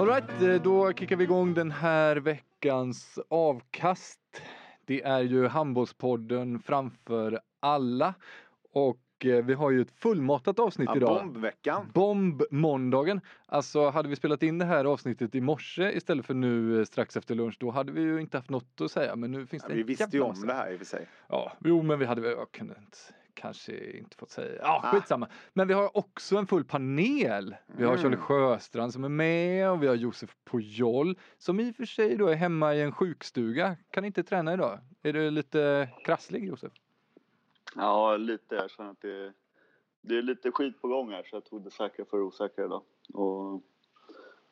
Alright, 0.00 0.42
eh, 0.42 0.54
då 0.62 0.92
kickar 0.92 1.16
vi 1.16 1.24
igång 1.24 1.54
den 1.54 1.70
här 1.70 2.16
veckans 2.16 3.18
avkast. 3.28 4.20
Det 4.84 5.02
är 5.02 5.20
ju 5.20 5.46
Handbollspodden 5.46 6.58
framför 6.58 7.40
alla 7.60 8.14
och 8.72 8.98
eh, 9.24 9.44
vi 9.44 9.54
har 9.54 9.70
ju 9.70 9.80
ett 9.80 9.90
fullmatat 9.90 10.58
avsnitt 10.58 10.88
Ja, 10.88 10.96
idag. 10.96 11.22
bombveckan. 11.24 11.90
Bomb-måndagen. 11.94 13.20
Alltså 13.46 13.90
hade 13.90 14.08
vi 14.08 14.16
spelat 14.16 14.42
in 14.42 14.58
det 14.58 14.64
här 14.64 14.84
avsnittet 14.84 15.34
i 15.34 15.40
morse 15.40 15.92
istället 15.92 16.26
för 16.26 16.34
nu 16.34 16.78
eh, 16.78 16.84
strax 16.84 17.16
efter 17.16 17.34
lunch 17.34 17.56
då 17.60 17.70
hade 17.70 17.92
vi 17.92 18.00
ju 18.00 18.20
inte 18.20 18.36
haft 18.36 18.50
något 18.50 18.80
att 18.80 18.90
säga 18.90 19.16
men 19.16 19.32
nu 19.32 19.46
finns 19.46 19.62
Ja, 19.62 19.68
det 19.68 19.74
vi 19.74 19.80
en 19.80 19.86
visste 19.86 20.08
ju 20.16 20.20
om 20.22 20.46
det 20.46 20.54
här 20.54 20.70
i 20.72 20.74
och 20.74 20.78
för 20.78 20.86
sig. 20.86 21.06
Ja, 21.28 21.52
jo 21.64 21.82
men 21.82 21.98
vi 21.98 22.04
hade 22.04 22.20
väl, 22.20 22.30
jag 22.30 22.52
kunde 22.52 22.74
inte, 22.78 22.98
kanske 23.40 23.90
inte 23.98 24.16
fått 24.16 24.30
säga. 24.30 24.58
Ja, 24.62 24.80
Ah. 24.84 24.90
skitsamma. 24.92 25.28
Men 25.52 25.68
vi 25.68 25.74
har 25.74 25.96
också 25.96 26.36
en 26.36 26.46
full 26.46 26.64
panel. 26.64 27.56
Vi 27.66 27.84
har 27.84 27.90
Mm. 27.92 28.02
Charlie 28.02 28.16
Sjöstrand 28.16 28.92
som 28.92 29.04
är 29.04 29.08
med 29.08 29.70
och 29.70 29.82
vi 29.82 29.86
har 29.86 29.94
Josef 29.94 30.36
Pujol 30.44 31.18
som 31.38 31.60
i 31.60 31.70
och 31.70 31.76
för 31.76 31.84
sig 31.84 32.16
då 32.16 32.26
är 32.28 32.34
hemma 32.34 32.74
i 32.74 32.80
en 32.82 32.92
sjukstuga. 32.92 33.76
Kan 33.90 34.04
inte 34.04 34.22
träna 34.22 34.52
idag. 34.54 34.78
Är 35.02 35.12
du 35.12 35.30
lite 35.30 35.88
krasslig 36.04 36.44
Josef? 36.48 36.72
Ja, 37.76 38.16
lite. 38.16 38.54
Jag 38.54 38.70
känner 38.70 38.90
att 38.90 39.00
det, 39.00 39.32
det 40.00 40.18
är 40.18 40.22
lite 40.22 40.50
skit 40.50 40.82
på 40.82 40.88
gång 40.88 41.10
här 41.10 41.22
så 41.22 41.36
jag 41.36 41.44
tog 41.44 41.64
det 41.64 41.70
säkra 41.70 42.04
för 42.04 42.16
det 42.16 42.22
osäkra 42.22 42.64
idag. 42.64 42.82
Och 43.12 43.62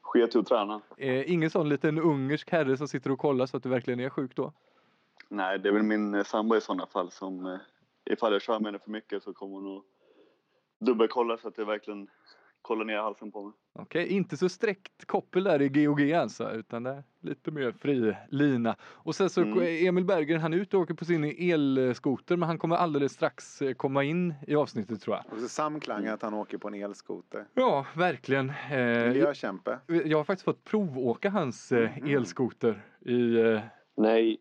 sket 0.00 0.34
i 0.34 0.38
att 0.38 0.46
träna. 0.46 0.80
Eh, 0.96 1.32
ingen 1.32 1.50
sån 1.50 1.68
liten 1.68 1.98
ungersk 1.98 2.50
herre 2.50 2.76
som 2.76 2.88
sitter 2.88 3.10
och 3.10 3.18
kollar 3.18 3.46
så 3.46 3.56
att 3.56 3.62
du 3.62 3.68
verkligen 3.68 4.00
är 4.00 4.08
sjuk 4.10 4.36
då? 4.36 4.52
Nej, 5.28 5.58
det 5.58 5.68
är 5.68 5.72
väl 5.72 5.82
min 5.82 6.14
eh, 6.14 6.24
sambo 6.24 6.56
i 6.56 6.60
sådana 6.60 6.86
fall 6.86 7.10
som 7.10 7.46
eh, 7.46 7.58
ifall 8.12 8.32
jag 8.32 8.42
kör 8.42 8.58
med 8.60 8.66
henne 8.66 8.78
för 8.78 8.90
mycket 8.90 9.22
så 9.22 9.32
kommer 9.34 9.54
hon 9.56 9.76
att 9.78 9.84
dubbelkolla 10.86 11.36
så 11.36 11.48
att 11.48 11.58
jag 11.58 11.66
verkligen 11.66 12.08
kollar 12.62 12.84
ner 12.84 12.96
halsen 12.98 13.32
på 13.32 13.42
mig. 13.42 13.52
Okej, 13.78 14.06
inte 14.08 14.36
så 14.36 14.48
sträckt 14.48 15.06
koppel 15.06 15.44
där 15.44 15.62
i 15.62 15.68
GOG 15.68 16.12
alltså, 16.12 16.50
utan 16.52 16.82
det 16.82 16.90
är 16.90 17.04
lite 17.20 17.50
mer 17.50 17.72
fri 17.72 18.16
lina. 18.30 18.76
Och 18.82 19.14
sen 19.14 19.30
så 19.30 19.42
Mm. 19.42 19.86
Emil 19.88 20.04
Berggren, 20.04 20.40
han 20.40 20.52
är 20.52 20.56
ute 20.56 20.76
och 20.76 20.82
åker 20.82 20.94
på 20.94 21.04
sin 21.04 21.24
elskoter, 21.24 22.36
men 22.36 22.46
han 22.48 22.58
kommer 22.58 22.76
alldeles 22.76 23.12
strax 23.12 23.62
eh, 23.62 23.72
komma 23.74 24.04
in 24.04 24.34
i 24.46 24.54
avsnittet 24.56 25.00
tror 25.02 25.16
jag. 25.16 25.32
Och 25.32 25.38
så 25.40 25.48
samklang 25.48 26.06
att 26.06 26.22
han 26.22 26.34
åker 26.34 26.58
på 26.58 26.68
en 26.68 26.74
elskoter. 26.74 27.44
Ja, 27.54 27.86
verkligen. 27.96 28.52
Eh, 28.70 28.78
jag, 28.80 29.08
Miljökämpe. 29.08 29.78
jag 29.86 30.18
har 30.18 30.24
faktiskt 30.24 30.44
fått 30.44 30.64
provåka 30.64 31.30
hans 31.30 31.72
eh, 31.72 31.90
Mhm. 31.98 32.16
elskoter 32.16 32.82
i 33.00 33.36
Nej, 33.96 34.38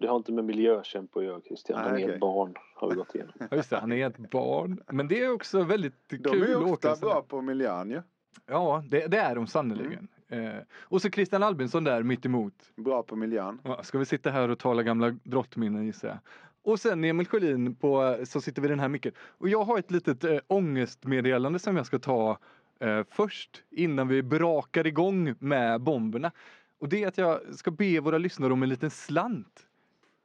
det 0.00 0.06
har 0.06 0.16
inte 0.16 0.32
med 0.32 0.44
miljökämpe 0.44 1.18
att 1.18 1.24
göra 1.24 1.40
Christian. 1.40 1.78
Han 1.78 1.88
är 1.88 2.04
okej. 2.04 2.14
ett 2.14 2.20
barn 2.20 2.54
har 2.74 2.90
vi 2.90 2.96
gått 2.96 3.14
igenom. 3.14 3.32
Ja 3.50 3.56
just 3.56 3.70
det, 3.70 3.76
han 3.76 3.92
är 3.92 4.06
ett 4.06 4.30
barn. 4.30 4.82
Men 4.92 5.08
det 5.08 5.24
är 5.24 5.32
också 5.32 5.62
väldigt 5.62 6.08
De 6.08 6.18
kul 6.18 6.42
är 6.42 6.46
ju 6.46 6.54
att 6.56 6.62
åka 6.62 6.92
ofta 6.92 7.06
bra 7.06 7.22
på 7.22 7.42
miljön 7.42 7.90
ju. 7.90 8.02
Ja, 8.46 8.84
det, 8.88 9.06
det 9.06 9.18
är 9.18 9.34
de 9.34 9.46
sannerligen. 9.46 10.08
Mm. 10.28 10.56
Eh, 10.56 10.62
och 10.80 11.02
så 11.02 11.10
Christian 11.10 11.42
Albinsson 11.42 11.84
där 11.84 12.02
mitt 12.02 12.26
emot. 12.26 12.54
Bra 12.76 13.02
på 13.02 13.16
miljön. 13.16 13.58
Ja, 13.64 13.82
ska 13.82 13.98
vi 13.98 14.04
sitta 14.04 14.30
här 14.30 14.48
och 14.48 14.58
tala 14.58 14.82
gamla 14.82 15.10
drottminnen 15.22 15.86
gissar 15.86 16.08
jag. 16.08 16.18
Och 16.62 16.80
sen 16.80 17.04
Emil 17.04 17.26
Sjölin 17.26 17.74
på, 17.74 18.18
som 18.24 18.42
sitter 18.42 18.62
vid 18.62 18.70
den 18.70 18.80
här 18.80 18.88
micken. 18.88 19.12
Och 19.18 19.48
jag 19.48 19.64
har 19.64 19.78
ett 19.78 19.90
litet 19.90 20.24
äh, 20.24 20.38
ångestmeddelande 20.46 21.58
som 21.58 21.76
jag 21.76 21.86
ska 21.86 21.98
ta 21.98 22.38
eh, 22.80 23.02
först 23.10 23.62
innan 23.70 24.08
vi 24.08 24.22
brakar 24.22 24.86
igång 24.86 25.34
med 25.38 25.80
bomberna. 25.80 26.32
Och 26.78 26.88
det 26.88 27.02
är 27.02 27.08
att 27.08 27.18
jag 27.18 27.54
ska 27.54 27.70
be 27.70 28.00
våra 28.00 28.18
lyssnare 28.18 28.52
om 28.52 28.62
en 28.62 28.68
liten 28.68 28.90
slant. 28.90 29.65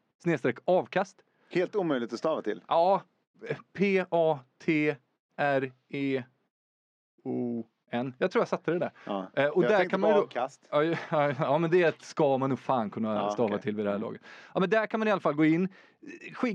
avkast. 0.66 1.24
Helt 1.50 1.76
omöjligt 1.76 2.14
att 2.14 2.20
stava 2.20 2.42
till. 2.42 2.62
Ja, 2.68 3.02
P-A-T-R-E-O-N. 7.92 8.14
Jag 8.18 8.32
tror 8.32 8.42
jag 8.42 8.48
satte 8.48 8.72
det 8.72 8.80
där. 8.80 8.92
Ja. 9.06 9.28
Eh, 9.36 9.46
och 9.48 9.64
jag 9.64 9.72
där 9.72 9.90
kan 9.90 10.00
man 10.00 10.10
ju 10.10 10.16
avkast. 10.16 10.68
ja, 10.72 10.84
ja, 10.84 11.34
ja, 11.40 11.58
men 11.58 11.72
det 11.72 12.02
ska 12.02 12.38
man 12.38 12.50
nog 12.50 12.60
fan 12.60 12.90
kunna 12.90 13.16
Ja, 13.16 13.32
stava 13.32 13.48
okej. 13.50 13.62
till 13.62 13.76
vid 13.76 13.86
det 13.86 13.92
här 13.92 14.00
laget. 14.00 14.22
Ja, 14.54 14.60
men 14.60 14.70
där 14.70 14.86
kan 14.88 15.00
man 15.00 15.08
i 15.08 15.12
alla 15.12 15.22
fall 15.22 15.34
gå 15.34 15.46
in, 15.46 15.70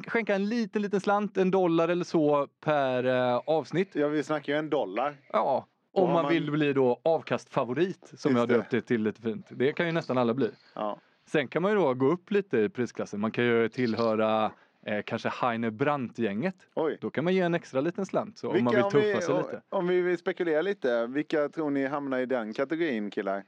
skänka 0.06 0.34
en 0.34 0.48
liten, 0.48 0.82
liten 0.82 1.00
slant, 1.00 1.36
en 1.36 1.50
dollar 1.50 1.88
eller 1.88 2.04
så 2.04 2.46
per 2.60 3.04
eh, 3.04 3.36
avsnitt. 3.46 3.90
Ja, 3.94 4.08
vi 4.08 4.22
snackar 4.22 4.52
ju 4.52 4.58
en 4.58 4.70
dollar. 4.70 5.16
Ja, 5.32 5.66
om 5.92 6.12
man 6.12 6.22
man- 6.22 6.32
vill 6.32 6.50
bli 6.50 6.72
då 6.72 7.00
avkastfavorit 7.02 8.12
som 8.16 8.30
Just 8.30 8.38
jag 8.40 8.48
det. 8.48 8.54
döpt 8.54 8.70
det 8.70 8.80
till 8.82 9.02
lite 9.02 9.22
fint. 9.22 9.46
Det 9.50 9.72
kan 9.72 9.86
ju 9.86 9.92
nästan 9.92 10.18
alla 10.18 10.34
bli. 10.34 10.50
Ja. 10.74 10.98
Sen 11.26 11.48
kan 11.48 11.62
man 11.62 11.70
ju 11.70 11.76
då 11.78 11.94
gå 11.94 12.06
upp 12.06 12.30
lite 12.30 12.58
i 12.58 12.68
prisklassen. 12.68 13.20
Man 13.20 13.30
kan 13.30 13.44
ju 13.44 13.68
tillhöra 13.68 14.50
eh, 14.86 15.02
kanske 15.02 15.28
Heine 15.28 15.70
Brandt-gänget. 15.70 16.56
Då 17.00 17.10
kan 17.10 17.24
man 17.24 17.34
ge 17.34 17.40
en 17.40 17.54
extra 17.54 17.80
liten 17.80 18.06
slant 18.06 18.38
så 18.38 18.48
om 18.50 18.64
man 18.64 18.74
Vilka, 18.74 18.88
vill 18.88 19.02
tuffa 19.02 19.18
vi, 19.18 19.22
sig 19.26 19.36
lite. 19.36 19.62
Om 19.68 19.86
vi 19.88 20.00
vill 20.02 20.18
spekulera 20.18 20.62
lite, 20.62 21.06
vilka 21.06 21.48
tror 21.48 21.70
ni 21.70 21.86
hamnar 21.86 22.18
i 22.18 22.26
den 22.26 22.52
kategorin 22.52 23.10
killar? 23.10 23.44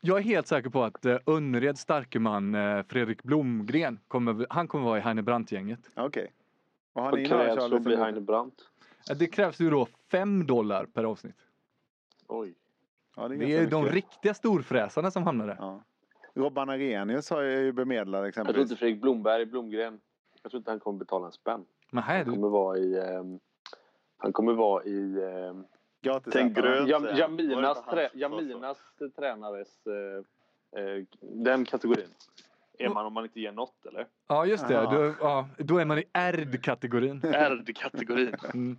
Jag 0.00 0.18
är 0.18 0.22
helt 0.22 0.46
säker 0.46 0.70
på 0.70 0.84
att 0.84 1.04
eh, 1.04 1.16
Önnereds 1.26 1.80
starke 1.80 2.18
man 2.18 2.54
eh, 2.54 2.82
Fredrik 2.88 3.22
Blomgren, 3.22 4.00
kommer, 4.08 4.46
han 4.50 4.68
kommer 4.68 4.84
vara 4.84 4.98
i 4.98 5.00
Heine 5.00 5.22
Brandt-gänget. 5.22 5.80
Okej. 5.94 6.32
Och 6.92 7.02
Vad 7.02 7.14
ni 7.14 7.28
några 7.28 7.44
krävs 7.44 7.68
för 7.68 7.76
att 7.76 7.82
bli 7.82 7.96
Heine 7.96 8.20
Brandt? 8.20 8.54
Eh, 9.10 9.16
Det 9.16 9.26
krävs 9.26 9.60
ju 9.60 9.70
då 9.70 9.86
5 10.10 10.46
dollar 10.46 10.84
per 10.86 11.04
avsnitt. 11.04 11.36
Oj. 12.26 12.54
Ja, 13.16 13.28
det 13.28 13.34
är, 13.34 13.38
Det 13.38 13.56
är 13.56 13.66
de 13.66 13.86
riktiga 13.86 14.34
storfräsarna 14.34 15.10
som 15.10 15.22
hamnar 15.22 15.46
där. 15.46 15.56
Ja. 15.58 15.82
Robban 16.34 16.68
Arrhenius 16.70 17.30
har 17.30 17.42
jag 17.42 17.62
ju 17.62 17.72
bemedlad 17.72 18.06
Jag 18.06 18.20
tror 18.22 18.28
exempelvis. 18.28 18.70
inte 18.70 18.76
Fredrik 18.76 19.00
Blomberg, 19.00 19.46
Blomgren, 19.46 20.00
jag 20.42 20.50
tror 20.50 20.58
inte 20.58 20.70
han 20.70 20.80
kommer 20.80 20.98
betala 20.98 21.26
en 21.26 21.32
spänn. 21.32 21.64
Men 21.90 22.04
här 22.04 22.20
är 22.20 22.24
Han 22.24 22.34
kommer 22.34 22.48
vara 22.48 22.78
i, 22.78 22.98
ehm, 22.98 23.40
Han 24.16 24.32
kommer 24.32 24.52
vara 24.52 24.84
i 24.84 25.16
eh, 25.22 25.54
Gratis 26.02 26.32
Tänk 26.32 26.56
gröt. 26.56 26.88
Jam, 26.88 27.04
han. 27.04 27.16
Jaminas, 27.16 27.84
trä? 27.90 28.10
Jaminas 28.14 28.78
tränares... 29.16 29.86
Eh, 29.86 30.82
eh, 30.82 31.04
den 31.20 31.64
kategorin. 31.64 32.08
Är 32.78 32.88
man 32.88 33.06
om 33.06 33.12
man 33.12 33.24
inte 33.24 33.40
ger 33.40 33.52
något 33.52 33.86
eller? 33.86 34.06
Ja, 34.28 34.46
just 34.46 34.68
det. 34.68 34.74
Ja. 34.74 34.90
Då, 34.90 35.14
ja, 35.20 35.48
då 35.58 35.78
är 35.78 35.84
man 35.84 35.98
i 35.98 36.04
ärd-kategorin. 36.12 37.20
Ärd-kategorin. 37.24 38.34
Mm. 38.54 38.78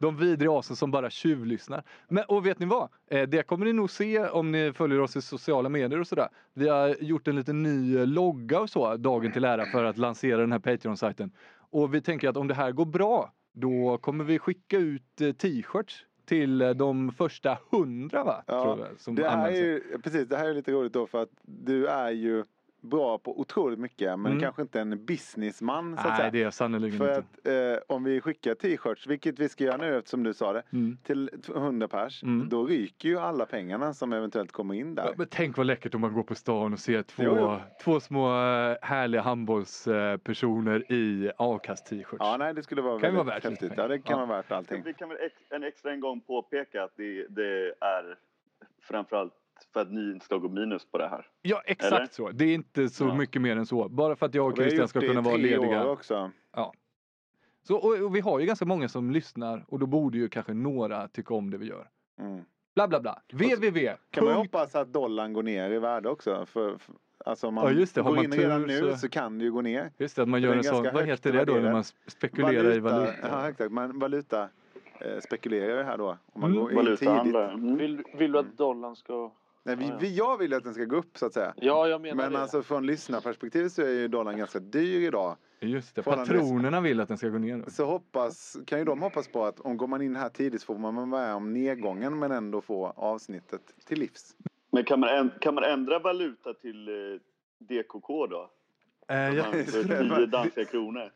De 0.00 0.16
vidriga 0.16 0.58
asen 0.58 0.76
som 0.76 0.90
bara 0.90 1.10
tjuvlyssnar. 1.10 1.82
Men, 2.08 2.24
och 2.28 2.46
vet 2.46 2.58
ni 2.58 2.66
vad? 2.66 2.88
Eh, 3.10 3.28
det 3.28 3.42
kommer 3.42 3.64
ni 3.66 3.72
nog 3.72 3.90
se 3.90 4.28
om 4.28 4.52
ni 4.52 4.72
följer 4.72 5.00
oss 5.00 5.16
i 5.16 5.22
sociala 5.22 5.68
medier 5.68 6.00
och 6.00 6.06
sådär. 6.06 6.28
Vi 6.54 6.68
har 6.68 6.96
gjort 7.00 7.28
en 7.28 7.36
liten 7.36 7.62
ny 7.62 8.06
logga 8.06 8.60
och 8.60 8.70
så, 8.70 8.96
dagen 8.96 9.32
till 9.32 9.44
ära 9.44 9.66
för 9.66 9.84
att 9.84 9.98
lansera 9.98 10.40
den 10.40 10.52
här 10.52 10.58
Patreon-sajten. 10.58 11.30
Och 11.70 11.94
vi 11.94 12.00
tänker 12.00 12.28
att 12.28 12.36
om 12.36 12.48
det 12.48 12.54
här 12.54 12.72
går 12.72 12.86
bra, 12.86 13.32
då 13.52 13.98
kommer 13.98 14.24
vi 14.24 14.38
skicka 14.38 14.78
ut 14.78 15.20
eh, 15.20 15.32
t-shirts 15.32 16.06
till 16.24 16.62
eh, 16.62 16.70
de 16.70 17.12
första 17.12 17.58
hundra 17.70 18.24
va? 18.24 18.44
Ja, 18.46 18.62
Tror 18.62 18.78
jag, 18.78 19.00
som 19.00 19.14
Det 19.14 19.28
här, 19.28 19.50
är 19.50 19.56
ju, 19.56 19.98
precis, 20.02 20.28
det 20.28 20.36
här 20.36 20.48
är 20.48 20.54
lite 20.54 20.72
roligt 20.72 20.92
då 20.92 21.06
för 21.06 21.22
att 21.22 21.30
du 21.42 21.86
är 21.86 22.10
ju 22.10 22.44
bra 22.80 23.18
på 23.18 23.40
otroligt 23.40 23.78
mycket 23.78 24.18
men 24.18 24.26
Mm. 24.32 24.40
kanske 24.40 24.62
inte 24.62 24.80
en 24.80 25.04
businessman 25.04 25.96
så 25.96 26.00
att 26.00 26.08
Nej, 26.08 26.16
säga. 26.16 26.30
det 26.30 26.42
är 26.42 26.50
sannerligen 26.50 26.98
För 26.98 27.08
inte. 27.18 27.18
att 27.72 27.78
eh, 27.78 27.96
om 27.96 28.04
vi 28.04 28.20
skickar 28.20 28.54
t-shirts, 28.54 29.06
vilket 29.06 29.38
vi 29.38 29.48
ska 29.48 29.64
göra 29.64 29.76
nu 29.76 29.96
eftersom 29.98 30.22
du 30.22 30.34
sa 30.34 30.52
det, 30.52 30.62
Mm. 30.72 30.98
till 31.02 31.30
100 31.54 31.88
pers, 31.88 32.22
Mm. 32.22 32.48
då 32.48 32.66
ryker 32.66 33.08
ju 33.08 33.18
alla 33.18 33.46
pengarna 33.46 33.94
som 33.94 34.12
eventuellt 34.12 34.52
kommer 34.52 34.74
in 34.74 34.94
där. 34.94 35.14
Men 35.16 35.26
tänk 35.30 35.56
vad 35.56 35.66
läckert 35.66 35.94
om 35.94 36.00
man 36.00 36.12
går 36.14 36.22
på 36.22 36.34
stan 36.34 36.72
och 36.72 36.78
ser 36.78 37.02
två, 37.02 37.22
Jo, 37.22 37.36
jo. 37.38 37.56
två 37.84 38.00
små 38.00 38.26
eh, 38.28 38.76
härliga 38.82 39.22
handbollspersoner 39.22 40.92
i 40.92 41.30
avkast-t-shirts. 41.36 42.16
Ja, 42.18 42.36
nej, 42.38 42.54
det 42.54 42.62
skulle 42.62 42.82
vara 42.82 42.92
Kan 42.92 43.00
väldigt 43.00 43.26
vara 43.26 43.34
värt 43.34 43.44
häftigt. 43.44 43.72
Ja, 43.76 43.88
det 43.88 43.98
kan 43.98 44.02
pengar. 44.02 44.26
vara 44.26 44.36
värt 44.36 44.52
allting. 44.52 44.82
Vi 44.84 44.94
kan 44.94 45.08
väl 45.08 45.18
ex, 45.20 45.34
en 45.50 45.64
extra 45.64 45.92
en 45.92 46.00
gång 46.00 46.20
påpeka 46.20 46.84
att 46.84 46.92
det, 46.96 47.26
det 47.28 47.66
är 47.80 48.16
framförallt 48.82 49.32
för 49.72 49.80
att 49.80 49.92
ni 49.92 50.10
inte 50.12 50.24
ska 50.24 50.36
gå 50.36 50.48
minus 50.48 50.84
på 50.84 50.98
det 50.98 51.08
här. 51.08 51.26
Ja, 51.42 51.62
exakt 51.66 51.92
Eller? 51.92 52.06
så. 52.10 52.30
Det 52.30 52.44
är 52.44 52.54
inte 52.54 52.88
så 52.88 53.04
Ja. 53.04 53.14
mycket 53.14 53.42
mer 53.42 53.56
än 53.56 53.66
så. 53.66 53.88
Bara 53.88 54.16
för 54.16 54.26
att 54.26 54.34
jag 54.34 54.46
och 54.46 54.52
Och 54.52 54.58
vi 54.58 54.62
har 54.62 54.68
Christian 54.70 54.82
gjort 54.84 54.90
ska 54.90 55.00
det 55.00 55.06
i 55.06 55.08
kunna 55.08 55.20
vara 55.20 55.34
tre 55.34 55.42
lediga. 55.42 55.84
år 55.84 55.90
också. 55.92 56.30
Så, 57.62 57.76
och, 57.76 57.98
och 58.04 58.16
vi 58.16 58.20
har 58.20 58.40
ju 58.40 58.46
ganska 58.46 58.64
många 58.64 58.88
som 58.88 59.10
lyssnar 59.10 59.64
och 59.68 59.78
då 59.78 59.86
borde 59.86 60.18
ju 60.18 60.28
kanske 60.28 60.54
några 60.54 61.08
tycka 61.08 61.34
om 61.34 61.50
det 61.50 61.58
vi 61.58 61.66
gör. 61.66 61.88
Mm. 62.20 62.44
Bla 62.74 62.88
bla 62.88 63.00
bla. 63.00 63.22
www. 63.32 63.94
Kan 64.10 64.24
man 64.24 64.34
hoppas 64.34 64.74
att 64.74 64.92
dollarn 64.92 65.32
går 65.32 65.42
ner 65.42 65.70
i 65.70 65.78
värde 65.78 66.08
också. 66.08 66.46
För, 66.46 66.78
för, 66.78 66.94
alltså 67.24 67.46
om 67.48 67.54
man 67.54 67.64
Ja, 67.64 67.70
just 67.70 67.94
det. 67.94 68.00
Har 68.02 68.10
går 68.10 68.16
man 68.16 68.24
in 68.24 68.32
redan 68.32 68.60
tur 68.60 68.66
nu 68.66 68.90
så- 68.90 68.96
så... 68.96 69.08
kan 69.08 69.38
det 69.38 69.44
ju 69.44 69.52
gå 69.52 69.60
ner. 69.62 69.90
Just 69.98 70.16
det, 70.16 70.22
att 70.22 70.28
man 70.28 70.42
gör 70.42 70.56
en 70.56 70.64
sån, 70.64 70.86
vad 70.94 71.06
heter 71.06 71.32
det 71.32 71.44
då 71.44 71.52
när 71.52 71.72
man 71.72 71.84
spekulerar 72.06 72.72
i 72.76 72.78
valuta? 72.80 73.12
Ja, 73.30 73.48
exakt. 73.48 73.72
Man 73.72 73.98
valuta 73.98 74.48
eh, 75.00 75.20
spekulerar 75.20 75.76
ju 75.78 75.82
här 75.82 75.98
då. 75.98 76.18
Om 76.32 76.40
man 76.40 76.50
Mm. 76.50 76.62
går 76.74 76.90
in 76.90 76.96
tidigt. 76.96 77.34
Mm. 77.34 77.76
Vill, 77.76 78.02
vill 78.14 78.32
du 78.32 78.38
att 78.38 78.56
dollarn 78.56 78.96
ska... 78.96 79.32
Nej, 79.62 79.76
vi, 79.76 79.92
vi, 80.00 80.14
jag 80.16 80.38
vill 80.38 80.50
ju 80.50 80.56
att 80.56 80.64
den 80.64 80.74
ska 80.74 80.84
gå 80.84 80.96
upp 80.96 81.18
så 81.18 81.26
att 81.26 81.32
säga. 81.32 81.54
Ja, 81.56 81.88
jag 81.88 82.00
menar 82.00 82.14
Men 82.16 82.32
det. 82.32 82.38
alltså 82.38 82.62
från 82.62 82.86
lyssnarperspektiv 82.86 83.68
så 83.68 83.82
är 83.82 83.88
ju 83.88 84.08
dollarn 84.08 84.36
ganska 84.38 84.58
dyr 84.58 85.00
idag. 85.08 85.36
Just 85.60 85.94
det, 85.94 86.02
patronerna 86.02 86.80
vill 86.80 87.00
att 87.00 87.08
den 87.08 87.18
ska 87.18 87.28
gå 87.28 87.38
ner. 87.38 87.58
då. 87.58 87.70
Så 87.70 87.84
hoppas, 87.86 88.56
kan 88.66 88.78
ju 88.78 88.84
de 88.84 89.02
hoppas 89.02 89.28
på 89.28 89.44
att 89.44 89.60
om 89.60 89.76
går 89.76 89.86
man 89.86 90.02
in 90.02 90.16
här 90.16 90.28
tidigt 90.28 90.60
så 90.60 90.66
får 90.66 90.78
man 90.78 90.94
vara 90.94 91.06
med 91.06 91.34
om 91.34 91.52
nedgången 91.52 92.18
men 92.18 92.30
ändå 92.32 92.60
få 92.60 92.86
avsnittet 92.96 93.60
till 93.86 93.98
livs. 93.98 94.36
Men 94.72 94.84
kan 94.84 95.00
man, 95.00 95.08
änd- 95.08 95.38
kan 95.38 95.54
man 95.54 95.64
ändra 95.64 95.98
valuta 95.98 96.54
till 96.54 96.88
eh, 96.88 96.94
DKK 97.58 98.26
då? 98.26 98.50
Ja, 99.06 99.32
Man, 99.32 99.64
för 99.64 100.16
10 100.16 100.26
danska 100.26 100.64
kronor. 100.64 101.10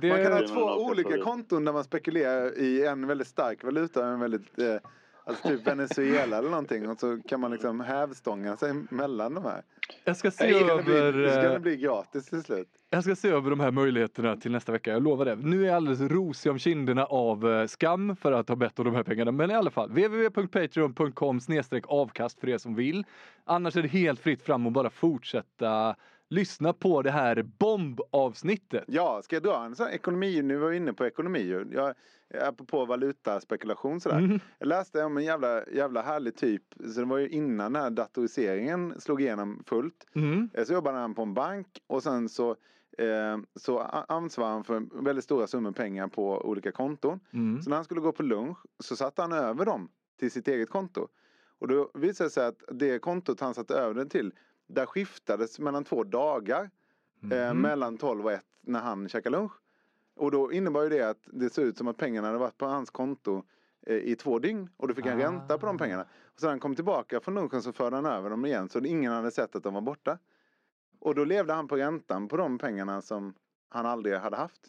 det, 0.00 0.08
Man 0.08 0.22
kan 0.22 0.32
ha 0.32 0.48
två 0.48 0.84
olika 0.84 1.18
konton 1.18 1.64
där 1.64 1.72
man 1.72 1.84
spekulerar 1.84 2.58
i 2.58 2.86
en 2.86 3.06
väldigt 3.06 3.26
stark 3.28 3.64
valuta 3.64 4.00
och 4.00 4.06
en 4.12 4.20
väldigt 4.20 4.58
eh, 4.58 4.76
Alltså 5.24 5.48
typ 5.48 5.66
Venezuela 5.66 6.38
eller 6.38 6.50
någonting 6.50 6.88
och 6.88 7.00
så 7.00 7.18
kan 7.28 7.40
man 7.40 7.50
liksom 7.50 7.80
hävstånga 7.80 8.56
sig 8.56 8.72
mellan 8.90 9.34
de 9.34 9.44
här. 9.44 9.62
jag 10.04 10.16
ska 10.16 10.30
se 10.30 10.52
kan 10.52 10.76
det 10.76 10.82
bli, 10.82 10.94
över... 10.94 11.28
så 11.28 11.34
kan 11.34 11.44
eh, 11.44 11.52
det 11.52 11.60
bli 11.60 11.76
gratis 11.76 12.26
till 12.26 12.42
slut. 12.42 12.68
Jag 12.90 13.04
ska 13.04 13.16
se 13.16 13.28
över 13.28 13.50
de 13.50 13.60
här 13.60 13.70
möjligheterna 13.70 14.36
till 14.36 14.52
nästa 14.52 14.72
vecka, 14.72 14.90
jag 14.90 15.02
lovar 15.02 15.24
det. 15.24 15.36
Nu 15.36 15.62
är 15.62 15.66
jag 15.66 15.76
alldeles 15.76 16.00
rosig 16.00 16.52
om 16.52 16.58
kinderna 16.58 17.04
av 17.04 17.50
eh, 17.50 17.66
skam 17.66 18.16
för 18.16 18.32
att 18.32 18.48
ha 18.48 18.56
bett 18.56 18.78
om 18.78 18.84
de 18.84 18.94
här 18.94 19.02
pengarna. 19.02 19.32
Men 19.32 19.50
i 19.50 19.54
alla 19.54 19.70
fall, 19.70 19.88
www.patreon.com 19.88 21.40
avkast 21.84 22.40
för 22.40 22.48
er 22.48 22.58
som 22.58 22.74
vill. 22.74 23.04
Annars 23.44 23.76
är 23.76 23.82
det 23.82 23.88
helt 23.88 24.20
fritt 24.20 24.42
fram 24.42 24.66
att 24.66 24.72
bara 24.72 24.90
fortsätta 24.90 25.96
lyssna 26.32 26.72
på 26.72 27.02
det 27.02 27.10
här 27.10 27.42
bombavsnittet. 27.42 28.84
Ja, 28.86 29.20
ska 29.22 29.36
jag 29.36 29.42
dra 29.42 29.64
en 29.64 29.76
sån 29.76 29.86
här 29.86 29.92
ekonomi? 29.92 30.42
Nu 30.42 30.56
var 30.56 30.68
vi 30.68 30.76
inne 30.76 30.92
på 30.92 31.06
ekonomi. 31.06 31.64
Jag, 31.72 31.94
apropå 32.42 32.84
valutaspekulation 32.84 34.00
sådär. 34.00 34.20
Mhm. 34.20 34.40
Jag 34.58 34.66
läste 34.68 35.04
om 35.04 35.16
en 35.16 35.24
jävla, 35.24 35.66
jävla 35.68 36.02
härlig 36.02 36.36
typ. 36.36 36.62
Så 36.94 37.00
det 37.00 37.06
var 37.06 37.18
ju 37.18 37.28
innan 37.28 37.72
den 37.72 37.82
här 37.82 37.90
datoriseringen 37.90 39.00
slog 39.00 39.20
igenom 39.22 39.62
fullt. 39.66 40.06
Mm. 40.14 40.50
Eh, 40.54 40.64
Så 40.64 40.72
jobbade 40.72 40.98
han 40.98 41.14
på 41.14 41.22
en 41.22 41.34
bank 41.34 41.66
och 41.86 42.02
sen 42.02 42.28
så, 42.28 42.50
eh, 42.98 43.38
så 43.56 43.78
a- 43.78 44.04
ansvarade 44.08 44.52
han 44.54 44.64
för 44.64 45.02
väldigt 45.04 45.24
stora 45.24 45.46
summor 45.46 45.72
pengar 45.72 46.08
på 46.08 46.38
olika 46.48 46.72
konton. 46.72 47.20
Mm. 47.32 47.62
Så 47.62 47.70
när 47.70 47.76
han 47.76 47.84
skulle 47.84 48.00
gå 48.00 48.12
på 48.12 48.22
lunch 48.22 48.58
så 48.84 48.96
satte 48.96 49.22
han 49.22 49.32
över 49.32 49.64
dem 49.64 49.88
till 50.20 50.30
sitt 50.30 50.48
eget 50.48 50.70
konto. 50.70 51.08
Och 51.58 51.68
då 51.68 51.90
visade 51.94 52.26
det 52.28 52.32
sig 52.32 52.46
att 52.46 52.62
det 52.72 52.98
kontot 52.98 53.40
han 53.40 53.54
satte 53.54 53.74
över 53.74 53.94
den 53.94 54.08
till, 54.08 54.32
där 54.74 54.86
skiftades 54.86 55.58
mellan 55.58 55.84
två 55.84 56.04
dagar. 56.04 56.70
Eh, 57.32 57.48
Mhm. 57.52 57.60
mellan 57.60 57.98
12 57.98 58.24
och 58.26 58.32
1 58.32 58.44
när 58.60 58.80
han 58.80 59.08
käkade 59.08 59.36
lunch. 59.36 59.52
Och 60.16 60.30
då 60.30 60.52
innebar 60.52 60.82
ju 60.82 60.88
det 60.88 61.02
att 61.02 61.18
det 61.26 61.50
såg 61.52 61.64
ut 61.64 61.78
som 61.78 61.88
att 61.88 61.96
pengarna 61.96 62.26
hade 62.26 62.38
varit 62.38 62.58
på 62.58 62.66
hans 62.66 62.90
konto 62.90 63.42
eh, 63.86 63.96
i 63.96 64.16
två 64.16 64.38
dygn. 64.38 64.68
Och 64.76 64.88
då 64.88 64.94
fick 64.94 65.06
han 65.06 65.20
Ah. 65.20 65.24
ränta 65.24 65.58
på 65.58 65.66
de 65.66 65.78
pengarna. 65.78 66.02
Och 66.02 66.42
när 66.42 66.48
han 66.48 66.60
kom 66.60 66.74
tillbaka 66.74 67.20
från 67.20 67.34
lunchen 67.34 67.62
så 67.62 67.72
förde 67.72 67.96
han 67.96 68.06
över 68.06 68.30
dem 68.30 68.44
igen 68.46 68.68
så 68.68 68.78
ingen 68.84 69.12
hade 69.12 69.30
sett 69.30 69.56
att 69.56 69.62
de 69.62 69.74
var 69.74 69.80
borta. 69.80 70.18
Och 71.00 71.14
då 71.14 71.24
levde 71.24 71.52
han 71.52 71.68
på 71.68 71.76
räntan 71.76 72.28
på 72.28 72.36
de 72.36 72.58
pengarna 72.58 73.02
som 73.02 73.34
han 73.68 73.86
aldrig 73.86 74.14
hade 74.16 74.36
haft. 74.36 74.60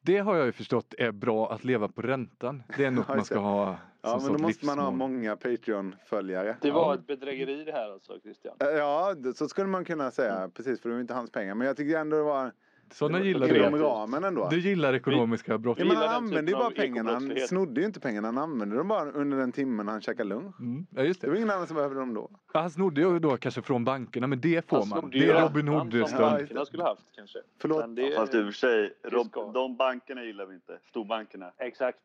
Det 0.00 0.18
har 0.18 0.36
jag 0.36 0.46
ju 0.46 0.52
förstått 0.52 0.94
är 0.98 1.12
bra 1.12 1.52
att 1.52 1.64
leva 1.64 1.88
på 1.88 2.02
räntan. 2.02 2.62
Det 2.76 2.84
är 2.84 2.90
något 2.90 3.08
man 3.16 3.24
ska 3.24 3.38
ha 3.38 3.76
Ja, 4.02 4.20
men 4.22 4.32
då 4.32 4.38
måste 4.38 4.66
man 4.66 4.78
ha 4.78 4.90
många 4.90 5.36
Patreon-följare. 5.36 6.56
Det 6.60 6.70
var 6.70 6.82
Ja. 6.82 6.94
ett 6.94 7.06
bedrägeri 7.06 7.64
det 7.64 7.72
här 7.72 7.92
alltså, 7.92 8.20
Christian. 8.22 8.54
Eh, 8.60 8.66
Ja, 8.68 9.14
så 9.34 9.48
skulle 9.48 9.66
man 9.68 9.84
kunna 9.84 10.10
säga. 10.10 10.50
Precis, 10.54 10.80
för 10.80 10.88
det 10.88 10.94
var 10.94 11.00
inte 11.00 11.14
hans 11.14 11.30
pengar. 11.30 11.54
Men 11.54 11.66
jag 11.66 11.76
tycker 11.76 11.98
ändå 11.98 12.16
det 12.16 12.22
var 12.22 12.52
Sådana 12.92 13.20
gillar 13.24 13.56
inom 13.56 13.72
du. 13.72 13.78
ramen 13.78 14.24
ändå. 14.24 14.48
Du 14.48 14.60
gillar 14.60 14.94
ekonomiska 14.94 15.58
brott. 15.58 15.78
Ja, 15.78 15.84
men 15.84 15.96
han 15.96 16.08
använde 16.08 16.50
ju 16.50 16.56
bara 16.58 16.70
pengarna. 16.70 17.12
Han 17.12 17.32
snodde 17.48 17.80
ju 17.80 17.86
inte 17.86 18.00
pengarna. 18.00 18.28
Han 18.28 18.38
använde 18.38 18.76
dem 18.76 18.88
bara 18.88 19.10
under 19.10 19.38
den 19.38 19.52
timmen 19.52 19.88
han 19.88 20.00
käkade 20.00 20.28
lunch. 20.28 20.60
Mm. 20.60 20.86
Ja, 20.90 21.02
just 21.02 21.20
Det 21.20 21.26
det. 21.26 21.30
var 21.30 21.36
ingen 21.36 21.50
annan 21.50 21.66
som 21.66 21.76
behövde 21.76 21.98
dem 22.00 22.14
då. 22.14 22.30
Ja, 22.52 22.60
Han 22.60 22.70
snodde 22.70 23.00
ju 23.00 23.18
då 23.18 23.36
kanske 23.36 23.62
från 23.62 23.84
bankerna, 23.84 24.26
men 24.26 24.40
det 24.40 24.68
får 24.68 24.78
Han 24.78 24.88
man. 24.88 25.10
Det 25.10 25.28
är 25.30 25.42
Robin 25.42 25.68
Hood-stöld. 25.68 26.20
bankerna 26.20 26.64
skulle 26.64 26.82
haft 26.82 27.02
kanske. 27.16 27.38
Förlåt. 27.60 27.80
Men 27.80 27.94
det, 27.94 28.16
Fast 28.16 28.34
i 28.34 28.38
och 28.40 28.44
för 28.44 28.52
sig, 28.52 28.92
Rob, 29.04 29.52
de 29.54 29.76
bankerna 29.76 30.24
gillar 30.24 30.46
vi 30.46 30.54
inte. 30.54 30.78
Storbankerna. 30.88 31.52
Exakt. 31.58 31.98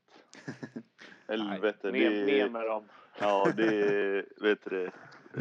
Helvete. 1.41 1.91
Ner, 1.91 2.09
det 2.09 2.25
ner 2.25 2.45
är, 2.45 2.49
med 2.49 2.65
dem. 2.65 2.83
ja, 3.19 3.47
det 3.57 3.63
är, 3.65 4.25
vet 4.41 4.59
du 4.69 4.69
det. 4.69 4.91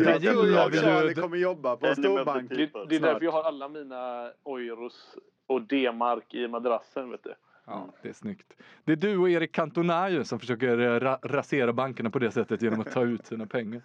Jag 0.05 0.19
vi 0.19 0.29
och 0.37 0.47
ju. 0.47 0.81
Charlie 0.81 1.15
kommer 1.15 1.37
jobba 1.37 1.77
på 1.77 1.87
en 1.87 1.97
storbank. 1.97 2.51
Det, 2.51 2.71
det 2.89 2.97
är 2.97 3.01
därför 3.01 3.25
jag 3.25 3.33
har 3.33 3.43
alla 3.43 3.69
mina 3.69 4.31
euros 4.47 5.17
och 5.47 5.63
D-mark 5.63 6.35
i 6.35 6.49
madrassen, 6.49 7.11
vet 7.11 7.25
du. 7.25 7.35
Ja, 7.67 7.95
det 8.03 8.09
är 8.09 8.13
snyggt. 8.13 8.53
Det 8.85 8.93
är 8.93 8.97
du 8.97 9.17
och 9.19 9.31
Erik 9.31 9.53
Cantona 9.53 10.11
ju 10.11 10.25
som 10.25 10.41
försöker 10.41 10.79
eh, 10.79 11.01
ra 11.01 11.19
rasera 11.23 11.73
bankerna 11.73 12.11
på 12.11 12.19
det 12.19 12.31
sättet 12.31 12.63
genom 12.63 12.81
att 12.81 12.93
ta 12.93 13.03
ut 13.05 13.27
sina 13.27 13.47
pengar. 13.47 13.83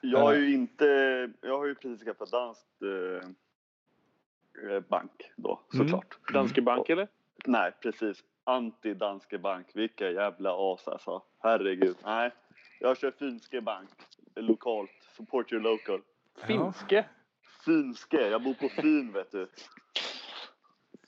Jag 0.00 0.18
har 0.18 0.34
ju 0.34 0.52
inte, 0.54 0.84
jag 1.40 1.58
har 1.58 1.66
ju 1.66 1.74
precis 1.74 2.04
skaffat 2.04 2.30
danskt 2.30 2.82
eh, 2.82 3.28
eh, 4.70 4.80
bank 4.80 5.32
då 5.36 5.60
Mm. 5.74 5.88
såklart. 5.88 6.18
Danske 6.32 6.62
Bank 6.62 6.88
eller? 6.88 7.08
Nej 7.46 7.72
precis, 7.82 8.24
anti-Danske 8.44 9.38
bank. 9.38 9.66
Vilka 9.74 10.10
jävla 10.10 10.50
as 10.74 10.88
alltså. 10.88 11.22
Herregud. 11.42 11.96
Nej, 12.04 12.30
jag 12.80 12.96
kör 12.98 13.10
Finske 13.10 13.60
bank. 13.60 13.88
Lokalt. 14.36 14.90
Support 15.16 15.52
your 15.52 15.62
local. 15.62 16.00
Finske? 16.46 17.04
Finske, 17.64 18.28
jag 18.28 18.42
bor 18.42 18.54
på 18.54 18.68
Fin 18.68 19.12
vet 19.12 19.32
du. 19.32 19.48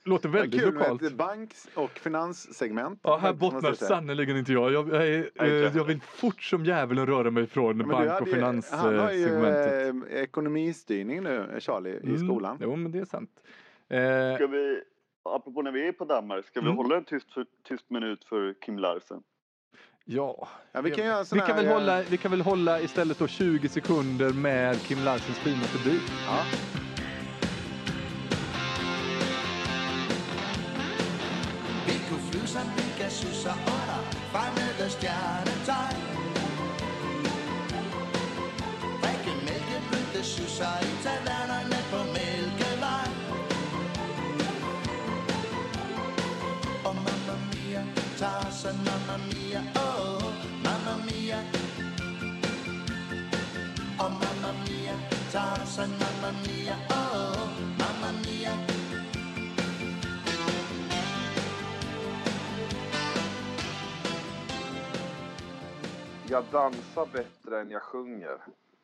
Låter 0.07 0.29
väldigt 0.29 0.61
kul 0.61 0.75
lokalt. 0.75 1.01
med 1.01 1.09
ett 1.11 1.17
banks 1.17 1.69
och 1.75 1.91
finanssegment. 1.91 3.01
Ja, 3.03 3.17
här 3.17 3.33
bottnar 3.33 3.73
sannerligen 3.73 4.37
inte 4.37 4.53
jag. 4.53 4.73
Jag, 4.73 4.89
jag, 4.89 5.07
är, 5.09 5.19
eh, 5.19 5.67
inte 5.67 5.79
jag 5.79 5.85
vill 5.85 6.01
fort 6.01 6.43
som 6.43 6.65
djävulen 6.65 7.07
röra 7.07 7.31
mig 7.31 7.47
från 7.47 7.77
Men 7.77 7.89
bank 7.89 8.21
och 8.21 8.29
ju- 8.29 8.41
Han 8.41 8.99
har 8.99 9.11
ju 9.13 9.25
finanssegmentet. 9.27 10.13
eh, 10.13 10.23
ekonomistyrning 10.23 11.23
nu, 11.23 11.57
Charlie, 11.61 11.91
i 11.91 12.07
Mm, 12.07 12.19
skolan. 12.29 12.59
Jo, 12.61 12.77
men 12.77 12.93
det 12.93 12.99
är 12.99 13.05
sant. 13.05 13.31
Eh, 13.89 14.35
Ska 14.37 14.47
vi, 14.47 14.83
apropå 15.25 15.63
när 15.63 15.73
vi 15.73 15.89
är 15.89 15.93
på 15.93 16.05
Danmark, 16.05 16.47
ska 16.47 16.61
vi 16.61 16.67
Mm. 16.67 16.77
hålla 16.77 16.97
en 16.97 17.05
tyst, 17.05 17.27
tyst 17.69 17.91
minut 17.91 18.25
för 18.25 18.55
Kim 18.65 18.79
Larsen? 18.79 19.23
ja. 20.05 20.49
Ja, 20.73 20.81
vi 20.81 20.91
kan 20.91 21.25
vi, 21.33 21.41
kan 21.41 21.57
väl 21.57 21.67
eh, 21.67 21.73
hålla, 21.73 22.03
vi 22.03 22.17
kan 22.17 22.31
väl 22.31 22.41
hålla 22.41 22.81
istället 22.81 23.19
då 23.19 23.27
20 23.27 23.69
sekunder 23.69 24.31
med 24.33 24.83
Kim 24.83 24.99
Larsens 25.05 25.39
finaste 25.39 25.79
bil. 25.91 26.01
Ja. 26.27 26.39
Vi 31.87 31.99
Tarzan, 48.25 48.77
mamma 48.77 49.19
mia, 49.35 49.61
oh, 49.77 50.33
mamma 50.65 50.95
mia 51.07 51.39
Oh 53.99 54.11
mamma 54.11 54.51
mia, 54.65 54.95
Tarzan, 55.33 55.91
mamma 55.91 56.33
mia, 56.47 56.77
oh, 56.91 57.49
mamma 57.79 58.13
mia 58.25 58.53
Jag 66.29 66.45
dansar 66.53 67.07
bättre 67.13 67.61
än 67.61 67.71
jag 67.71 67.83
sjunger. 67.83 68.39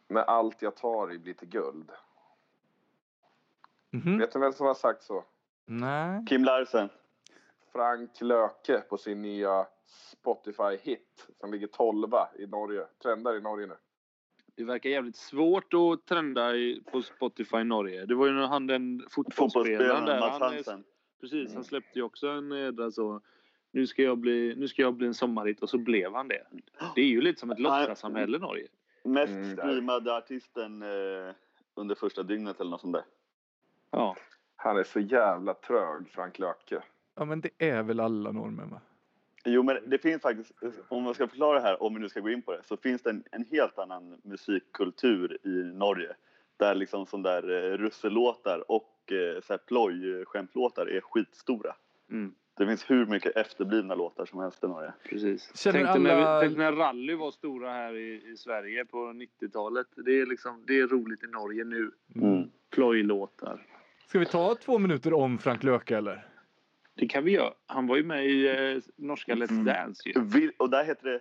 Men 0.08 0.24
allt 0.26 0.62
jag 0.62 0.76
tar 0.76 1.12
i 1.12 1.18
blir 1.18 1.34
till 1.34 1.48
guld. 1.48 1.90
Mhm. 3.90 4.18
Vet 4.18 4.32
du 4.32 4.38
vem 4.38 4.52
som 4.52 4.66
har 4.66 4.74
sagt 4.74 5.02
så? 5.02 5.24
Nej. 5.66 6.26
Kim 6.26 6.44
Larsen. 6.44 6.88
Frank 7.72 8.20
Löke 8.20 8.80
på 8.80 8.98
sin 8.98 9.22
nya 9.22 9.66
Spotify-hit 10.16 11.26
som 11.40 11.52
ligger 11.52 11.66
12 11.66 12.08
i 12.38 12.46
Norge. 12.46 12.86
Trendar 13.02 13.36
i 13.36 13.40
Norge 13.40 13.66
nu. 13.66 13.74
Det 14.56 14.64
verkar 14.64 14.90
jävligt 14.90 15.16
svårt 15.16 15.74
att 15.74 16.06
trenda 16.06 16.54
i, 16.56 16.82
på 16.92 17.02
Spotify 17.02 17.64
Norge. 17.64 18.06
Det 18.06 18.14
var 18.14 18.26
ju 18.26 18.32
när 18.32 18.46
han 18.46 18.66
den 18.66 19.06
fotbollsspelaren 19.10 20.04
där. 20.04 20.20
Mats 20.20 20.32
Han, 20.32 20.42
är- 20.42 20.54
Hansen. 20.54 20.84
precis, 21.20 21.54
han 21.54 21.64
släppte 21.64 21.98
ju 21.98 22.02
också 22.02 22.28
en 22.28 22.50
jädra 22.50 22.90
så. 22.90 23.20
Nu 23.72 23.86
ska, 23.86 24.02
jag 24.02 24.18
bli, 24.18 24.54
nu 24.56 24.68
ska 24.68 24.82
jag 24.82 24.94
bli 24.94 25.06
en 25.06 25.14
sommarhit 25.14 25.62
och 25.62 25.70
så 25.70 25.78
blev 25.78 26.14
han 26.14 26.28
det. 26.28 26.46
Det 26.94 27.00
är 27.00 27.06
ju 27.06 27.20
lite 27.20 27.40
som 27.40 27.50
ett 27.50 27.58
låtsassamhälle 27.60 28.38
Norge. 28.38 28.68
Mest 29.04 29.32
Mm, 29.32 29.56
streamade 29.56 30.16
artisten 30.16 30.82
eh, 30.82 31.34
under 31.74 31.94
första 31.94 32.22
dygnet 32.22 32.60
eller 32.60 32.70
något 32.70 32.80
sånt 32.80 32.92
där. 32.92 33.04
Ja. 33.90 34.16
Han 34.56 34.76
är 34.78 34.84
så 34.84 35.00
jävla 35.00 35.54
trög, 35.54 36.08
Frank 36.10 36.38
Löke. 36.38 36.82
Ja 37.20 37.24
men 37.26 37.40
det 37.40 37.50
är 37.58 37.82
väl 37.82 38.00
alla 38.00 38.32
norrmän 38.32 38.70
va? 38.70 38.80
Jo, 39.44 39.62
men 39.62 39.76
det 39.86 39.98
finns 39.98 40.22
faktiskt, 40.22 40.52
om 40.88 41.02
man 41.02 41.14
ska 41.14 41.28
förklara 41.28 41.54
det 41.54 41.60
här, 41.64 41.82
om 41.82 41.94
vi 41.94 42.00
nu 42.00 42.08
ska 42.08 42.20
gå 42.20 42.30
in 42.30 42.42
på 42.42 42.52
det, 42.52 42.62
så 42.64 42.76
finns 42.76 43.02
det 43.02 43.10
en, 43.10 43.24
en 43.32 43.44
helt 43.50 43.78
annan 43.78 44.20
musikkultur 44.22 45.38
i 45.46 45.72
Norge. 45.74 46.08
Där 46.56 46.74
liksom 46.74 47.06
sån 47.06 47.22
där 47.22 47.42
eh, 47.72 47.76
russelåtar 47.78 48.70
och 48.70 49.12
eh, 49.12 49.40
så 49.42 49.52
här 49.52 49.58
ploj-skämtlåtar 49.66 50.86
är 50.86 51.00
skitstora. 51.00 51.74
Mm, 52.10 52.34
Det 52.58 52.66
finns 52.66 52.90
hur 52.90 53.06
mycket 53.06 53.36
efterblivna 53.36 53.94
låtar 53.94 54.24
som 54.26 54.40
helst 54.40 54.64
i 54.64 54.66
Norge. 54.66 54.92
precis. 55.10 55.56
Känner 55.56 55.78
Tänk, 55.78 55.88
alla- 55.88 56.40
när, 56.40 56.48
när 56.56 56.72
rally 56.72 57.14
var 57.14 57.30
stora 57.30 57.70
här 57.72 57.96
i, 57.96 58.22
i 58.32 58.36
Sverige 58.36 58.84
på 58.84 58.96
90-talet. 58.98 59.86
Det 59.96 60.20
är, 60.20 60.26
liksom, 60.26 60.64
det 60.66 60.78
är 60.80 60.86
roligt 60.86 61.24
i 61.24 61.26
Norge 61.26 61.64
nu. 61.64 61.90
Mm. 62.14 62.50
Plojlåtar. 62.70 63.66
Ska 64.06 64.18
vi 64.18 64.26
ta 64.26 64.54
två 64.54 64.78
minuter 64.78 65.12
om 65.14 65.38
Frank 65.38 65.62
Löke 65.62 65.96
eller? 65.96 66.26
Det 66.94 67.06
kan 67.08 67.24
vi 67.24 67.30
göra. 67.32 67.52
Han 67.66 67.86
var 67.86 67.96
ju 67.96 68.02
med 68.04 68.26
i 68.26 68.48
eh, 68.48 68.82
norska 68.96 69.34
Let's 69.34 69.50
Mm. 69.50 69.64
Dance 69.64 70.08
ju. 70.08 70.20
Vill, 70.24 70.52
och 70.58 70.70
där 70.70 70.84
heter 70.84 71.08
det... 71.08 71.20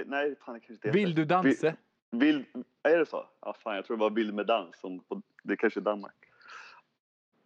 eh, 0.00 0.06
Nej, 0.06 0.36
fan 0.44 0.54
det 0.54 0.60
kanske 0.60 0.72
inte 0.72 0.88
heter. 0.88 0.98
Vill 1.00 1.14
du 1.14 1.24
dansa? 1.24 1.74
Vill, 2.10 2.44
är 2.82 2.98
det 2.98 3.06
så? 3.06 3.26
Ja, 3.40 3.56
fan, 3.62 3.76
jag 3.76 3.84
tror 3.84 3.96
det 3.96 4.00
var 4.00 4.10
Vild 4.10 4.34
med 4.34 4.46
dans. 4.46 4.76
Som, 4.80 5.00
på- 5.00 5.22
det 5.42 5.56
kanske 5.56 5.80
är 5.80 5.84
Danmark. 5.84 6.14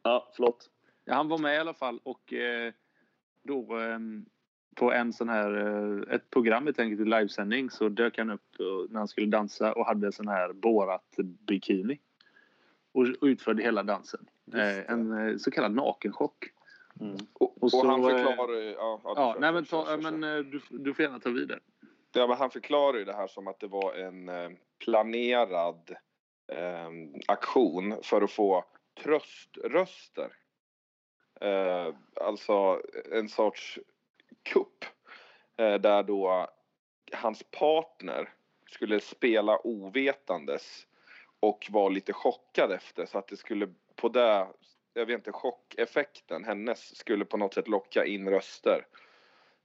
Ja, 0.03 0.33
förlåt. 0.37 0.71
Ja, 1.05 1.15
han 1.15 1.29
var 1.29 1.39
med 1.39 1.55
i 1.55 1.59
alla 1.59 1.75
fall 1.75 2.01
och 2.03 2.33
eh, 2.33 2.73
då 3.43 3.79
eh, 3.81 3.99
på 4.77 4.93
en 4.93 5.13
sån 5.13 5.29
här, 5.29 5.57
eh, 5.67 6.15
ett 6.15 6.31
program 6.31 6.65
helt 6.65 6.79
enkelt 6.79 7.01
i 7.01 7.05
livesändning 7.05 7.71
så 7.71 7.89
dök 7.89 8.19
han 8.19 8.31
upp 8.31 8.57
när 8.91 8.99
han 8.99 9.09
skulle 9.09 9.27
dansa 9.27 9.73
och 9.73 9.87
hade 9.87 10.07
en 10.07 10.13
sån 10.13 10.29
här 10.29 10.53
borat 10.53 11.15
bikini. 11.47 11.99
Och, 12.93 13.07
utförde 13.23 13.63
hela 13.63 13.83
dansen. 13.83 14.27
Eh, 14.55 14.91
en 14.91 15.39
så 15.39 15.51
kallad 15.51 15.75
nakenchock. 15.75 16.45
Mm. 17.01 17.17
Och, 17.33 17.63
Och 17.63 17.75
och, 17.75 17.87
han 17.87 18.05
eh, 18.05 18.11
förklarar 18.11 18.61
ju... 18.61 18.71
Ja, 18.71 19.01
ja, 19.05 19.37
nej 19.41 19.53
men, 19.53 19.65
ta, 19.65 19.87
kör, 19.87 20.03
kör. 20.03 20.11
men 20.11 20.37
eh, 20.37 20.45
du, 20.45 20.61
du 20.71 20.95
får 20.95 21.03
gärna 21.03 21.21
ta 21.21 21.31
vidare. 21.31 21.61
Ja, 22.13 22.27
men 22.27 22.37
han 22.37 22.51
förklarar 22.51 22.99
ju 22.99 23.05
det 23.05 23.13
här 23.13 23.27
som 23.27 23.49
att 23.49 23.61
det 23.61 23.67
var 23.67 23.95
en 23.95 24.29
eh, 24.29 24.51
planerad 24.85 25.97
eh, 26.53 26.89
aktion 27.27 27.95
för 28.03 28.23
att 28.23 28.31
få 28.31 28.65
tröströster. 29.03 30.33
Eh, 31.41 31.95
alltså 32.21 32.83
en 33.13 33.29
sorts 33.29 33.79
kupp. 34.43 34.85
Eh, 35.57 35.75
där 35.75 36.03
då 36.03 36.47
hans 37.13 37.43
partner 37.43 38.29
skulle 38.71 39.01
spela 39.01 39.59
ovetandes 39.65 40.87
och 41.41 41.67
var 41.71 41.91
lite 41.91 42.13
chockad 42.13 42.73
efter 42.73 43.07
så 43.07 43.19
att 43.19 43.29
det 43.29 43.37
skulle 43.37 43.75
på 43.97 44.09
det, 44.09 44.49
jag 44.99 45.07
vet 45.07 45.15
inte, 45.15 45.33
chockeffekten, 45.33 46.45
hennes 46.45 46.97
skulle 46.97 47.25
på 47.25 47.37
något 47.37 47.55
sätt 47.55 47.69
locka 47.69 48.05
in 48.05 48.29
röster. 48.29 48.87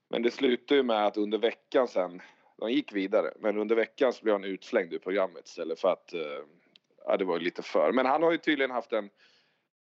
Men 0.09 0.21
det 0.21 0.31
slutade 0.31 0.75
ju 0.75 0.83
med 0.83 1.05
att 1.05 1.17
under 1.17 1.37
veckan 1.37 1.87
sen, 1.87 2.21
de 2.57 2.71
gick 2.71 2.93
vidare, 2.93 3.33
men 3.39 3.57
under 3.57 3.75
veckan 3.75 4.13
så 4.13 4.23
blev 4.23 4.35
han 4.35 4.43
utslängd 4.43 4.93
ur 4.93 4.99
programmet 4.99 5.47
istället 5.47 5.79
för 5.79 5.91
att, 5.91 6.13
eh, 6.13 6.43
ja 7.05 7.17
det 7.17 7.25
var 7.25 7.37
ju 7.37 7.43
lite 7.43 7.61
för. 7.61 7.91
Men 7.91 8.05
han 8.05 8.23
har 8.23 8.31
ju 8.31 8.37
tydligen 8.37 8.71
haft 8.71 8.93
en... 8.93 9.09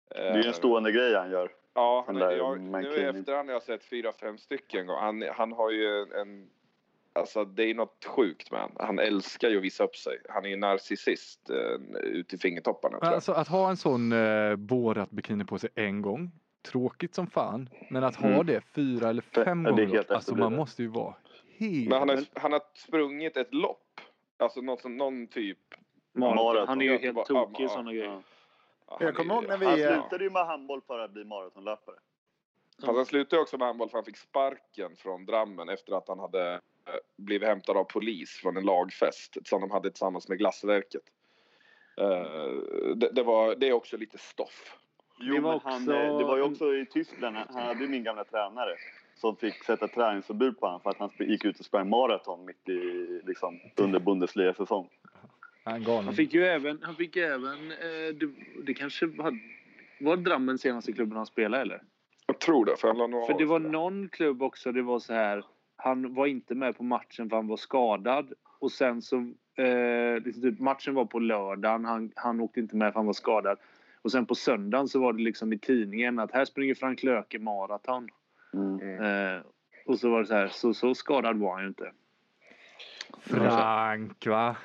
Det 0.09 0.17
är 0.17 0.43
ju 0.43 0.47
en 0.47 0.53
stående 0.53 0.91
grej 0.91 1.15
han 1.15 1.31
gör. 1.31 1.51
Ja, 1.73 2.03
han, 2.07 2.17
jag, 2.17 2.59
nu 2.59 2.79
i 2.79 3.03
efterhand 3.03 3.49
har 3.49 3.53
jag 3.53 3.63
sett 3.63 3.83
fyra, 3.83 4.11
fem 4.11 4.37
stycken. 4.37 4.89
Han, 4.89 5.21
han 5.21 5.51
har 5.51 5.71
ju 5.71 6.01
en... 6.01 6.49
Alltså 7.13 7.45
det 7.45 7.63
är 7.63 7.73
något 7.73 8.05
sjukt 8.05 8.51
med 8.51 8.59
han. 8.61 8.71
Han 8.79 8.99
älskar 8.99 9.49
ju 9.49 9.57
att 9.57 9.63
visa 9.63 9.83
upp 9.83 9.95
sig. 9.95 10.17
Han 10.29 10.45
är 10.45 10.49
ju 10.49 10.57
narcissist 10.57 11.49
eh, 11.49 11.97
ut 12.01 12.33
i 12.33 12.37
fingertopparna 12.37 12.97
tror 12.97 13.05
jag. 13.07 13.13
Alltså 13.15 13.31
att 13.31 13.47
ha 13.47 13.69
en 13.69 13.77
sån 13.77 14.11
eh, 14.11 14.55
borat 14.55 15.11
bikini 15.11 15.45
på 15.45 15.59
sig 15.59 15.69
en 15.75 16.01
gång. 16.01 16.31
Tråkigt 16.71 17.15
som 17.15 17.27
fan. 17.27 17.69
Men 17.89 18.03
att 18.03 18.15
ha 18.15 18.27
Mm. 18.29 18.45
det 18.45 18.61
fyra 18.75 19.09
eller 19.09 19.21
fem 19.21 19.63
det 19.63 19.69
gånger. 19.71 19.87
helt 19.87 20.11
Alltså 20.11 20.35
man 20.35 20.55
måste 20.55 20.81
ju 20.81 20.87
vara 20.87 21.15
helt... 21.57 21.89
Men 21.89 21.99
han 21.99 22.09
har, 22.09 22.23
han 22.33 22.51
har 22.51 22.61
sprungit 22.75 23.37
ett 23.37 23.53
lopp. 23.53 24.01
Alltså 24.37 24.61
något, 24.61 24.81
som- 24.81 24.97
någon 24.97 25.27
typ... 25.27 25.57
Maraton. 26.13 26.67
Han 26.67 26.81
är 26.81 26.85
ju 26.85 26.97
helt 26.97 27.25
tokig 27.25 27.65
i 27.65 27.67
sådana 27.69 27.91
grejer. 27.93 28.05
Ja. 28.05 28.21
Ja, 28.87 28.97
Jag 28.99 29.15
kommer 29.15 29.33
ihåg 29.35 29.47
när 29.47 29.57
vi- 29.57 29.65
Han 29.65 29.79
Ja. 29.79 29.93
slutade 30.01 30.23
ju 30.23 30.29
med 30.29 30.45
handboll 30.45 30.81
för 30.87 30.99
att 30.99 31.11
bli 31.11 31.23
maratonlöpare. 31.25 31.95
Fast 32.85 32.95
han 32.97 33.05
slutade 33.05 33.35
ju 33.35 33.41
också 33.41 33.57
med 33.57 33.67
handboll 33.67 33.89
för 33.89 33.97
han 33.97 34.05
fick 34.05 34.17
sparken 34.17 34.95
från 34.95 35.25
Drammen 35.25 35.69
efter 35.69 35.93
att 35.97 36.07
han 36.07 36.19
hade 36.19 36.53
eh, 36.53 36.59
blivit 37.17 37.47
hämtad 37.47 37.77
av 37.77 37.83
polis 37.83 38.31
från 38.31 38.57
en 38.57 38.63
lagfest 38.65 39.37
som 39.45 39.61
de 39.61 39.71
hade 39.71 39.89
tillsammans 39.89 40.29
med 40.29 40.37
Glassverket. 40.37 41.01
Eh, 41.97 42.95
det, 42.95 43.09
det, 43.11 43.23
var, 43.23 43.55
det 43.55 43.67
är 43.67 43.73
också 43.73 43.97
lite 43.97 44.17
stoff. 44.17 44.77
Jo, 45.19 45.35
Det 45.35 45.41
var 45.41 45.51
men 45.51 45.59
han, 45.63 45.81
också- 45.81 45.93
eh, 45.93 46.17
det 46.17 46.23
var 46.23 46.37
ju 46.37 46.43
också 46.43 46.75
i 46.75 46.85
Tyskland. 46.85 47.35
Han 47.35 47.63
hade 47.63 47.83
ju 47.83 47.87
min 47.89 48.03
gamla 48.03 48.23
tränare 48.23 48.75
som 49.15 49.35
fick 49.35 49.63
sätta 49.63 49.87
träningsförbud 49.87 50.59
på 50.59 50.65
honom 50.65 50.81
för 50.81 50.89
att 50.89 50.97
han 50.97 51.09
gick 51.19 51.45
ut 51.45 51.59
och 51.59 51.65
sprang 51.65 51.89
maraton 51.89 52.45
mitt 52.45 52.69
i, 52.69 53.21
liksom, 53.25 53.59
under 53.77 53.99
Bundesliga-säsong. 53.99 54.89
Han 55.63 56.13
fick 56.13 56.33
ju 56.33 56.45
även, 56.45 56.79
han 56.83 56.95
fick 56.95 57.15
ju 57.15 57.23
även 57.23 57.71
eh, 57.71 58.15
det, 58.15 58.29
det 58.63 58.73
kanske 58.73 59.05
var, 59.05 59.39
var 59.99 60.17
Drammen 60.17 60.57
senaste 60.57 60.91
klubben 60.93 61.17
han 61.17 61.25
spelade 61.25 61.61
eller? 61.61 61.81
Jag 62.25 62.39
tror 62.39 62.65
det, 62.65 62.75
för 62.77 62.87
han 62.87 62.97
För 63.27 63.37
det 63.37 63.45
var 63.45 63.59
någon 63.59 64.09
klubb 64.09 64.43
också, 64.43 64.71
det 64.71 64.81
var 64.81 64.99
så 64.99 65.13
här. 65.13 65.43
Han 65.83 66.13
var 66.13 66.27
inte 66.27 66.55
med 66.55 66.77
på 66.77 66.83
matchen 66.83 67.29
för 67.29 67.35
han 67.35 67.47
var 67.47 67.57
skadad. 67.57 68.33
Och 68.59 68.71
sen 68.71 69.01
så, 69.01 69.15
eh, 69.55 70.23
liksom 70.23 70.43
typ, 70.43 70.59
matchen 70.59 70.93
var 70.93 71.05
på 71.05 71.19
lördagen. 71.19 71.85
Han, 71.85 72.11
han 72.15 72.39
åkte 72.39 72.59
inte 72.59 72.75
med 72.75 72.93
för 72.93 72.99
han 72.99 73.05
var 73.05 73.13
skadad. 73.13 73.57
Och 74.01 74.11
sen 74.11 74.25
på 74.25 74.35
söndagen 74.35 74.87
så 74.87 74.99
var 74.99 75.13
det 75.13 75.23
liksom 75.23 75.53
i 75.53 75.59
tidningen 75.59 76.19
att 76.19 76.31
här 76.31 76.45
springer 76.45 76.75
Frank 76.75 77.03
Löke 77.03 77.39
maraton. 77.39 78.09
Mm. 78.53 79.03
Eh, 79.03 79.41
och 79.85 79.99
så 79.99 80.09
var 80.09 80.19
det 80.19 80.25
så 80.25 80.33
här, 80.33 80.47
så, 80.47 80.73
så 80.73 80.95
skadad 80.95 81.37
var 81.37 81.53
han 81.53 81.61
ju 81.61 81.67
inte. 81.67 81.91
Frank 83.19 84.27
va? 84.27 84.55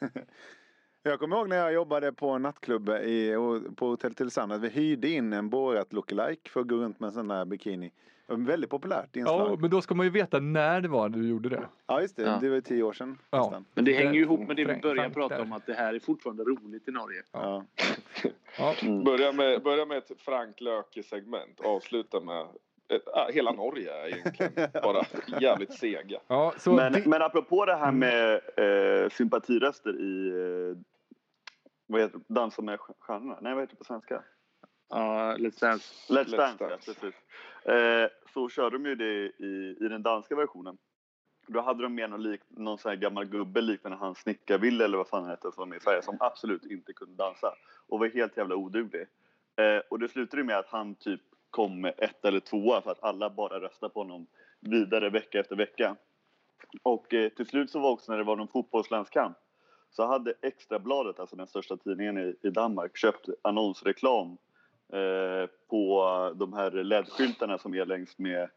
Jag 1.02 1.18
kommer 1.18 1.36
ihåg 1.36 1.48
när 1.48 1.56
jag 1.56 1.72
jobbade 1.72 2.12
på 2.12 2.30
en 2.30 2.42
nattklubb 2.42 2.88
i, 2.88 3.34
på 3.76 3.88
Hotell 3.88 4.14
att 4.36 4.60
vi 4.60 4.68
hyrde 4.68 5.08
in 5.08 5.32
en 5.32 5.50
Borat 5.50 5.92
lookalike 5.92 6.50
för 6.50 6.60
att 6.60 6.68
gå 6.68 6.76
runt 6.76 7.00
med 7.00 7.06
en 7.06 7.12
sån 7.12 7.28
där 7.28 7.44
bikini. 7.44 7.92
Väldigt 8.36 8.70
populärt 8.70 9.08
Ja, 9.12 9.20
inslag. 9.20 9.60
men 9.60 9.70
då 9.70 9.82
ska 9.82 9.94
man 9.94 10.06
ju 10.06 10.10
veta 10.10 10.40
när 10.40 10.80
det 10.80 10.88
var 10.88 11.08
du 11.08 11.28
gjorde 11.28 11.48
det. 11.48 11.68
Ja, 11.86 12.00
just 12.00 12.16
det. 12.16 12.22
Ja. 12.22 12.38
Det 12.40 12.48
var 12.48 12.60
tio 12.60 12.82
år 12.82 12.92
sedan. 12.92 13.18
Ja. 13.30 13.38
nästan. 13.38 13.64
Men 13.74 13.84
det 13.84 13.92
hänger 13.92 14.12
ju 14.14 14.20
ihop 14.22 14.40
med 14.40 14.56
det 14.56 14.64
vi 14.64 14.76
började 14.80 15.10
prata 15.14 15.34
där. 15.36 15.42
om 15.42 15.52
att 15.52 15.66
det 15.66 15.74
här 15.74 15.94
är 15.94 15.98
fortfarande 15.98 16.44
roligt 16.44 16.88
i 16.88 16.90
Norge. 16.90 17.22
Ja. 17.32 17.64
Ja. 18.58 18.74
Mm. 18.82 19.04
Börja 19.04 19.32
med, 19.32 19.62
börja 19.62 19.86
med 19.86 19.98
ett 19.98 20.10
Frank 20.18 20.60
Löke-segment. 20.60 21.60
Avsluta 21.60 22.20
med 22.20 22.46
ett, 22.88 23.08
ah, 23.08 23.28
hela 23.32 23.52
Norge 23.52 23.92
är 23.92 24.08
egentligen 24.08 24.52
bara 24.82 25.04
jävligt 25.40 25.72
sega. 25.72 26.20
Ja, 26.26 26.54
så 26.58 26.72
Men, 26.72 26.92
det, 26.92 27.06
men 27.06 27.22
apropå 27.22 27.64
det 27.64 27.76
här 27.76 27.92
med 27.92 28.40
eh, 28.56 29.08
sympatiröster 29.10 30.00
i 30.00 30.28
eh, 30.28 30.78
vad 31.86 32.00
heter 32.00 32.18
det? 32.18 32.34
Dansa 32.34 32.62
med 32.62 32.78
stjärnorna? 32.80 33.38
Nej, 33.40 33.54
vad 33.54 33.62
heter 33.62 33.74
det 33.74 33.78
på 33.78 33.84
svenska? 33.84 34.22
Ja, 34.88 35.34
Let's 35.38 35.60
Dance. 35.60 35.94
Let's, 36.12 36.24
Let's 36.24 36.36
Dance, 36.36 36.56
ja, 36.64 36.68
Dance. 36.68 36.94
precis. 36.94 37.14
Eh, 37.64 38.08
så 38.34 38.48
körde 38.48 38.78
de 38.78 38.86
ju 38.86 38.94
det 38.94 39.44
i, 39.44 39.76
i 39.80 39.88
den 39.88 40.02
danska 40.02 40.36
versionen. 40.36 40.78
Då 41.46 41.60
hade 41.60 41.82
de 41.82 41.94
med 41.94 42.10
någon, 42.10 42.22
lik, 42.22 42.40
någon 42.48 42.78
sån 42.78 42.90
här 42.90 42.96
gammal 42.96 43.24
gubbe 43.24 43.60
liknande 43.60 43.98
han 43.98 44.14
Snickarville 44.14 44.84
eller 44.84 44.98
vad 44.98 45.08
fan 45.08 45.22
han 45.22 45.30
hette 45.30 45.42
som 45.42 45.54
var 45.56 45.66
med 45.66 45.76
i 45.76 45.80
Sverige 45.80 46.02
som 46.02 46.16
absolut 46.20 46.64
inte 46.64 46.92
kunde 46.92 47.14
dansa 47.14 47.54
och 47.88 47.98
var 47.98 48.08
helt 48.08 48.36
jävla 48.36 48.56
oduglig. 48.56 49.06
Eh, 49.56 49.82
och 49.90 49.98
det 49.98 50.08
slutade 50.08 50.44
med 50.44 50.58
att 50.58 50.68
han 50.68 50.94
typ 50.94 51.20
kom 51.50 51.80
med 51.80 51.94
ett 51.98 52.24
eller 52.24 52.40
tvåa 52.40 52.82
för 52.82 52.90
att 52.90 53.04
alla 53.04 53.30
bara 53.30 53.60
röstade 53.60 53.92
på 53.92 54.00
honom 54.00 54.26
vidare 54.60 55.10
vecka 55.10 55.40
efter 55.40 55.56
vecka. 55.56 55.96
Och 56.82 57.14
eh, 57.14 57.28
till 57.28 57.46
slut 57.46 57.70
så 57.70 57.78
var 57.78 57.90
också 57.90 58.12
när 58.12 58.18
det 58.18 58.24
var 58.24 58.36
någon 58.36 58.48
fotbollslandskamp 58.48 59.36
så 59.90 60.06
hade 60.06 60.34
Extrabladet, 60.42 61.20
alltså 61.20 61.36
den 61.36 61.46
största 61.46 61.76
tidningen 61.76 62.18
i, 62.18 62.36
i 62.42 62.50
Danmark, 62.50 62.96
köpt 62.96 63.28
annonsreklam 63.42 64.36
på 65.70 66.32
de 66.34 66.52
här 66.52 66.70
LED-skyltarna 66.70 67.58
som 67.58 67.74
är 67.74 67.86
längs 67.86 68.18
med 68.18 68.48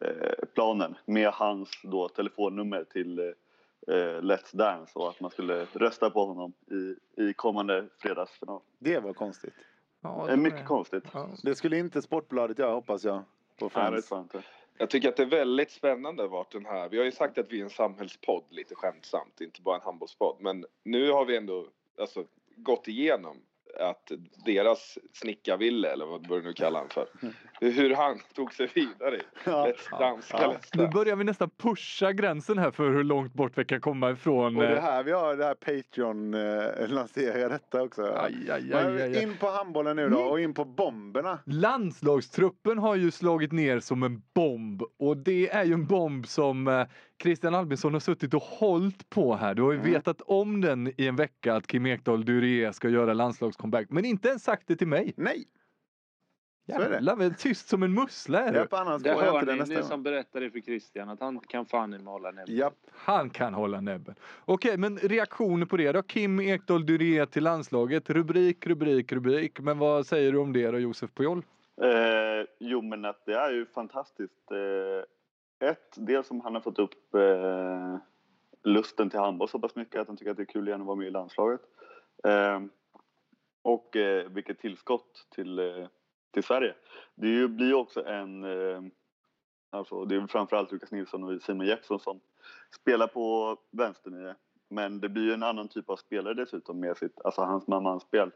eh, 0.00 0.32
planen 0.54 0.94
med 1.04 1.28
hans 1.28 1.70
då 1.82 2.08
telefonnummer 2.08 2.84
till 2.84 3.18
eh, 3.18 3.94
Let's 4.20 4.56
Dance 4.56 4.98
och 4.98 5.08
att 5.08 5.20
man 5.20 5.30
skulle 5.30 5.66
rösta 5.72 6.10
på 6.10 6.26
honom 6.26 6.52
i, 6.70 6.96
i 7.22 7.34
kommande 7.34 7.88
fredagsfinal. 7.98 8.60
Det 8.78 8.98
var 8.98 9.12
konstigt. 9.12 9.54
Ja, 10.00 10.24
Det 10.26 10.32
är 10.32 10.36
mycket 10.36 10.66
konstigt. 10.66 11.04
Ja. 11.12 11.28
Det 11.42 11.54
skulle 11.54 11.78
inte 11.78 12.02
Sportbladet 12.02 12.58
göra 12.58 12.74
hoppas 12.74 13.04
jag. 13.04 13.22
På 13.58 13.70
Nej, 13.74 13.90
det 13.90 14.02
tror 14.02 14.18
jag 14.18 14.24
inte. 14.24 14.42
Jag 14.78 14.90
tycker 14.90 15.08
att 15.08 15.16
det 15.16 15.22
är 15.22 15.26
väldigt 15.26 15.70
spännande 15.70 16.26
vart 16.26 16.52
den 16.52 16.66
här, 16.66 16.88
vi 16.88 16.98
har 16.98 17.04
ju 17.04 17.12
sagt 17.12 17.38
att 17.38 17.52
vi 17.52 17.60
är 17.60 17.64
en 17.64 17.70
samhällspodd 17.70 18.44
lite 18.50 18.74
skämtsamt, 18.74 19.40
inte 19.40 19.62
bara 19.62 19.76
en 19.76 19.82
handbollspodd. 19.82 20.36
Men 20.40 20.66
nu 20.84 21.10
har 21.10 21.24
vi 21.24 21.36
ändå 21.36 21.66
alltså, 21.98 22.24
gått 22.56 22.88
igenom 22.88 23.36
att 23.80 24.12
deras 24.44 24.98
snickarville, 25.12 25.92
eller 25.92 26.06
vad 26.06 26.28
du 26.28 26.42
nu 26.42 26.52
kallar 26.52 26.80
han 26.80 26.88
för, 26.88 27.06
hur 27.60 27.94
han 27.94 28.18
tog 28.34 28.52
sig 28.54 28.70
vidare 28.74 29.16
i 29.16 29.20
Ja. 29.44 29.72
Danska 29.98 30.38
Ja. 30.40 30.56
Nu 30.74 30.88
börjar 30.88 31.16
vi 31.16 31.24
nästan 31.24 31.50
pusha 31.50 32.12
gränsen 32.12 32.58
här 32.58 32.70
för 32.70 32.90
hur 32.90 33.04
långt 33.04 33.34
bort 33.34 33.58
vi 33.58 33.64
kan 33.64 33.80
komma 33.80 34.10
ifrån. 34.10 34.56
Och 34.56 34.62
det 34.62 34.76
eh, 34.76 34.82
här 34.82 35.02
vi 35.02 35.12
har 35.12 35.36
det 35.36 35.44
här 35.44 35.54
Patreon 35.54 36.34
eh, 36.34 36.88
lanserar 36.88 37.48
detta 37.48 37.82
också. 37.82 38.02
Aj, 38.02 38.50
aj, 38.50 38.62
Men 38.62 38.86
aj, 38.86 39.02
aj, 39.02 39.16
aj. 39.16 39.22
In 39.22 39.36
på 39.36 39.50
handbollen 39.50 39.96
nu 39.96 40.08
då 40.08 40.20
och 40.20 40.40
in 40.40 40.54
på 40.54 40.64
bomberna. 40.64 41.38
Landslagstruppen 41.46 42.78
har 42.78 42.94
ju 42.96 43.10
slagit 43.10 43.52
ner 43.52 43.80
som 43.80 44.02
en 44.02 44.22
bomb 44.34 44.82
och 44.98 45.16
det 45.16 45.50
är 45.50 45.64
ju 45.64 45.72
en 45.72 45.86
bomb 45.86 46.26
som 46.26 46.68
eh, 46.68 46.86
Christian 47.22 47.54
Albinsson 47.54 47.92
har 47.92 48.00
suttit 48.00 48.34
och 48.34 48.42
hållit 48.42 49.10
på 49.10 49.34
här. 49.34 49.54
Du 49.54 49.62
har 49.62 49.72
ju 49.72 49.78
Mm. 49.78 49.92
vetat 49.92 50.20
om 50.20 50.60
den 50.60 50.92
i 51.00 51.06
en 51.06 51.16
vecka 51.16 51.54
att 51.54 51.66
Kim 51.66 51.86
Ekdahl 51.86 52.24
Durie 52.24 52.72
ska 52.72 52.88
göra 52.88 53.14
landslagscomeback 53.14 53.86
men 53.90 54.04
inte 54.04 54.28
ens 54.28 54.42
sagt 54.44 54.62
det 54.66 54.76
till 54.76 54.88
mig. 54.88 55.12
Nej! 55.16 55.44
Så 56.66 56.72
är 56.80 56.88
det. 56.88 56.94
Jävlar 56.94 57.30
tyst 57.30 57.68
som 57.68 57.82
en 57.82 57.94
mussla 57.94 58.40
är 58.40 58.52
du. 58.52 58.58
Japp, 58.58 58.72
annars 58.72 59.02
Det 59.02 59.10
hör 59.12 59.34
inte 59.34 59.46
det 59.46 59.52
ni, 59.52 59.58
nästa 59.58 59.74
ni 59.74 59.82
som 59.82 60.02
berättade 60.02 60.50
för 60.50 60.60
Christian 60.60 61.08
att 61.08 61.20
han 61.20 61.40
kan 61.40 61.66
fan 61.66 61.94
i 61.94 61.98
mala 61.98 62.30
näbben. 62.30 62.56
Japp. 62.56 62.74
Han 62.92 63.30
kan 63.30 63.54
hålla 63.54 63.80
näbben. 63.80 64.14
Okej, 64.44 64.76
men 64.76 64.98
reaktioner 64.98 65.66
på 65.66 65.76
det 65.76 65.92
då? 65.92 66.02
Kim 66.02 66.40
Ekdahl 66.40 66.86
Durie 66.86 67.26
till 67.26 67.44
landslaget. 67.44 68.10
Rubrik, 68.10 68.66
rubrik, 68.66 69.12
rubrik. 69.12 69.60
Men 69.60 69.78
vad 69.78 70.06
säger 70.06 70.32
du 70.32 70.38
om 70.38 70.52
det 70.52 70.70
då 70.70 70.78
Josef 70.78 71.10
Pujol? 71.14 71.38
Eh, 71.82 72.46
jo, 72.60 72.82
men 72.82 73.04
att 73.04 73.26
det 73.26 73.34
är 73.34 73.50
ju 73.52 73.66
fantastiskt. 73.66 74.50
Eh, 74.50 74.56
ett, 75.58 75.94
dels 75.96 76.26
som 76.26 76.40
han 76.40 76.54
har 76.54 76.60
fått 76.60 76.78
upp 76.78 77.14
eh, 77.14 77.96
lusten 78.62 79.10
till 79.10 79.18
handboll 79.20 79.48
så 79.48 79.58
pass 79.58 79.76
mycket 79.76 80.00
att 80.00 80.08
han 80.08 80.16
tycker 80.16 80.30
att 80.30 80.36
det 80.36 80.42
är 80.42 80.46
kul 80.46 80.68
igen 80.68 80.80
att 80.80 80.86
vara 80.86 80.96
med 80.96 81.06
i 81.06 81.10
landslaget. 81.10 81.60
Eh, 82.24 82.60
och 83.62 83.96
eh, 83.96 84.28
vilket 84.28 84.58
tillskott 84.58 85.26
till, 85.30 85.58
eh, 85.58 85.86
till 86.30 86.44
Sverige. 86.44 86.74
Det 87.14 87.28
ju, 87.28 87.48
blir 87.48 87.66
ju 87.66 87.74
också 87.74 88.04
en... 88.06 88.44
Eh, 88.44 88.82
alltså 89.70 90.04
det 90.04 90.16
är 90.16 90.26
framförallt 90.26 90.72
Lukas 90.72 90.92
Nilsson 90.92 91.24
och 91.24 91.42
Simon 91.42 91.66
Jeppsson 91.66 92.00
som 92.00 92.20
spelar 92.80 93.06
på 93.06 93.56
vänsternio. 93.70 94.34
Men 94.68 95.00
det 95.00 95.08
blir 95.08 95.22
ju 95.22 95.32
en 95.32 95.42
annan 95.42 95.68
typ 95.68 95.90
av 95.90 95.96
spelare 95.96 96.34
dessutom 96.34 96.80
med 96.80 96.96
sitt, 96.96 97.20
alltså 97.24 97.40
hans 97.40 97.66
man-man-spel. 97.66 98.30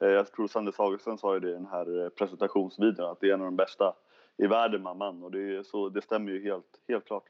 Eh, 0.00 0.08
Jag 0.08 0.32
tror 0.32 0.48
Sanders 0.48 0.80
Augustsson 0.80 1.18
sa 1.18 1.34
ju 1.34 1.40
det 1.40 1.50
i 1.50 1.52
den 1.52 1.66
här 1.66 2.04
eh, 2.04 2.08
presentationsvideon 2.08 3.10
att 3.10 3.20
det 3.20 3.30
är 3.30 3.34
en 3.34 3.40
av 3.40 3.46
de 3.46 3.56
bästa 3.56 3.94
i 4.38 4.46
världen 4.46 4.82
man 4.82 4.98
man 4.98 5.22
och 5.22 5.30
det, 5.30 5.56
är, 5.56 5.62
så, 5.62 5.88
det 5.88 6.02
stämmer 6.02 6.32
ju 6.32 6.42
helt, 6.42 6.80
helt 6.88 7.04
klart. 7.04 7.24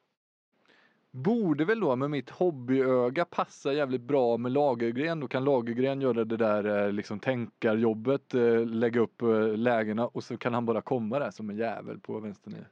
Borde 1.11 1.65
väl 1.65 1.81
då 1.81 1.97
med 1.97 2.11
mitt 2.11 2.31
hobbyöga 2.31 3.25
passa 3.25 3.73
jävligt 3.73 4.03
bra 4.03 4.37
med 4.37 4.53
Lagergren. 4.53 5.21
Då 5.21 5.29
kan 5.29 5.45
Lagergren 5.45 6.01
göra 6.01 6.25
det 6.25 6.37
där 6.37 6.87
eh, 6.87 6.93
liksom 6.93 7.21
tänkarjobbet, 7.21 8.35
eh, 8.35 8.67
lägga 8.67 9.01
upp 9.01 9.23
eh, 9.23 9.57
lägena 9.57 10.07
och 10.07 10.25
så 10.25 10.37
kan 10.37 10.55
han 10.55 10.67
bara 10.67 10.81
komma 10.81 11.19
där 11.19 11.31
som 11.31 11.51
en 11.51 11.57
jävel 11.57 12.01
på 12.01 12.21
vänsternio. 12.21 12.65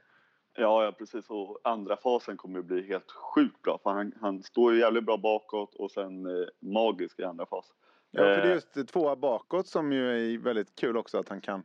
Ja, 0.57 0.83
ja 0.83 0.91
precis 0.91 1.29
och 1.29 1.59
andra 1.63 1.97
fasen 1.97 2.37
kommer 2.37 2.59
ju 2.59 2.63
bli 2.63 2.87
helt 2.87 3.11
sjukt 3.11 3.61
bra 3.61 3.79
för 3.83 3.89
han, 3.89 4.11
han 4.21 4.43
står 4.43 4.73
ju 4.73 4.79
jävligt 4.79 5.05
bra 5.05 5.17
bakåt 5.17 5.75
och 5.75 5.91
sen 5.91 6.25
eh, 6.25 6.47
magisk 6.59 7.19
i 7.19 7.23
andra 7.23 7.45
fas. 7.45 7.73
Ja, 8.11 8.21
för 8.21 8.41
det 8.41 8.49
är 8.49 8.53
just 8.53 8.87
tvåa 8.87 9.15
bakåt 9.15 9.67
som 9.67 9.91
ju 9.91 10.33
är 10.33 10.37
väldigt 10.37 10.75
kul 10.75 10.97
också 10.97 11.17
att 11.17 11.29
han 11.29 11.41
kan. 11.41 11.63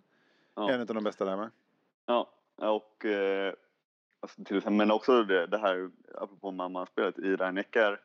Ja. 0.54 0.70
En 0.70 0.80
av 0.80 0.86
de 0.86 1.04
bästa 1.04 1.24
där 1.24 1.36
med. 1.36 1.50
Ja, 2.06 2.30
och 2.60 3.04
eh, 3.04 3.54
alltså 4.20 4.44
till 4.44 4.56
exempel, 4.56 4.76
men 4.76 4.90
också 4.90 5.22
det, 5.22 5.46
det 5.46 5.58
här 5.58 5.90
apropå 6.14 6.50
mamma-spelet 6.50 7.18
i 7.18 7.36
Rhein-Neckar 7.36 8.00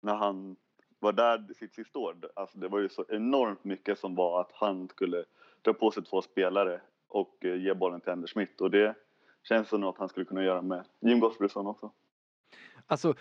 när 0.00 0.14
han 0.14 0.56
var 0.98 1.12
där 1.12 1.54
sitt 1.58 1.74
sista 1.74 1.98
år. 1.98 2.16
Alltså 2.34 2.58
det 2.58 2.68
var 2.68 2.78
ju 2.78 2.88
så 2.88 3.04
enormt 3.08 3.64
mycket 3.64 3.98
som 3.98 4.14
var 4.14 4.40
att 4.40 4.52
han 4.52 4.88
skulle 4.88 5.24
dra 5.62 5.72
på 5.72 5.90
sig 5.90 6.04
två 6.04 6.22
spelare 6.22 6.80
och 7.08 7.44
eh, 7.44 7.56
ge 7.56 7.74
bollen 7.74 8.00
till 8.00 8.12
Anders 8.12 8.32
Schmidt. 8.32 8.60
och 8.60 8.70
det 8.70 8.94
känns 9.42 9.68
som 9.68 9.80
något 9.80 9.98
han 9.98 10.08
skulle 10.08 10.26
kunna 10.26 10.44
göra 10.44 10.62
med 10.62 10.84
Jim 11.00 11.20
Gottfridsson 11.20 11.66
också. 11.66 11.90
Alltså, 12.90 13.14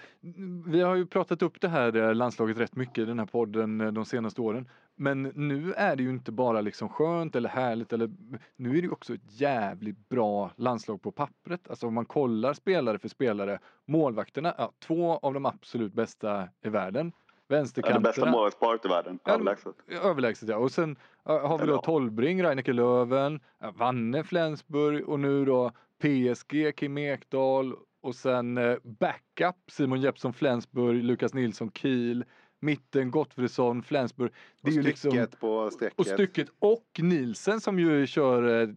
vi 0.65 0.82
har 0.82 0.95
ju 0.95 1.05
pratat 1.05 1.41
upp 1.41 1.62
det 1.62 1.67
här 1.67 1.95
eh, 1.95 2.15
landslaget 2.15 2.58
rätt 2.58 2.75
mycket 2.75 2.97
i 2.97 3.05
den 3.05 3.19
här 3.19 3.25
podden 3.25 3.82
eh, 3.82 3.91
de 3.91 4.05
senaste 4.05 4.41
åren. 4.41 4.69
Men 4.95 5.23
nu 5.23 5.73
är 5.73 5.95
det 5.95 6.03
ju 6.03 6.10
inte 6.10 6.32
bara 6.32 6.62
liksom 6.62 6.89
skönt 6.89 7.36
eller 7.36 7.49
härligt 7.49 7.93
eller 7.93 8.10
nu 8.55 8.69
är 8.69 8.73
det 8.73 8.79
ju 8.79 8.91
också 8.91 9.13
ett 9.13 9.41
jävligt 9.41 10.10
bra 10.10 10.51
landslag 10.55 11.01
på 11.01 11.12
pappret. 11.12 11.69
Alltså 11.69 11.88
om 11.88 11.93
man 11.93 12.05
kollar 12.05 12.53
spelare 12.53 12.99
för 12.99 13.08
spelare. 13.08 13.60
Målvakterna, 13.86 14.53
ja, 14.58 14.71
två 14.79 15.17
av 15.17 15.34
de 15.34 15.45
absolut 15.45 15.93
bästa 15.93 16.49
i 16.65 16.69
världen. 16.69 17.12
Ja, 17.15 17.23
det 17.47 17.55
Vänsterkanterna. 17.55 17.99
bästa 17.99 18.25
målvaktsparet 18.25 18.86
i 18.86 18.88
världen, 18.88 19.19
överlägset. 19.25 19.75
Överlägset 19.88 20.49
ja. 20.49 20.58
Och 20.58 20.71
sen 20.71 20.95
har 21.23 21.58
vi 21.58 21.67
då. 21.67 21.77
Tolbring, 21.82 22.43
Reineke 22.43 22.73
Löven, 22.73 23.39
ja, 23.60 23.71
Vanne 23.75 24.23
Flensburg 24.23 25.10
och 25.10 25.19
nu 25.19 25.45
då 25.45 25.71
PSG, 25.99 26.75
Kim 26.75 26.97
Ekdahl 26.97 27.75
och 28.01 28.15
sen 28.15 28.57
eh, 28.57 28.77
backup 28.83 29.55
Simon 29.71 30.01
Jeppsson 30.01 30.33
Flensburg, 30.33 31.03
Lukas 31.03 31.33
Nilsson 31.33 31.71
Kiel, 31.71 32.25
mitten 32.59 33.12
Gottfridsson 33.12 33.83
Flensburg. 33.83 34.31
Det 34.62 34.67
Och 34.67 34.69
är 34.69 34.73
ju 34.73 34.81
liksom 34.81 35.12
stycket 35.12 35.39
på 35.39 35.71
strecket. 35.71 35.99
och 35.99 36.05
stycket 36.05 36.49
och 36.59 36.85
Nielsen 36.99 37.62
som 37.62 37.79
ju 37.79 38.07
kör, 38.07 38.62
eh, 38.62 38.69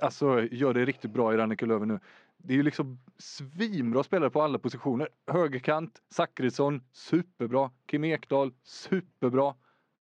alltså 0.00 0.42
gör 0.42 0.74
det 0.74 0.84
riktigt 0.84 1.10
bra 1.10 1.34
i 1.34 1.36
Reineke 1.36 1.66
Löven 1.66 1.88
nu. 1.88 2.00
Det 2.38 2.52
är 2.52 2.56
ju 2.56 2.62
liksom 2.62 2.98
svinbra 3.18 4.02
spelare 4.02 4.30
på 4.30 4.42
alla 4.42 4.58
positioner. 4.58 5.08
Högerkant, 5.26 6.02
Zachrisson, 6.10 6.82
superbra. 6.92 7.70
Kim 7.86 8.04
Ekdahl, 8.04 8.52
superbra. 8.62 9.54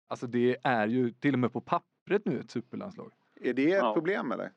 Alltså 0.07 0.27
det 0.27 0.57
är 0.63 0.87
ju 0.87 1.11
till 1.11 1.33
och 1.33 1.39
med 1.39 1.53
på 1.53 1.61
pappret 1.61 2.21
nu 2.25 2.39
ett 2.39 2.51
superlandslag. 2.51 3.11
Är 3.41 3.53
det 3.53 3.71
ett 3.71 3.77
Ja. 3.83 3.93
problem 3.93 4.31
eller? 4.31 4.51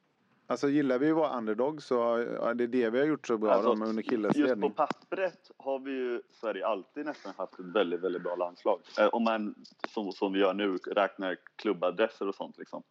Alltså 0.50 0.68
gillar 0.68 0.98
vi 0.98 1.10
att 1.10 1.16
vara 1.16 1.38
underdog 1.38 1.82
så 1.82 1.94
ja, 2.40 2.54
det 2.54 2.64
är 2.64 2.68
det 2.68 2.90
vi 2.90 2.98
har 2.98 3.06
gjort 3.06 3.26
så 3.26 3.38
bra 3.38 3.52
Alltså, 3.52 3.74
då, 3.74 3.84
under 3.84 4.02
Killes 4.02 4.36
Just 4.36 4.48
på 4.48 4.48
ledning. 4.48 4.72
pappret 4.72 5.50
har 5.56 5.78
vi 5.78 5.90
ju 5.90 6.22
Sverige 6.30 6.66
alltid 6.66 7.06
nästan 7.06 7.32
haft 7.36 7.52
ett 7.52 7.64
väldigt, 7.64 8.00
väldigt 8.00 8.22
bra 8.22 8.36
landslag. 8.36 8.80
Eh, 8.98 9.06
om 9.06 9.24
man, 9.24 9.54
som, 9.88 10.12
som 10.12 10.32
vi 10.32 10.40
gör 10.40 10.54
nu, 10.54 10.76
räknar 10.76 11.36
klubbadresser 11.56 12.28
och 12.28 12.34
sånt 12.34 12.58
liksom. 12.58 12.82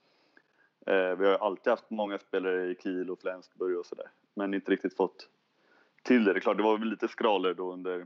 Eh, 0.85 1.15
vi 1.15 1.27
har 1.27 1.37
alltid 1.37 1.71
haft 1.71 1.89
många 1.89 2.17
spelare 2.17 2.65
i 2.65 2.75
Kiel 2.83 3.09
och 3.09 3.19
Flensburg 3.19 3.77
och 3.77 3.85
sådär. 3.85 4.07
Men 4.33 4.53
inte 4.53 4.71
riktigt 4.71 4.95
fått 4.95 5.29
till 6.03 6.23
det. 6.23 6.33
Det 6.33 6.39
är 6.39 6.41
klart, 6.41 6.57
det 6.57 6.63
var 6.63 6.77
väl 6.77 6.89
lite 6.89 7.07
skralor 7.07 7.53
då 7.53 7.73
under, 7.73 8.05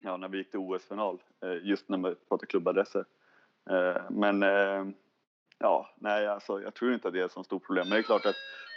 ja, 0.00 0.16
när 0.16 0.28
vi 0.28 0.38
gick 0.38 0.50
till 0.50 0.60
OS-final. 0.60 1.22
Eh, 1.42 1.66
just 1.68 1.88
när 1.88 1.98
man 1.98 2.16
pratar 2.28 2.46
klubbadresser. 2.46 3.04
Eh, 3.70 4.02
men, 4.10 4.42
eh, 4.42 4.86
ja, 5.58 5.94
nej 5.96 6.26
alltså 6.26 6.62
jag 6.62 6.74
tror 6.74 6.94
inte 6.94 7.08
att 7.08 7.14
det 7.14 7.20
är 7.20 7.24
ett 7.24 7.32
så 7.32 7.44
stort 7.44 7.66
problem. 7.66 7.88
Men 7.88 7.96
det 7.96 8.00
är 8.00 8.02
klart 8.02 8.26
att 8.26 8.36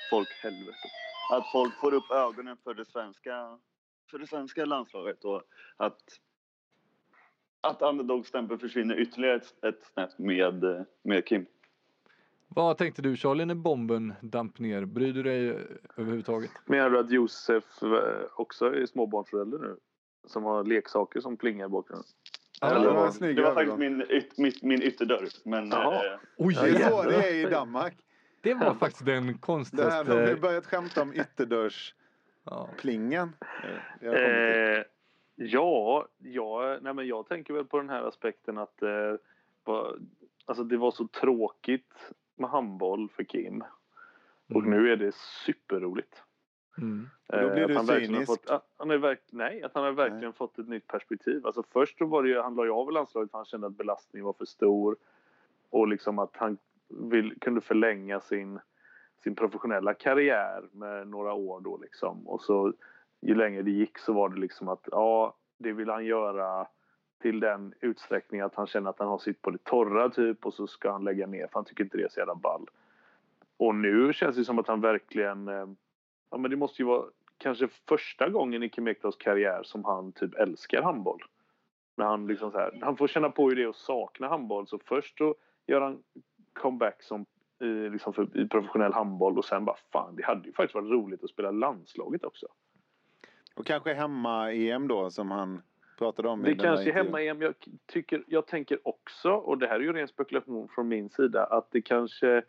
folk, 0.09 0.27
helvete, 0.43 0.89
att 1.33 1.51
folk 1.51 1.73
får 1.79 1.93
upp 1.93 2.11
ögonen 2.11 2.57
för 2.63 2.73
det 2.73 2.85
svenska, 2.85 3.59
för 4.11 4.19
det 4.19 4.27
svenska 4.27 4.65
landslaget 4.65 5.23
och 5.23 5.41
att 5.77 6.01
att 7.61 7.81
underdog-stämpeln 7.81 8.59
försvinner 8.59 8.99
ytterligare 8.99 9.35
ett, 9.35 9.63
ett 9.65 9.83
snäpp 9.93 10.19
med, 10.19 10.85
med 11.03 11.25
Kim. 11.27 11.45
Vad 12.47 12.77
tänkte 12.77 13.01
du 13.01 13.17
Charlie 13.17 13.45
när 13.45 13.55
bomben 13.55 14.13
damp 14.21 14.59
ner? 14.59 14.85
Bryr 14.85 15.13
du 15.13 15.23
dig 15.23 15.49
överhuvudtaget? 15.97 16.51
Menar 16.65 16.89
du 16.89 16.99
att 16.99 17.11
Josef 17.11 17.83
eh, 17.83 17.89
också 18.35 18.65
är 18.65 18.85
småbarnsförälder 18.85 19.57
nu? 19.57 19.77
Som 20.27 20.43
har 20.43 20.63
leksaker 20.63 21.19
som 21.19 21.37
plingar 21.37 21.65
i 21.65 21.69
bakgrunden? 21.69 22.07
Ja, 22.61 22.79
det 22.79 22.87
var 22.87 23.33
Det 23.33 23.41
var 23.41 23.53
faktiskt 23.53 23.77
min, 23.77 24.01
yt, 24.01 24.37
mitt, 24.37 24.63
min 24.63 24.81
ytterdörr. 24.81 25.27
Men 25.45 25.71
eh, 25.71 26.01
Oj, 26.37 26.53
Det 26.53 26.69
är 26.69 26.89
så 26.89 27.03
det 27.03 27.15
är 27.15 27.47
i 27.47 27.49
Danmark. 27.49 27.93
Det 28.45 28.53
var 28.53 28.73
faktiskt 28.73 29.05
den 29.05 29.15
Det 29.15 29.17
här, 29.17 29.23
de 29.23 29.27
har 29.27 29.33
konstigaste... 29.37 30.35
börjat 30.41 30.65
skämta 30.65 31.01
om 31.01 31.13
ytterdörrsplingen. 31.13 33.35
Ja. 34.01 34.07
Eh, 34.07 34.11
har. 34.11 34.19
Eh, 34.77 34.83
Ja, 35.37 36.07
ja 36.17 36.77
nej 36.81 36.93
men 36.93 37.07
jag 37.07 37.27
tänker 37.27 37.53
väl 37.53 37.65
på 37.65 37.77
den 37.77 37.89
här 37.89 38.01
aspekten 38.07 38.57
att 38.57 38.81
eh, 38.81 39.15
var, 39.63 39.97
alltså 40.45 40.63
det 40.63 40.77
var 40.77 40.91
så 40.91 41.07
tråkigt 41.07 41.93
med 42.35 42.49
handboll 42.49 43.09
för 43.09 43.23
Kim. 43.23 43.63
Och 44.49 44.55
Mm. 44.61 44.69
nu 44.69 44.91
är 44.91 44.95
det 44.95 45.15
superroligt. 45.45 46.23
Mm. 46.77 47.09
Då 47.27 47.37
blir 47.37 47.47
Eh, 47.61 47.67
du 47.67 47.73
verkligen 47.73 47.89
har 47.89 47.99
cynisk. 47.99 48.25
Fått, 48.27 48.49
att 48.49 48.67
han 48.77 48.91
är 48.91 48.97
verk, 48.97 49.21
nej, 49.31 49.63
att 49.63 49.71
han 49.73 49.83
har 49.83 49.91
verkligen 49.91 50.33
fått 50.33 50.59
ett 50.59 50.67
nytt 50.67 50.87
perspektiv. 50.87 51.45
Alltså 51.45 51.63
först 51.73 51.99
då 51.99 52.05
var 52.05 52.23
det 52.23 52.29
ju, 52.29 52.41
han 52.41 52.55
la 52.55 52.65
ju 52.65 52.71
av 52.71 52.91
landslaget 52.91 53.31
för 53.31 53.37
han 53.37 53.45
kände 53.45 53.67
att 53.67 53.77
belastningen 53.77 54.25
var 54.25 54.33
för 54.33 54.45
stor. 54.45 54.95
Och 55.69 55.87
liksom 55.87 56.19
att 56.19 56.35
han 56.35 56.57
vill, 56.89 57.39
kunde 57.39 57.61
förlänga 57.61 58.19
sin, 58.19 58.59
sin 59.23 59.35
professionella 59.35 59.93
karriär 59.93 60.69
med 60.71 61.07
några 61.07 61.33
år 61.33 61.61
då 61.61 61.77
liksom. 61.77 62.27
Och 62.27 62.41
så 62.41 62.73
ju 63.21 63.35
längre 63.35 63.61
det 63.61 63.71
gick 63.71 63.97
så 63.97 64.13
var 64.13 64.29
det 64.29 64.39
liksom 64.39 64.67
att 64.67 64.87
ja, 64.91 65.35
det 65.57 65.71
vill 65.71 65.89
han 65.89 66.05
göra 66.05 66.67
till 67.21 67.39
den 67.39 67.73
utsträckning 67.81 68.41
att 68.41 68.55
han 68.55 68.67
känner 68.67 68.89
att 68.89 68.99
han 68.99 69.07
har 69.07 69.17
sitt 69.17 69.41
på 69.41 69.49
det 69.49 69.63
torra 69.63 70.09
typ 70.09 70.45
och 70.45 70.53
så 70.53 70.67
ska 70.67 70.91
han 70.91 71.03
lägga 71.03 71.27
ner 71.27 71.47
för 71.47 71.53
han 71.53 71.65
tycker 71.65 71.83
inte 71.83 71.97
det 71.97 72.03
är 72.03 72.09
så 72.09 72.19
jävla 72.19 72.35
ball. 72.35 72.69
Och 73.57 73.75
nu 73.75 74.13
känns 74.13 74.35
det 74.35 74.45
som 74.45 74.59
att 74.59 74.67
han 74.67 74.81
verkligen 74.81 75.47
eh, 75.47 75.67
ja 76.29 76.37
men 76.37 76.51
det 76.51 76.57
måste 76.57 76.81
ju 76.81 76.85
vara 76.85 77.05
kanske 77.37 77.67
första 77.87 78.29
gången 78.29 78.63
i 78.63 78.69
Kim 78.69 78.87
Ekdahls 78.87 79.15
karriär 79.15 79.63
som 79.63 79.85
han 79.85 80.11
typ 80.11 80.35
älskar 80.35 80.81
handboll. 80.81 81.23
När 81.97 82.05
han 82.05 82.27
liksom 82.27 82.51
så 82.51 82.57
här, 82.57 82.79
han 82.81 82.97
får 82.97 83.07
känna 83.07 83.29
på 83.29 83.49
hur 83.49 83.55
det 83.55 83.63
är 83.63 83.67
att 83.67 83.75
sakna 83.75 84.27
handboll. 84.27 84.67
Så 84.67 84.79
först 84.79 85.17
så 85.17 85.35
gör 85.67 85.81
han 85.81 86.03
comeback 86.55 87.03
som 87.03 87.25
i, 87.59 87.89
liksom 87.89 88.13
för, 88.13 88.37
i 88.37 88.47
professionell 88.47 88.93
handboll 88.93 89.37
och 89.37 89.45
sen 89.45 89.65
bara 89.65 89.75
fan 89.91 90.15
det 90.15 90.25
hade 90.25 90.47
ju 90.47 90.53
faktiskt 90.53 90.75
varit 90.75 90.91
roligt 90.91 91.23
att 91.23 91.29
spela 91.29 91.51
landslaget 91.51 92.23
också. 92.23 92.47
Och 93.55 93.65
kanske 93.65 93.93
hemma-EM 93.93 94.87
då 94.87 95.09
som 95.09 95.31
han 95.31 95.61
pratade 95.97 96.29
om. 96.29 96.43
Det 96.43 96.55
kanske 96.55 96.89
är 96.89 96.93
hemma-EM. 96.93 97.41
Jag, 97.41 97.53
tycker, 97.85 98.23
jag 98.27 98.47
tänker 98.47 98.87
också, 98.87 99.31
och 99.31 99.57
det 99.57 99.67
här 99.67 99.75
är 99.75 99.79
ju 99.79 99.93
ren 99.93 100.07
spekulation 100.07 100.67
från 100.67 100.87
min 100.87 101.09
sida, 101.09 101.43
att 101.43 101.71
det 101.71 101.81
kanske... 101.81 102.43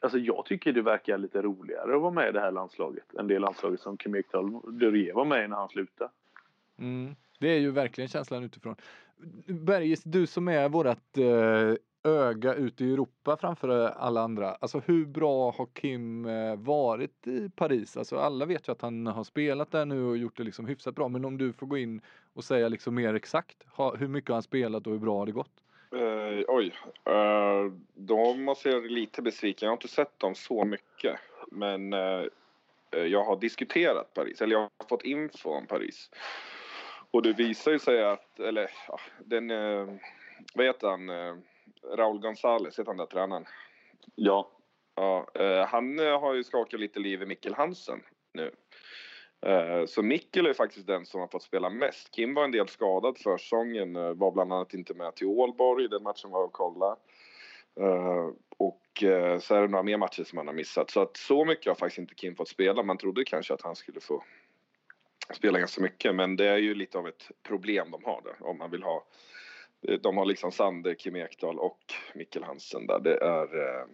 Alltså 0.00 0.18
jag 0.18 0.44
tycker 0.44 0.72
det 0.72 0.82
verkar 0.82 1.18
lite 1.18 1.42
roligare 1.42 1.94
att 1.94 2.02
vara 2.02 2.12
med 2.12 2.28
i 2.28 2.32
det 2.32 2.40
här 2.40 2.52
landslaget 2.52 3.14
än 3.14 3.26
det 3.26 3.38
landslaget 3.38 3.80
som 3.80 3.96
Kim 3.96 4.14
Ekdahl 4.14 4.50
var 5.14 5.24
med 5.24 5.44
i 5.44 5.48
när 5.48 5.56
han 5.56 5.68
slutade. 5.68 6.10
Mm. 6.78 7.14
Det 7.38 7.48
är 7.48 7.58
ju 7.58 7.70
verkligen 7.70 8.08
känslan 8.08 8.44
utifrån. 8.44 8.76
Bergis, 9.46 10.02
du 10.02 10.26
som 10.26 10.48
är 10.48 10.68
vårat 10.68 11.18
eh, 11.18 11.74
öga 12.04 12.54
ute 12.54 12.84
i 12.84 12.92
Europa 12.92 13.36
framför 13.36 13.68
alla 13.88 14.20
andra. 14.20 14.50
Alltså 14.50 14.82
hur 14.86 15.06
bra 15.06 15.50
har 15.50 15.66
Kim 15.66 16.24
eh, 16.24 16.56
varit 16.56 17.26
i 17.26 17.50
Paris? 17.56 17.96
Alltså 17.96 18.16
alla 18.16 18.46
vet 18.46 18.68
ju 18.68 18.72
att 18.72 18.82
han 18.82 19.06
har 19.06 19.24
spelat 19.24 19.70
där 19.70 19.84
nu 19.84 20.04
och 20.04 20.16
gjort 20.16 20.36
det 20.36 20.42
liksom 20.42 20.66
hyfsat 20.66 20.94
bra. 20.94 21.08
Men 21.08 21.24
om 21.24 21.38
du 21.38 21.52
får 21.52 21.66
gå 21.66 21.78
in 21.78 22.00
och 22.34 22.44
säga 22.44 22.68
liksom 22.68 22.94
mer 22.94 23.14
exakt. 23.14 23.56
Hur 23.98 24.08
mycket 24.08 24.28
har 24.28 24.34
han 24.34 24.42
spelat 24.42 24.86
och 24.86 24.92
hur 24.92 25.00
bra 25.00 25.18
har 25.18 25.26
det 25.26 25.32
gått? 25.32 25.62
Eh, 25.94 26.44
oj, 26.48 26.74
uh, 27.08 27.72
då 27.94 28.34
måste 28.34 28.68
jag 28.68 28.90
lite 28.90 29.22
besviken. 29.22 29.66
Jag 29.66 29.70
har 29.70 29.76
inte 29.76 29.88
sett 29.88 30.18
dem 30.18 30.34
så 30.34 30.64
mycket. 30.64 31.20
Men 31.50 31.92
eh, 31.92 32.24
eh, 32.90 33.04
jag 33.04 33.24
har 33.24 33.36
diskuterat 33.36 34.14
Paris, 34.14 34.40
eller 34.40 34.52
jag 34.52 34.60
har 34.60 34.88
fått 34.88 35.04
info 35.04 35.50
om 35.50 35.66
Paris. 35.66 36.10
Och 37.10 37.22
det 37.22 37.32
visar 37.32 37.72
ju 37.72 37.78
sig 37.78 38.04
att, 38.04 38.40
eller 38.40 38.70
ja, 38.88 38.98
den, 39.18 39.48
vad 40.54 40.66
heter 40.66 40.88
han, 40.88 41.10
Raúl 41.96 42.20
González, 42.20 42.78
heter 42.78 42.86
han 42.86 42.96
där 42.96 43.06
tränaren? 43.06 43.46
Ja, 44.14 44.50
Ja, 44.94 45.26
eh, 45.34 45.66
han 45.66 45.98
eh, 45.98 46.20
har 46.20 46.34
ju 46.34 46.44
skakat 46.44 46.80
lite 46.80 47.00
liv 47.00 47.22
i 47.22 47.26
Mikkel 47.26 47.54
Hansen 47.54 48.02
nu. 48.32 48.50
Eh, 49.46 49.86
så 49.86 50.02
Mikkel 50.02 50.46
är 50.46 50.54
faktiskt 50.54 50.86
den 50.86 51.06
som 51.06 51.20
har 51.20 51.28
fått 51.28 51.42
spela 51.42 51.70
mest. 51.70 52.10
Kim 52.10 52.34
var 52.34 52.44
en 52.44 52.52
del 52.52 52.68
skadad 52.68 53.18
för 53.18 53.38
säsongen, 53.38 54.18
var 54.18 54.30
bland 54.30 54.52
annat 54.52 54.74
inte 54.74 54.94
med 54.94 55.14
till 55.14 55.26
Ålborg, 55.26 55.88
den 55.88 56.02
matchen 56.02 56.30
var 56.30 56.44
att 56.44 56.52
kolla. 56.52 56.96
Och 58.56 58.82
så 59.40 59.54
är 59.54 59.60
det 59.60 59.68
några 59.68 59.82
mer 59.82 59.96
matcher 59.96 60.24
som 60.24 60.38
han 60.38 60.46
har 60.46 60.54
missat. 60.54 60.90
Så 60.90 61.00
att 61.00 61.16
så 61.16 61.44
mycket 61.44 61.66
har 61.66 61.74
faktiskt 61.74 61.98
inte 61.98 62.14
Kim 62.14 62.36
fått 62.36 62.48
spela. 62.48 62.82
Man 62.82 62.98
trodde 62.98 63.24
kanske 63.24 63.54
att 63.54 63.62
han 63.62 63.76
skulle 63.76 64.00
få 64.00 64.24
spela 65.34 65.58
ganska 65.58 65.82
mycket. 65.82 66.14
Men 66.14 66.36
det 66.36 66.48
är 66.48 66.56
ju 66.56 66.74
lite 66.74 66.98
av 66.98 67.08
ett 67.08 67.30
problem 67.42 67.90
de 67.90 68.04
har 68.04 68.22
där. 68.24 68.36
Om 68.40 68.58
man 68.58 68.70
vill 68.70 68.82
ha. 68.82 69.04
De 70.00 70.16
har 70.16 70.24
liksom 70.24 70.52
Sander, 70.52 70.94
Kim 70.94 71.16
Ekdahl 71.16 71.58
och 71.58 71.80
Mikkel 72.14 72.42
Hansen 72.42 72.86
där. 72.86 72.98
Det 72.98 73.16
är... 73.16 73.42
eh, 73.56 73.86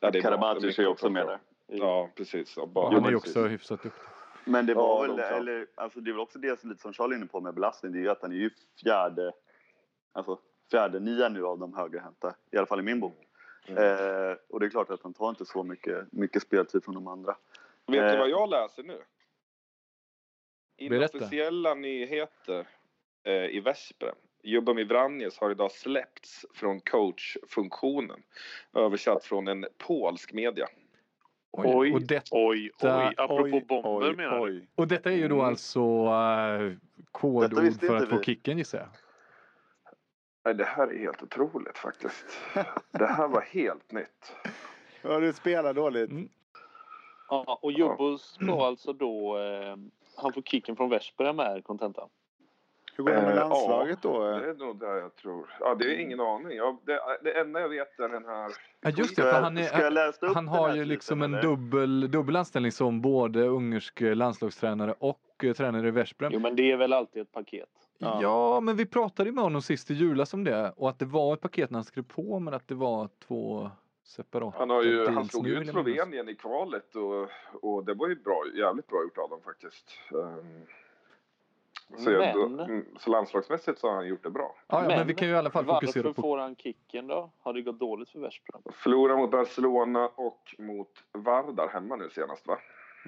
ja, 0.00 0.10
det 0.10 0.18
är. 0.18 0.22
Karabatic 0.22 0.78
är 0.78 0.86
också 0.86 1.10
med 1.10 1.26
där. 1.26 1.38
Ja, 1.66 2.10
precis. 2.14 2.54
Ja, 2.56 2.66
bara, 2.66 2.94
han 2.94 3.04
är 3.04 3.10
ju 3.10 3.18
precis. 3.18 3.36
också 3.36 3.46
hyfsat 3.48 3.82
duktig. 3.82 4.02
Men 4.44 4.66
det 4.66 4.74
var 4.74 5.06
Ja, 5.06 5.14
väl, 5.14 5.16
de 5.16 5.22
eller, 5.22 5.66
alltså 5.74 6.00
det 6.00 6.10
är 6.10 6.12
väl 6.12 6.20
också 6.20 6.38
det 6.38 6.60
som 6.60 6.68
lite 6.70 6.82
som 6.82 6.92
Charlie 6.92 7.14
är 7.14 7.16
inne 7.18 7.26
på 7.26 7.40
med 7.40 7.54
belastning. 7.54 7.92
Det 7.92 7.98
är 7.98 8.02
ju 8.02 8.08
att 8.08 8.22
han 8.22 8.32
är 8.32 8.36
ju 8.36 8.50
fjärde, 8.82 9.32
alltså 10.12 10.38
fjärde 10.70 11.00
nia 11.00 11.28
nu 11.28 11.44
av 11.44 11.58
de 11.58 11.74
högerhänta. 11.74 12.34
I 12.52 12.56
alla 12.56 12.66
fall 12.66 12.80
i 12.80 12.82
min 12.82 13.00
bok. 13.00 13.24
Mm. 13.66 13.82
Eh, 13.82 14.36
och 14.48 14.60
det 14.60 14.66
är 14.66 14.70
klart 14.70 14.90
att 14.90 15.02
han 15.02 15.14
tar 15.14 15.30
inte 15.30 15.44
så 15.44 15.62
mycket, 15.62 16.12
mycket 16.12 16.42
speltid 16.42 16.84
från 16.84 16.94
de 16.94 17.06
andra. 17.06 17.36
Vet 17.86 18.00
du 18.00 18.14
Eh. 18.14 18.18
vad 18.18 18.28
jag 18.28 18.50
läser 18.50 18.82
nu? 18.82 18.98
Inofficiella 20.76 21.74
nyheter 21.74 22.68
eh, 23.24 23.32
i 23.44 23.60
Veszprem. 23.60 24.14
Jubomir 24.42 24.84
Vranjes 24.84 25.38
har 25.38 25.50
idag 25.50 25.72
släppts 25.72 26.46
från 26.54 26.80
coachfunktionen. 26.80 28.22
Översatt 28.74 29.24
från 29.24 29.48
en 29.48 29.66
polsk 29.78 30.32
media. 30.32 30.66
Oj, 31.50 31.92
Och, 31.94 32.02
det, 32.02 32.22
oj, 32.30 32.70
oj. 32.82 33.14
Apropå 33.16 33.42
Oj, 33.44 33.64
bomber 33.68 34.10
oj, 34.10 34.16
menar 34.16 34.46
du? 34.46 34.52
oj. 34.58 34.68
och 34.74 34.88
detta 34.88 35.10
är 35.12 35.16
ju 35.16 35.28
då 35.28 35.34
Mm. 35.34 35.46
alltså 35.46 35.80
Detta 36.04 36.76
kodord 37.12 37.80
för 37.80 37.96
att 37.96 38.08
få 38.08 38.16
vi. 38.18 38.24
kicken 38.24 38.58
gissar 38.58 38.78
jag. 38.78 38.88
Nej, 40.44 40.54
det 40.54 40.64
här 40.64 40.88
är 40.88 40.98
helt 40.98 41.22
otroligt 41.22 41.78
faktiskt. 41.78 42.24
Det 42.90 43.06
här 43.06 43.28
var 43.28 43.40
helt 43.40 43.92
nytt. 43.92 44.32
Ja, 45.02 45.20
du 45.20 45.32
spelar 45.32 45.74
dåligt. 45.74 46.10
Mm. 46.10 46.28
Ja, 47.28 47.58
och 47.62 47.72
Jubbos 47.72 48.36
var 48.40 48.66
alltså 48.66 48.92
då... 48.92 49.38
Eh, 49.38 49.76
han 50.16 50.32
får 50.32 50.42
kicken 50.42 50.76
från 50.76 50.90
Veszprem 50.90 51.40
är 51.40 51.60
kontentan. 51.60 52.08
Hur 52.98 53.04
går 53.04 53.12
det 53.12 53.22
med 53.22 53.30
Eh, 53.30 53.36
landslaget 53.36 54.02
då? 54.02 54.20
Det 54.20 54.50
är 54.50 54.54
nog 54.54 54.78
där 54.80 54.96
jag 54.96 55.16
tror. 55.16 55.56
Ja, 55.60 55.74
det 55.74 55.84
är 55.84 55.98
ingen 55.98 56.20
aning. 56.20 56.56
Jag, 56.56 56.78
det, 56.86 57.00
det 57.22 57.40
enda 57.40 57.60
jag 57.60 57.68
vet 57.68 58.00
är 58.00 58.08
den 58.08 58.24
här... 58.24 58.50
Ja 58.80 58.90
just 58.90 59.16
det, 59.16 59.22
för 59.22 59.32
han, 59.32 59.58
är, 59.58 60.34
han 60.34 60.48
har 60.48 60.74
ju 60.74 60.84
liksom 60.84 61.22
en 61.22 61.32
dubbel, 61.32 62.10
dubbel 62.10 62.36
anställning 62.36 62.72
som 62.72 63.00
både 63.00 63.46
ungersk 63.46 64.00
landslagstränare 64.00 64.94
och 64.98 65.20
eh, 65.42 65.52
tränare 65.52 65.88
i 65.88 65.90
Veszprem. 65.90 66.32
Jo, 66.32 66.40
men 66.40 66.56
det 66.56 66.72
är 66.72 66.76
väl 66.76 66.92
alltid 66.92 67.22
ett 67.22 67.32
paket. 67.32 67.68
Ja. 67.98 68.18
Ja. 68.22 68.60
men 68.60 68.76
vi 68.76 68.86
pratade 68.86 69.28
ju 69.28 69.34
med 69.34 69.44
honom 69.44 69.62
sist 69.62 69.90
i 69.90 69.94
julas 69.94 70.34
om 70.34 70.44
det 70.44 70.72
och 70.76 70.88
att 70.88 70.98
det 70.98 71.04
var 71.04 71.34
ett 71.34 71.40
paket 71.40 71.70
när 71.70 71.76
han 71.76 71.84
skrev 71.84 72.02
på 72.02 72.38
men 72.38 72.54
att 72.54 72.68
det 72.68 72.74
var 72.74 73.08
två 73.26 73.70
separata 74.04 74.58
Han, 74.58 74.70
har 74.70 74.82
ju, 74.82 75.08
han 75.08 75.24
slog 75.24 75.44
nu, 75.44 75.50
ut. 75.50 75.68
Slovenien 75.68 76.28
i 76.28 76.34
kvalet 76.34 76.94
och, 76.96 77.28
och 77.62 77.84
det 77.84 77.94
var 77.94 78.08
ju 78.08 78.16
bra, 78.16 78.44
jävligt 78.54 78.86
bra 78.86 79.02
gjort 79.02 79.18
av 79.18 79.30
dem 79.30 79.40
faktiskt. 79.44 79.98
Ehm, 80.10 80.66
så, 81.96 82.10
jag, 82.10 82.34
då, 82.34 82.48
Men- 82.48 82.60
mm, 82.70 82.84
så 82.98 83.10
landslagsmässigt 83.10 83.78
så 83.78 83.88
har 83.88 83.94
han 83.94 84.08
gjort 84.08 84.22
det 84.22 84.30
bra. 84.30 84.54
Ja, 84.68 84.82
ja, 84.82 84.88
men, 84.88 85.06
vi 85.06 85.14
kan 85.14 85.28
ju 85.28 85.34
i 85.34 85.36
alla 85.36 85.50
fall 85.50 85.64
fokusera 85.64 86.02
varför 86.02 86.14
på... 86.14 86.22
får 86.22 86.38
han 86.38 86.56
kicken 86.56 87.06
då? 87.06 87.30
Har 87.42 87.52
det 87.52 87.62
gått 87.62 87.80
dåligt 87.80 88.08
för 88.10 88.18
Veszprem? 88.20 88.62
Förlora 88.72 89.16
mot 89.16 89.30
Barcelona 89.30 90.08
och 90.14 90.54
mot 90.58 90.90
Vardar 91.12 91.68
hemma 91.68 91.96
nu 91.96 92.10
senast 92.10 92.46
va? 92.46 92.58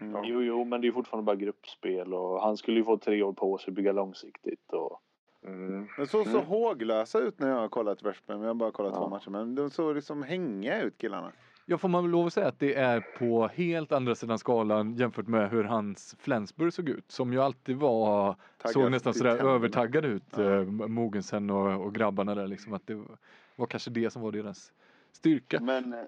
Mm. 0.01 0.25
Jo, 0.25 0.43
jo, 0.43 0.65
men 0.65 0.81
det 0.81 0.89
är 0.89 0.93
fortfarande 0.93 1.27
bara 1.27 1.37
gruppspel 1.37 2.15
och 2.15 2.43
han 2.43 2.57
skulle 2.57 2.79
ju 2.79 2.85
få 2.85 2.97
tre 2.97 3.23
år 3.23 3.33
på 3.33 3.59
sig 3.59 3.71
att 3.71 3.75
bygga 3.75 3.93
långsiktigt. 3.93 4.73
Och... 4.73 5.01
Mm. 5.47 5.89
De 5.99 6.07
såg 6.07 6.25
så 6.27 6.31
Mm. 6.37 6.47
håglösa 6.47 7.19
ut 7.19 7.39
när 7.39 7.49
jag 7.49 7.57
har 7.57 7.69
kollat 7.69 8.03
Veszprem. 8.03 8.41
Jag 8.41 8.49
har 8.49 8.55
bara 8.55 8.71
kollat 8.71 8.93
Ja. 8.95 9.01
två 9.01 9.09
matcher. 9.09 9.31
Men 9.31 9.55
de 9.55 9.71
såg 9.71 9.95
liksom 9.95 10.23
hänga 10.23 10.83
ut 10.83 10.99
killarna. 10.99 11.33
Ja, 11.71 11.79
får 11.79 11.89
man 11.89 12.03
väl 12.05 12.11
lov 12.11 12.27
att 12.27 12.33
säga 12.33 12.49
att 12.49 12.59
det 12.59 12.75
är 12.75 13.01
på 13.19 13.47
helt 13.49 13.93
andra 13.93 14.15
sidan 14.15 14.39
skalan 14.39 14.95
jämfört 14.95 15.27
med 15.27 15.51
hur 15.51 15.65
hans 15.65 16.17
Flensburg 16.19 16.73
såg 16.73 16.89
ut. 16.89 17.11
Som 17.11 17.33
ju 17.33 17.41
alltid 17.43 17.77
var, 17.77 18.35
Taggad 18.59 18.73
såg 18.73 18.91
nästan 18.91 19.15
sådär 19.15 19.31
tänderna. 19.31 19.51
övertaggad 19.55 20.05
ut. 20.05 20.23
Ja. 20.37 20.43
Ja. 20.43 20.65
Mogensen 20.89 21.51
och, 21.51 21.85
och 21.87 21.95
grabbarna 21.95 22.35
där 22.35 22.47
liksom. 22.47 22.73
Att 22.75 22.87
det 22.87 22.95
var, 22.95 23.19
var 23.57 23.67
kanske 23.67 23.91
det 23.91 24.11
som 24.11 24.23
var 24.23 24.33
deras 24.33 24.73
styrka. 25.13 25.61
Men, 25.61 25.93
eh, 25.93 25.99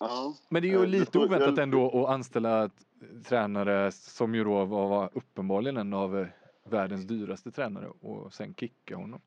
ja. 0.00 0.34
Men 0.48 0.62
det 0.62 0.68
är 0.68 0.72
Eh, 0.74 0.80
ju 0.80 0.86
det 0.86 0.86
lite 0.98 1.18
oväntat 1.18 1.48
jag- 1.48 1.58
ändå 1.58 2.04
att 2.04 2.10
anställa 2.14 2.70
tränare 3.24 3.92
som 3.92 4.34
ju 4.34 4.44
då 4.44 4.64
var, 4.64 4.88
var 4.88 5.10
uppenbarligen 5.12 5.76
en 5.76 5.94
av 5.94 6.18
eh, 6.18 6.26
världens 6.70 7.04
dyraste 7.04 7.50
tränare 7.50 7.88
och 8.00 8.32
sen 8.34 8.54
kicka 8.54 8.96
honom. 8.96 9.20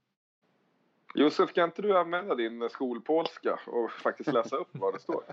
Josef, 1.14 1.54
kan 1.54 1.64
inte 1.64 1.82
du 1.82 1.98
använda 1.98 2.36
din 2.36 2.70
skolpolska 2.70 3.60
och 3.68 3.92
faktiskt 3.92 4.34
läsa 4.34 4.56
upp 4.56 4.70
vad 4.72 4.94
det 4.94 5.00
står? 5.00 5.24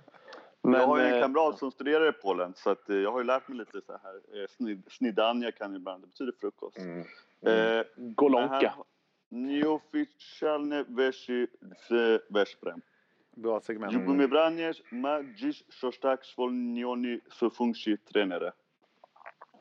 Men, 0.63 0.73
jag 0.81 0.87
har 0.87 0.99
ju 0.99 1.05
en 1.05 1.15
eh, 1.15 1.21
kamrat 1.21 1.59
som 1.59 1.71
studerar 1.71 2.09
i 2.09 2.13
Polen 2.13 2.55
så 2.57 2.71
att, 2.71 2.91
eh, 2.91 2.97
jag 2.97 3.13
har 3.13 3.19
ju 3.19 3.25
lärt 3.25 3.49
mig 3.49 3.59
lite 3.59 3.81
så 3.81 3.93
här. 3.93 4.43
Eh, 4.43 4.47
snid, 4.49 4.83
snidania 4.91 5.53
kan 5.53 5.77
ibland, 5.77 6.03
det 6.03 6.07
betyder 6.07 6.33
frukost. 6.41 6.79
Mm. 6.79 7.07
Eh, 7.47 7.87
Golonka. 7.97 8.75
Nieoficjalne 9.29 10.85
wesi 10.89 11.47
w 11.89 12.19
Veszprem. 12.29 12.83
Bra 13.37 13.61
segment. 13.61 13.93
Ljubomir 13.93 14.29
Braniec 14.29 14.83
ma 14.91 15.23
dziś 15.23 15.65
szóstak 15.69 16.25
zwolniony 16.25 17.21
z 17.31 17.55
funkcji 17.55 17.99
trenera. 17.99 18.53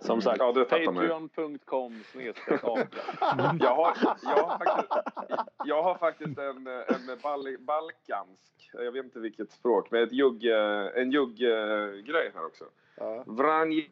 Som 0.05 0.21
sagt, 0.21 0.37
Ja, 0.39 0.65
patreon.com 0.69 2.03
snedstreck. 2.11 2.61
Jag 3.59 3.75
har, 3.75 3.97
jag 4.23 4.43
har 4.43 4.57
faktiskt, 4.57 4.93
jag 5.65 5.83
har 5.83 5.95
faktiskt 5.95 6.37
en, 6.39 6.67
en 6.67 7.19
bal, 7.23 7.57
balkansk, 7.59 8.69
jag 8.73 8.91
vet 8.91 9.05
inte 9.05 9.19
vilket 9.19 9.51
språk, 9.51 9.91
men 9.91 10.03
ett 10.03 10.11
jugg, 10.11 10.45
eh, 10.45 11.01
en 11.01 11.11
jugg-grej 11.11 12.31
här 12.35 12.45
också. 12.45 12.65
Ja. 12.95 13.23
Vranjes 13.27 13.85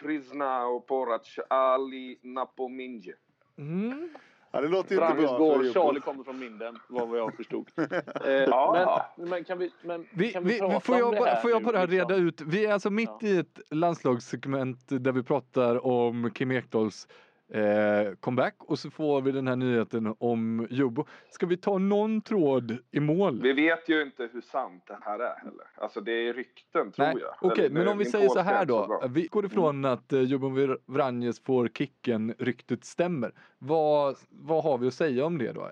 priznao 0.00 0.80
porać 0.80 1.38
ali 1.48 2.18
napominje. 2.22 3.14
Mm. 3.58 4.08
Ja, 4.50 4.60
det 4.60 4.68
låter 4.68 4.94
ju 4.96 5.02
inte 5.02 5.22
bra 5.22 5.38
går. 5.38 5.72
Charlie 5.72 6.00
kommer 6.00 6.24
från 6.24 6.38
Minden, 6.38 6.78
vad 6.88 7.18
jag 7.18 7.34
förstod. 7.36 7.68
Eh, 8.24 8.32
Ja. 8.32 9.06
men, 9.16 9.28
men 9.28 9.44
kan 9.44 9.58
vi, 9.58 9.70
men 9.82 10.06
Vi, 10.10 10.32
kan 10.32 10.44
vi, 10.44 10.52
vi, 10.52 10.58
prata 10.60 10.80
får, 10.80 10.92
om 10.94 10.98
jag 11.00 11.12
det 11.14 11.18
bara, 11.18 11.30
här 11.30 11.40
får 11.42 11.50
jag 11.50 11.62
bara 11.64 11.84
liksom? 11.84 11.98
reda 11.98 12.14
ut? 12.16 12.40
Vi 12.40 12.66
är 12.66 12.72
alltså 12.72 12.90
mitt 12.90 13.10
Ja. 13.20 13.28
i 13.28 13.38
ett 13.38 13.60
landslagssegment 13.70 14.78
där 14.88 15.12
vi 15.12 15.22
pratar 15.22 15.86
om 15.86 16.30
Kim 16.34 16.50
Ekdahls 16.50 17.08
eh, 17.48 18.14
comeback 18.20 18.54
och 18.58 18.78
så 18.78 18.90
får 18.90 19.20
vi 19.20 19.32
den 19.32 19.48
här 19.48 19.56
nyheten 19.56 20.14
om 20.18 20.66
Jobbo. 20.70 21.04
Ska 21.30 21.46
vi 21.46 21.56
ta 21.56 21.78
någon 21.78 22.20
tråd 22.20 22.78
i 22.90 23.00
mål? 23.00 23.42
Vi 23.42 23.52
vet 23.52 23.88
ju 23.88 24.02
inte 24.02 24.28
hur 24.32 24.40
sant 24.40 24.84
det 24.86 24.98
här 25.02 25.18
är 25.18 25.36
heller. 25.36 25.66
Alltså 25.74 26.00
det 26.00 26.12
är 26.12 26.32
rykten 26.32 26.92
tror 26.92 27.06
Nej, 27.06 27.16
jag. 27.20 27.34
Okej, 27.40 27.64
Eller, 27.64 27.74
men 27.74 27.88
om 27.88 27.98
vi 27.98 28.04
säger 28.04 28.28
så 28.28 28.40
här 28.40 28.60
så 28.60 28.64
då. 28.64 28.86
bra. 28.86 29.06
Vi 29.08 29.26
går 29.26 29.46
ifrån 29.46 29.84
att 29.84 30.12
eh, 30.12 30.20
Jobbo 30.20 30.76
Vranjes 30.86 31.40
får 31.40 31.68
kicken, 31.68 32.34
ryktet 32.38 32.84
stämmer. 32.84 33.32
Vad, 33.58 34.16
vad 34.28 34.64
har 34.64 34.78
vi 34.78 34.88
att 34.88 34.94
säga 34.94 35.24
om 35.24 35.38
det 35.38 35.52
då? 35.52 35.70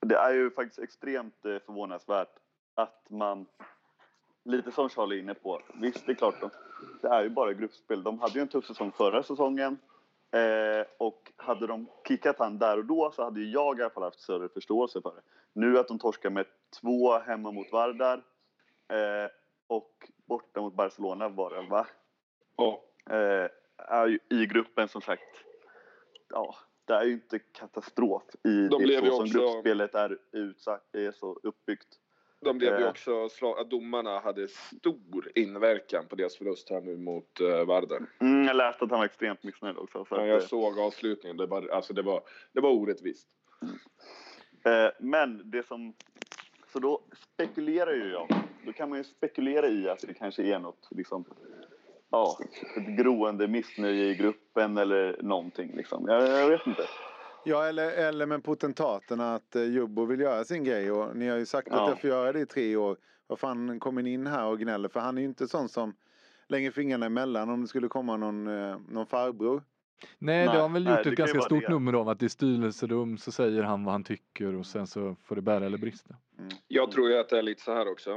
Det 0.00 0.16
är 0.16 0.34
ju 0.34 0.50
faktiskt 0.50 0.78
extremt 0.78 1.44
eh, 1.44 1.58
förvånansvärt 1.66 2.28
att 2.74 3.06
man, 3.10 3.46
lite 4.44 4.72
som 4.72 4.88
Charlie 4.88 5.16
är 5.16 5.20
inne 5.20 5.34
på, 5.34 5.60
visst 5.74 6.06
det 6.06 6.12
är 6.12 6.16
klart, 6.16 6.40
de, 6.40 6.50
det 7.02 7.08
är 7.08 7.22
ju 7.22 7.28
bara 7.28 7.52
gruppspel. 7.52 8.02
De 8.02 8.20
hade 8.20 8.34
ju 8.34 8.40
en 8.40 8.48
tuff 8.48 8.66
säsong 8.66 8.92
förra 8.96 9.22
säsongen 9.22 9.78
eh, 10.32 10.86
och 10.98 11.32
hade 11.36 11.66
de 11.66 11.86
kickat 12.08 12.38
han 12.38 12.58
där 12.58 12.78
och 12.78 12.84
då 12.84 13.10
så 13.14 13.24
hade 13.24 13.40
ju 13.40 13.50
jag 13.50 13.78
i 13.78 13.82
alla 13.82 13.90
fall 13.90 14.02
haft 14.02 14.20
större 14.20 14.48
förståelse 14.48 15.00
för 15.02 15.10
det. 15.14 15.22
Nu 15.52 15.78
att 15.78 15.88
de 15.88 15.98
torskar 15.98 16.30
med 16.30 16.46
två 16.80 17.18
hemma 17.18 17.50
mot 17.50 17.72
Vardar 17.72 18.16
eh, 18.88 19.30
och 19.66 20.10
borta 20.26 20.60
mot 20.60 20.74
Barcelona 20.74 21.28
var 21.28 21.50
det 21.50 21.62
va? 21.70 21.86
Ja. 22.56 22.80
eh, 23.10 23.48
i 24.30 24.46
gruppen 24.46 24.88
som 24.88 25.00
sagt, 25.00 25.44
ja, 26.30 26.54
det 26.84 26.92
är 26.94 27.04
ju 27.04 27.12
inte 27.12 27.38
katastrof 27.38 28.22
i 28.44 28.68
De 28.68 28.82
det 28.86 28.98
så 29.00 29.06
som 29.10 29.20
också- 29.22 29.38
gruppspelet 29.38 29.94
är 29.94 30.18
utsatt, 30.32 30.94
är 30.94 31.12
så 31.12 31.40
uppbyggt. 31.42 31.98
De 32.44 32.58
blev 32.58 32.78
ju 32.78 32.84
Eh. 32.84 32.90
också 32.90 33.28
slag, 33.28 33.58
att 33.58 33.70
domarna 33.70 34.18
hade 34.20 34.48
stor 34.48 35.32
inverkan 35.34 36.06
på 36.06 36.16
deras 36.16 36.36
förlust 36.36 36.70
här 36.70 36.80
nu 36.80 36.96
mot 36.96 37.40
uh, 37.40 37.64
Vardar. 37.64 38.00
Mm, 38.20 38.44
jag 38.46 38.56
läste 38.56 38.84
att 38.84 38.90
han 38.90 38.98
var 38.98 39.06
extremt 39.06 39.42
missnöjd 39.42 39.76
också. 39.76 40.04
Så 40.04 40.14
Ja, 40.14 40.26
jag 40.26 40.36
eh, 40.42 40.46
såg 40.46 40.78
avslutningen. 40.78 41.36
Det 41.36 41.46
var, 41.46 41.68
alltså 41.68 41.92
det, 41.94 42.02
var, 42.02 42.22
det 42.52 42.60
var 42.60 42.70
orättvist. 42.70 43.28
eh, 44.64 44.90
men 45.00 45.50
det 45.50 45.66
som, 45.66 45.94
så 46.72 46.78
då 46.78 47.00
spekulerar 47.34 47.92
ju 47.92 48.10
jag, 48.12 48.28
då 48.66 48.72
kan 48.72 48.88
man 48.88 48.98
ju 48.98 49.04
spekulera 49.04 49.68
i 49.68 49.88
att 49.88 50.00
det 50.00 50.14
kanske 50.14 50.42
är 50.42 50.58
något 50.58 50.88
liksom, 50.90 51.24
ja, 52.10 52.38
ett 52.76 52.86
groende 52.98 53.48
missnöje 53.48 54.04
i 54.04 54.14
gruppen 54.14 54.76
eller 54.78 55.16
någonting 55.22 55.72
liksom. 55.76 56.04
Jag, 56.08 56.22
jag 56.28 56.48
vet 56.48 56.66
inte. 56.66 56.82
Ja, 57.44 57.64
eller, 57.66 57.90
eller 57.90 58.26
med 58.26 58.44
potentaterna 58.44 59.34
att 59.34 59.56
eh, 59.56 59.64
Jubbo 59.64 60.04
vill 60.04 60.20
göra 60.20 60.44
sin 60.44 60.64
grej 60.64 60.90
och 60.92 61.16
ni 61.16 61.28
har 61.28 61.38
ju 61.38 61.46
sagt 61.46 61.68
att 61.68 61.74
Ja. 61.76 61.88
jag 61.88 62.00
får 62.00 62.10
göra 62.10 62.32
det 62.32 62.40
i 62.40 62.46
tre 62.46 62.76
år. 62.76 62.96
Vad 63.26 63.38
fan 63.38 63.80
kommer 63.80 64.02
ni 64.02 64.12
in 64.12 64.26
här 64.26 64.46
och 64.46 64.58
gnäller? 64.58 64.88
För 64.88 65.00
han 65.00 65.16
är 65.18 65.22
ju 65.22 65.28
inte 65.28 65.48
sån 65.48 65.68
som 65.68 65.94
lägger 66.48 66.70
fingrarna 66.70 67.06
emellan 67.06 67.50
om 67.50 67.60
det 67.62 67.68
skulle 67.68 67.88
komma 67.88 68.16
någon, 68.16 68.46
eh, 68.46 68.76
någon 68.88 69.06
farbror. 69.06 69.62
Nej, 70.18 70.38
det 70.38 70.44
Nej, 70.46 70.54
har 70.54 70.62
han 70.62 70.72
väl 70.72 70.84
nej, 70.84 70.92
gjort 70.94 71.04
det 71.04 71.10
ett 71.10 71.16
ganska 71.16 71.40
stort 71.40 71.62
det. 71.62 71.68
nummer 71.72 71.92
av 71.92 72.08
att 72.08 72.22
i 72.22 72.28
styrelserum 72.28 73.18
så 73.18 73.32
säger 73.32 73.62
han 73.62 73.84
vad 73.84 73.92
han 73.94 74.04
tycker 74.04 74.54
och 74.54 74.66
sen 74.66 74.86
så 74.86 75.16
får 75.24 75.36
det 75.36 75.42
bära 75.42 75.66
eller 75.66 75.78
brista. 75.78 76.14
Jag 76.68 76.90
tror 76.90 77.10
ju 77.10 77.18
att 77.18 77.28
det 77.28 77.38
är 77.38 77.42
lite 77.42 77.62
så 77.62 77.74
här 77.74 77.88
också. 77.92 78.10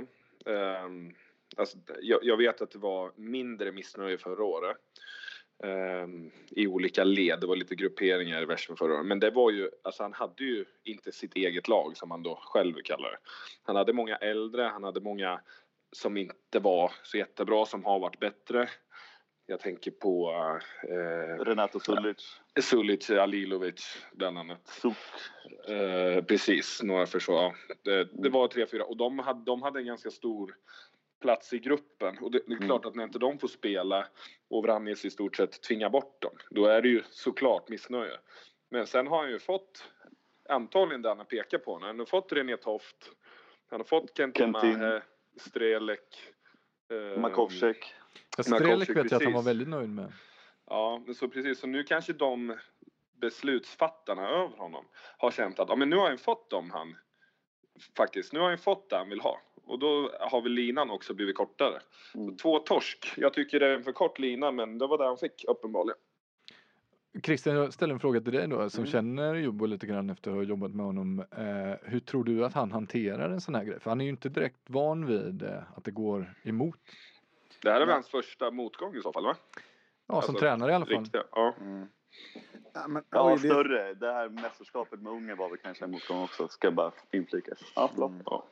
Ehm, 0.45 1.11
alltså, 1.57 1.77
jag, 2.01 2.19
jag 2.23 2.37
vet 2.37 2.61
att 2.61 2.71
det 2.71 2.79
var 2.79 3.11
mindre 3.15 3.71
missnöje 3.71 4.17
förra 4.17 4.43
året. 4.43 4.77
Ehm, 5.63 6.31
I 6.49 6.67
olika 6.67 7.03
led. 7.03 7.39
Det 7.39 7.47
var 7.47 7.55
lite 7.55 7.75
grupperingar 7.75 8.41
i 8.41 8.45
versen 8.45 8.77
förra 8.77 8.93
året. 8.93 9.05
Men 9.05 9.19
det 9.19 9.29
var 9.29 9.51
ju, 9.51 9.69
alltså 9.83 10.03
han 10.03 10.13
hade 10.13 10.43
ju 10.43 10.65
inte 10.83 11.11
sitt 11.11 11.35
eget 11.35 11.67
lag 11.67 11.97
som 11.97 12.11
han 12.11 12.23
då 12.23 12.39
själv 12.41 12.73
kallar 12.83 13.11
det. 13.11 13.17
Han 13.63 13.75
hade 13.75 13.93
många 13.93 14.15
äldre, 14.15 14.63
han 14.63 14.83
hade 14.83 15.01
många 15.01 15.41
som 15.91 16.17
inte 16.17 16.59
var 16.59 16.91
så 17.03 17.17
jättebra, 17.17 17.65
som 17.65 17.85
har 17.85 17.99
varit 17.99 18.19
bättre. 18.19 18.69
Jag 19.47 19.59
tänker 19.59 19.91
på 19.91 20.31
eh, 20.83 21.43
Renato 21.43 21.79
Sulic, 21.79 22.39
Sulic, 22.61 23.09
Alilovic 23.09 23.97
bland 24.13 24.37
annat. 24.37 24.67
Suk. 24.67 24.93
Eh, 25.67 26.23
precis, 26.23 26.83
några 26.83 27.05
försvar. 27.05 27.55
Det, 27.81 28.09
det 28.23 28.29
var 28.29 28.47
tre, 28.47 28.65
fyra 28.67 28.83
och 28.83 28.97
de 28.97 29.19
hade, 29.19 29.43
de 29.45 29.61
hade 29.61 29.79
en 29.79 29.85
ganska 29.85 30.11
stor 30.11 30.55
plats 31.25 31.53
i 31.53 31.59
gruppen. 31.59 32.17
Och 32.17 32.31
det, 32.31 32.41
det 32.47 32.53
är 32.53 32.57
klart 32.57 32.85
att 32.85 32.95
när 32.95 33.03
inte 33.03 33.19
de 33.19 33.39
får 33.39 33.47
spela 33.47 34.07
och 34.49 34.63
Vranjes 34.63 35.05
i 35.05 35.09
stort 35.09 35.35
sett 35.35 35.61
tvingar 35.61 35.89
bort 35.89 36.21
dem, 36.21 36.31
då 36.49 36.65
är 36.65 36.81
det 36.81 36.87
ju 36.87 37.03
såklart 37.09 37.69
missnöje. 37.69 38.17
Men 38.69 38.87
sen 38.87 39.07
har 39.07 39.21
han 39.21 39.31
ju 39.31 39.39
fått, 39.39 39.91
antagligen 40.49 41.01
det 41.01 41.09
han 41.09 41.17
har 41.17 41.25
pekat 41.25 41.65
på, 41.65 41.79
han 41.79 41.99
har 41.99 42.05
fått 42.05 42.31
René 42.31 42.57
Toft, 42.57 43.11
han 43.69 43.79
har 43.79 43.85
fått 43.85 44.17
Kentin 44.17 44.53
Kentin. 44.53 44.79
Mahe, 44.79 45.01
Strelek. 45.37 46.33
eh, 46.89 47.21
Makovcek. 47.21 47.93
Ja, 48.37 48.43
Strelek 48.43 48.89
vet 48.89 48.95
jag 48.95 49.05
att 49.05 49.11
han 49.11 49.33
var 49.33 49.39
precis. 49.39 49.47
väldigt 49.47 49.67
nöjd 49.67 49.89
med. 49.89 50.13
Ja, 50.65 51.03
så 51.15 51.27
precis. 51.27 51.59
Så 51.59 51.67
nu 51.67 51.83
kanske 51.83 52.13
de 52.13 52.57
beslutsfattarna 53.13 54.29
över 54.29 54.57
honom 54.57 54.85
har 55.17 55.31
känt 55.31 55.59
att 55.59 55.69
ja, 55.69 55.75
men 55.75 55.89
nu 55.89 55.95
har 55.95 56.09
han 56.09 56.17
fått 56.17 56.49
dem 56.49 56.71
han 56.71 56.97
faktiskt. 57.97 58.33
Nu 58.33 58.39
har 58.39 58.49
han 58.49 58.57
fått 58.57 58.89
det 58.89 58.97
han 58.97 59.09
vill 59.09 59.21
ha 59.21 59.41
och 59.65 59.79
då 59.79 60.11
har 60.19 60.41
väl 60.41 60.51
linan 60.51 60.91
också 60.91 61.13
blivit 61.13 61.35
kortare. 61.35 61.79
Mm. 62.15 62.37
Två 62.37 62.59
torsk. 62.59 63.13
Jag 63.17 63.33
tycker 63.33 63.59
det 63.59 63.67
är 63.67 63.73
en 63.73 63.83
för 63.83 63.91
kort 63.91 64.19
lina, 64.19 64.51
men 64.51 64.77
det 64.77 64.87
var 64.87 64.97
det 64.97 65.05
han 65.05 65.17
fick 65.17 65.45
uppenbarligen. 65.47 65.97
Christian, 67.23 67.55
jag 67.55 67.73
ställer 67.73 67.93
en 67.93 67.99
fråga 67.99 68.21
till 68.21 68.33
dig 68.33 68.47
då 68.47 68.69
som 68.69 68.81
Mm. 68.83 68.91
känner 68.91 69.35
Jobbo 69.35 69.65
lite 69.65 69.87
grann 69.87 70.09
efter 70.09 70.31
att 70.31 70.37
ha 70.37 70.43
jobbat 70.43 70.71
med 70.71 70.85
honom. 70.85 71.19
Eh, 71.19 71.89
hur 71.91 71.99
tror 71.99 72.23
du 72.23 72.45
att 72.45 72.53
han 72.53 72.71
hanterar 72.71 73.29
en 73.29 73.41
sån 73.41 73.55
här 73.55 73.63
grej? 73.63 73.79
För 73.79 73.91
han 73.91 74.01
är 74.01 74.05
ju 74.05 74.09
inte 74.11 74.29
direkt 74.29 74.59
van 74.67 75.05
vid 75.05 75.43
eh, 75.43 75.63
att 75.75 75.83
det 75.83 75.91
går 75.91 76.33
emot. 76.43 76.79
Det 77.61 77.71
här 77.71 77.81
är 77.81 77.85
väl 77.85 77.93
hans 77.93 78.09
första 78.09 78.51
motgång 78.51 78.95
i 78.95 79.01
så 79.01 79.13
fall, 79.13 79.23
va? 79.23 79.35
Ja, 79.55 79.61
som 80.07 80.15
Alltså, 80.15 80.33
tränare 80.33 80.71
i 80.71 80.75
alla 80.75 80.85
fall. 80.85 80.95
Riktiga, 81.03 81.23
ja. 81.31 81.53
Mm. 81.61 81.87
Ja, 82.73 82.87
men, 82.87 83.03
Ja, 83.09 83.27
oj, 83.27 83.33
det, 83.33 83.39
större. 83.39 83.93
Det 83.93 84.13
här 84.13 84.29
mästerskapet 84.29 85.01
med 85.01 85.13
Ungern 85.13 85.37
var 85.37 85.49
väl 85.49 85.57
kanske 85.57 85.85
en 85.85 85.91
motgång 85.91 86.23
också, 86.23 86.47
ska 86.47 86.67
jag 86.67 86.75
bara 86.75 86.91
inflika. 87.11 87.51
Ja. 87.75 87.91
Mm. 87.97 88.21
ja. 88.25 88.45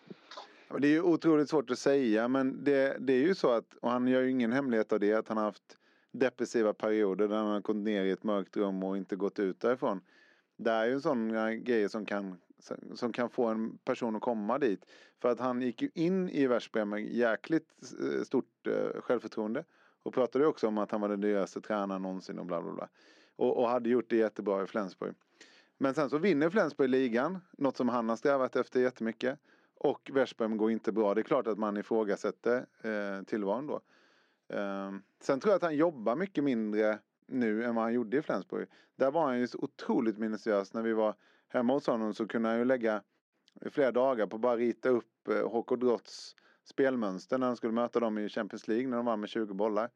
Det 0.80 0.88
är 0.88 0.92
ju 0.92 1.02
otroligt 1.02 1.50
svårt 1.50 1.72
att 1.72 1.80
säga 1.80 2.28
men 2.28 2.64
det, 2.64 2.98
det 3.00 3.14
är 3.14 3.22
ju 3.22 3.36
så 3.36 3.52
att, 3.52 3.74
och 3.74 3.92
han 3.92 4.08
gör 4.08 4.22
ju 4.22 4.32
ingen 4.32 4.52
hemlighet 4.52 4.94
av 4.94 5.00
det, 5.00 5.14
att 5.14 5.28
han 5.28 5.38
har 5.38 5.44
haft 5.44 5.78
depressiva 6.12 6.74
perioder 6.74 7.28
där 7.28 7.36
han 7.38 7.48
har 7.48 7.60
gått 7.60 7.76
ner 7.76 8.06
i 8.06 8.12
ett 8.12 8.24
mörkt 8.24 8.58
rum 8.58 8.84
och 8.84 8.98
inte 8.98 9.16
gått 9.16 9.40
ut 9.40 9.60
därifrån. 9.60 10.02
Det 10.58 10.72
är 10.72 10.86
ju 10.86 10.94
en 10.94 11.02
sån 11.02 11.30
grej 11.64 11.90
som 11.90 12.06
kan, 12.06 12.38
som 12.94 13.14
kan 13.14 13.30
få 13.30 13.46
en 13.46 13.78
person 13.78 14.16
att 14.16 14.22
komma 14.22 14.60
dit. 14.60 14.86
För 15.22 15.30
att 15.30 15.40
han 15.40 15.62
gick 15.62 15.82
ju 15.82 15.90
in 15.94 16.30
i 16.30 16.48
Veszprem 16.48 16.90
med 16.90 17.14
jäkligt 17.14 17.70
eh, 18.02 18.24
stort 18.24 18.68
eh, 18.68 19.02
självförtroende. 19.02 19.64
Och 20.04 20.14
pratade 20.14 20.46
också 20.46 20.68
om 20.68 20.78
att 20.78 20.92
han 20.92 21.02
var 21.02 21.10
den 21.10 21.22
dyraste 21.22 21.62
tränaren 21.62 22.02
någonsin 22.02 22.40
och 22.40 22.46
bla 22.46 22.62
bla 22.62 22.72
bla. 22.74 22.90
Och, 23.36 23.58
och 23.58 23.70
hade 23.70 23.90
gjort 23.90 24.10
det 24.10 24.16
jättebra 24.16 24.64
i 24.64 24.68
Flensburg. 24.68 25.16
Men 25.78 25.94
sen 25.94 26.10
så 26.10 26.18
vinner 26.18 26.50
Flensburg 26.50 26.90
ligan, 26.90 27.40
något 27.58 27.78
som 27.78 27.90
han 27.90 28.10
har 28.10 28.16
strävat 28.16 28.56
efter 28.56 28.80
jättemycket. 28.80 29.40
Och 29.84 30.10
Veszprem 30.14 30.58
går 30.58 30.72
inte 30.72 30.92
bra. 30.92 31.14
Det 31.14 31.22
är 31.22 31.24
klart 31.24 31.48
att 31.48 31.58
man 31.58 31.78
ifrågasätter 31.78 32.66
eh, 32.82 33.24
tillvaron 33.26 33.68
då. 33.68 33.82
Eh, 34.58 34.92
sen 35.22 35.40
tror 35.40 35.52
jag 35.52 35.56
att 35.56 35.62
han 35.64 35.76
jobbar 35.76 36.16
mycket 36.16 36.44
mindre 36.44 37.00
nu 37.28 37.64
än 37.64 37.76
vad 37.76 37.84
han 37.84 37.94
gjorde 37.94 38.18
i 38.18 38.22
Flensburg. 38.22 38.68
Där 38.96 39.12
var 39.12 39.26
han 39.26 39.40
ju 39.40 39.48
så 39.48 39.58
otroligt 39.62 40.18
minutiös. 40.18 40.74
När 40.74 40.82
vi 40.82 40.94
var 40.94 41.16
hemma 41.50 41.74
hos 41.74 41.88
honom 41.88 42.14
så 42.14 42.28
kunde 42.28 42.50
han 42.50 42.58
ju 42.58 42.66
lägga 42.66 43.02
flera 43.72 43.92
dagar 43.92 44.28
på 44.28 44.36
att 44.36 44.42
bara 44.42 44.58
rita 44.58 44.90
upp 44.90 45.28
eh, 45.30 45.50
HK 45.50 45.76
Drotts 45.80 46.36
spelmönster 46.64 47.38
när 47.38 47.48
han 47.48 47.56
skulle 47.56 47.74
möta 47.74 48.00
dem 48.00 48.18
i 48.18 48.30
Champions 48.30 48.68
League 48.68 48.88
när 48.88 48.98
de 48.98 49.06
vann 49.06 49.20
med 49.20 49.30
20 49.30 49.54
bollar. 49.54 49.90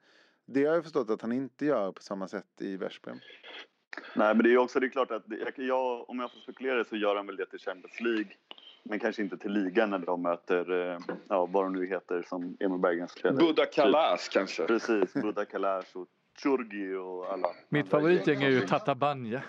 Det 0.45 0.65
har 0.65 0.73
jag 0.76 0.84
förstått 0.84 1.10
att 1.10 1.21
han 1.21 1.32
inte 1.32 1.65
gör 1.65 1.91
på 1.91 2.02
samma 2.02 2.28
sätt 2.28 2.62
i 2.62 2.78
Veszprem. 2.78 3.19
Nej, 4.15 4.36
men 4.36 4.43
det 4.43 4.50
är 4.50 4.52
ju 4.52 4.58
också 4.58 4.80
det 4.80 4.86
är 4.86 4.89
klart 4.89 5.12
att 5.12 5.23
det- 5.26 5.54
jag, 5.58 6.10
om 6.10 6.19
jag 6.19 6.32
får 6.32 6.39
spekulera 6.39 6.86
så 6.86 6.95
gör 6.95 7.15
han 7.15 7.26
väl 7.28 7.36
det 7.36 7.45
till 7.45 7.60
Champions 7.60 8.02
League. 8.02 8.28
Men 8.89 9.00
kanske 9.00 9.21
inte 9.21 9.38
till 9.38 9.52
ligan 9.52 9.89
när 9.89 10.00
de 10.00 10.21
möter, 10.21 10.91
eh, 10.91 11.00
ja 11.28 11.45
vad 11.45 11.65
de 11.65 11.73
nu 11.73 11.88
heter 11.88 12.21
som 12.21 12.58
Emil 12.60 12.80
Berggren 12.80 13.08
spelar. 13.08 13.39
Buddha 13.39 13.65
Kalas 13.65 14.30
kanske. 14.30 14.65
Precis, 14.65 15.13
Buda 15.13 15.45
Kalash 15.45 15.97
och 15.97 16.08
Churgi 16.43 16.95
och 16.95 17.34
alla. 17.34 17.47
Mitt 17.69 17.89
favoritgäng 17.89 18.43
är 18.43 18.50
ju. 18.50 18.62
Tatabanya. 18.62 19.41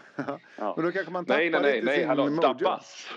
Ja. 0.57 0.74
Men 0.77 0.85
då 0.85 0.92
kanske 0.92 1.12
man 1.12 1.24
tappar 1.24 1.38
Nej, 1.38 1.51
nej, 1.51 1.62
nej, 1.62 1.74
lite 1.74 1.87
nej, 1.87 1.98
sin 1.98 2.09
hallå, 2.09 2.27
mojo. 2.27 2.40
Dabbas. 2.40 3.09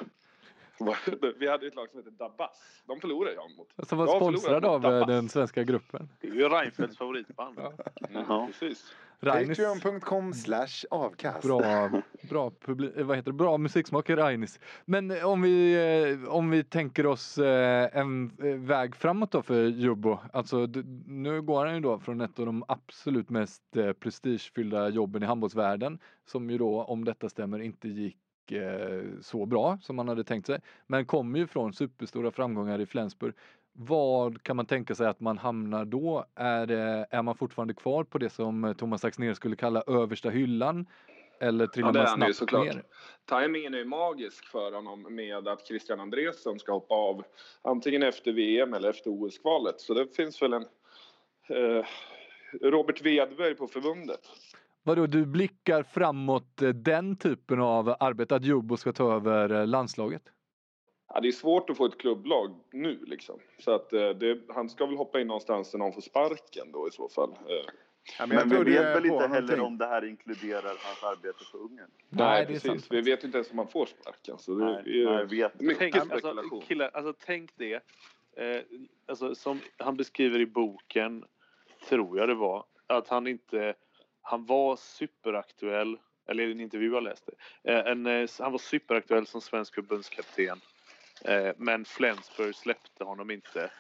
Vi 1.40 1.48
hade 1.50 1.68
ett 1.68 1.76
lag 1.76 1.90
som 1.90 1.98
hette 2.00 2.10
Dabas. 2.12 2.50
De 2.88 3.00
förlorade 3.00 3.36
jag 3.36 3.44
mot. 3.58 3.88
Som 3.90 3.98
var 3.98 4.08
Jag 4.08 4.16
sponsrad 4.16 4.66
av 4.66 4.86
eh, 4.86 4.92
Dabas. 4.92 5.08
den 5.08 5.30
svenska 5.30 5.64
gruppen. 5.64 6.10
Det 6.22 6.28
är 6.28 6.32
ju 6.36 6.50
Reinfeldts 6.50 6.98
favoritband. 6.98 7.58
Ja. 7.60 7.74
Jaha. 8.14 8.48
Precis. 8.48 8.94
Rainis, 9.24 9.58
Patreon.com 9.58 10.34
slash 10.34 10.68
avkast. 10.92 11.42
bra, 11.48 11.62
bra, 12.30 12.50
publi- 12.66 13.00
eh, 13.00 13.06
vad 13.06 13.18
heter 13.18 13.32
det? 13.32 13.38
bra 13.38 13.58
musiksmak 13.58 14.10
i 14.10 14.16
Rainis. 14.16 14.60
Men 14.86 15.12
eh, 15.12 15.26
om 15.28 15.42
vi, 15.42 16.18
om 16.28 16.50
vi 16.50 16.64
tänker 16.64 17.06
oss 17.06 17.38
en 17.38 18.32
väg 18.68 18.96
framåt 18.96 19.32
då 19.32 19.42
för 19.42 19.66
Jubbo. 19.66 20.18
Alltså 20.34 20.68
nu 21.08 21.42
går 21.42 21.66
han 21.66 21.76
ju 21.76 21.82
då 21.82 22.00
från 22.00 22.22
ett 22.22 22.40
av 22.40 22.46
de 22.46 22.64
absolut 22.68 23.30
mest 23.30 23.64
prestigefyllda 24.00 24.90
jobben 24.90 25.24
i 25.24 25.26
handbollsvärlden. 25.26 26.00
Som 26.26 26.50
ju 26.50 26.58
då, 26.58 26.84
om 26.84 27.06
detta 27.06 27.30
stämmer, 27.30 27.60
inte 27.60 27.88
gick 27.88 28.18
så 29.22 29.46
bra 29.46 29.78
som 29.82 29.96
man 29.96 30.08
hade 30.08 30.24
tänkt 30.24 30.46
sig. 30.46 30.60
Men 30.88 31.06
kommer 31.06 31.40
ju 31.40 31.48
från 31.48 31.74
superstora 31.74 32.32
framgångar 32.32 32.80
i 32.82 32.86
Flensburg. 32.86 33.34
Vad 33.74 34.44
kan 34.44 34.56
man 34.56 34.66
tänka 34.66 34.96
sig 34.96 35.08
att 35.08 35.20
man 35.20 35.38
hamnar 35.38 35.86
då? 35.86 36.26
Är, 36.36 36.66
det, 36.66 37.08
är 37.10 37.22
man 37.22 37.36
fortfarande 37.36 37.74
kvar 37.74 38.04
på 38.04 38.18
det 38.18 38.30
som 38.30 38.64
eh, 38.64 38.74
Thomas 38.74 39.06
Axnér 39.06 39.34
skulle 39.34 39.56
kalla 39.56 39.84
översta 39.88 40.30
hyllan? 40.30 40.86
Eller 41.40 41.68
trillar 41.68 41.90
Ja, 41.90 41.94
man 41.94 42.06
han 42.06 42.28
ju 42.28 42.34
snabbt 42.34 42.36
såklart. 42.36 42.66
ner? 42.66 42.84
Timingen 43.30 43.74
är 43.74 43.86
magisk 43.86 44.46
för 44.46 44.72
honom 44.72 45.16
med 45.16 45.48
att 45.48 45.68
Christian 45.68 46.00
Andresson 46.00 46.60
ska 46.60 46.72
hoppa 46.72 46.94
av 46.94 47.24
antingen 47.62 48.04
efter 48.04 48.32
VM 48.32 48.74
eller 48.74 48.90
efter 48.90 49.10
OS-kvalet. 49.10 49.80
Så 49.82 49.94
det 49.94 50.16
finns 50.16 50.42
väl 50.42 50.54
en 50.54 50.66
eh, 51.50 51.86
Robert 52.62 53.02
Wedberg 53.02 53.56
på 53.56 53.68
förbundet. 53.68 54.20
Vadå, 54.84 55.06
du 55.06 55.26
blickar 55.26 55.84
framåt 55.84 56.62
eh, 56.62 56.70
den 56.70 57.16
typen 57.16 57.60
av 57.62 57.96
arbete, 58.00 58.36
att 58.36 58.46
Jubbo 58.46 58.78
ska 58.78 58.92
ta 58.94 59.14
över 59.16 59.50
eh, 59.50 59.68
landslaget? 59.68 60.22
Ja, 61.14 61.20
det 61.20 61.28
är 61.28 61.32
svårt 61.32 61.70
att 61.70 61.78
få 61.78 61.86
ett 61.86 61.98
klubblag 61.98 62.56
nu 62.72 63.00
liksom. 63.08 63.40
Så 63.60 63.72
att 63.72 63.94
eh, 63.94 64.10
det, 64.10 64.40
han 64.50 64.70
ska 64.70 64.86
väl 64.86 64.98
hoppa 64.98 65.22
in 65.22 65.28
någonstans 65.28 65.74
när 65.74 65.80
någon 65.80 65.94
får 65.94 66.02
sparken 66.02 66.72
då 66.72 66.88
i 66.88 66.92
så 66.92 67.10
fall. 67.10 67.34
Ja, 68.20 68.26
Men, 68.28 68.38
jag 68.38 68.46
vi 68.46 68.72
vet 68.72 68.96
väl 68.96 69.06
inte 69.06 69.28
heller 69.28 69.42
någonting. 69.42 69.62
om 69.62 69.78
det 69.78 69.86
här 69.86 70.06
inkluderar 70.06 70.64
hans 70.64 71.04
arbete 71.04 71.44
för 71.52 71.58
Ungern? 71.58 71.90
Nej, 72.10 72.42
är 72.42 72.46
precis. 72.46 72.64
sant. 72.64 72.88
Vi 72.90 73.02
vet 73.02 73.24
inte 73.24 73.38
ens 73.38 73.52
om 73.52 73.58
han 73.58 73.68
får 73.68 73.86
sparken. 73.86 74.38
Så 74.38 74.56
det 74.56 74.66
Nej, 74.66 75.02
är 75.04 75.06
nej, 75.16 75.26
vet 75.26 75.54
inte. 75.54 75.66
mycket 75.66 75.80
Tänk, 75.80 75.96
alltså, 75.96 76.18
spekulation. 76.18 76.62
killar, 76.62 76.90
alltså, 76.94 77.14
tänk 77.26 77.52
det. 77.56 77.74
Eh, 77.74 78.62
alltså, 79.08 79.36
som 79.36 79.60
han 79.78 79.98
beskriver 79.98 80.40
i 80.40 80.46
boken, 80.46 81.26
tror 81.90 82.18
jag 82.20 82.30
det 82.30 82.36
var, 82.36 82.66
att 82.88 83.08
han 83.08 83.28
inte... 83.28 83.74
Han 84.22 84.46
var 84.46 84.76
superaktuell, 84.76 85.98
eller 86.28 86.48
i 86.48 86.52
en 86.52 86.60
intervju 86.60 86.94
jag 86.94 87.04
läste. 87.04 87.32
Eh, 87.64 87.80
en, 87.80 88.06
eh, 88.06 88.30
han 88.40 88.52
var 88.52 88.60
superaktuell 88.60 89.28
som 89.28 89.42
svensk 89.42 89.76
förbundskapten. 89.76 90.62
Eh, 91.26 91.52
men 91.58 91.86
Flensburg 91.86 92.56
släppte 92.56 93.04
honom 93.04 93.32
inte. 93.32 93.72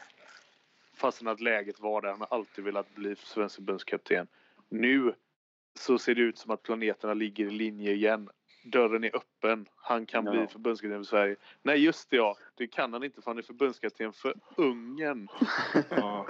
Fastän 0.93 1.27
att 1.27 1.41
läget 1.41 1.79
var 1.79 2.01
där. 2.01 2.09
Han 2.09 2.19
har 2.19 2.27
alltid 2.31 2.63
velat 2.63 2.95
bli 2.95 3.15
svensk 3.15 3.55
förbundskapten. 3.55 4.27
Nu 4.69 5.13
så 5.79 5.97
ser 5.97 6.15
det 6.15 6.21
ut 6.21 6.37
som 6.37 6.51
att 6.51 6.63
planeterna 6.63 7.13
ligger 7.13 7.45
i 7.45 7.51
linje 7.51 7.91
igen. 7.91 8.29
Dörren 8.63 9.03
är 9.03 9.15
öppen. 9.15 9.65
Han 9.75 10.05
kan 10.05 10.25
Ja. 10.25 10.31
bli 10.31 10.47
förbundskapten 10.47 10.99
för 10.99 11.03
Sverige. 11.09 11.35
Nej, 11.61 11.83
just 11.83 12.09
det 12.09 12.15
ja. 12.17 12.37
Det 12.55 12.67
kan 12.67 12.93
han 12.93 13.03
inte 13.03 13.21
för 13.21 13.31
han 13.31 13.37
är 13.37 13.41
förbundskapten 13.41 14.13
för 14.13 14.33
Ungern. 14.55 15.27
Ja. 15.89 16.27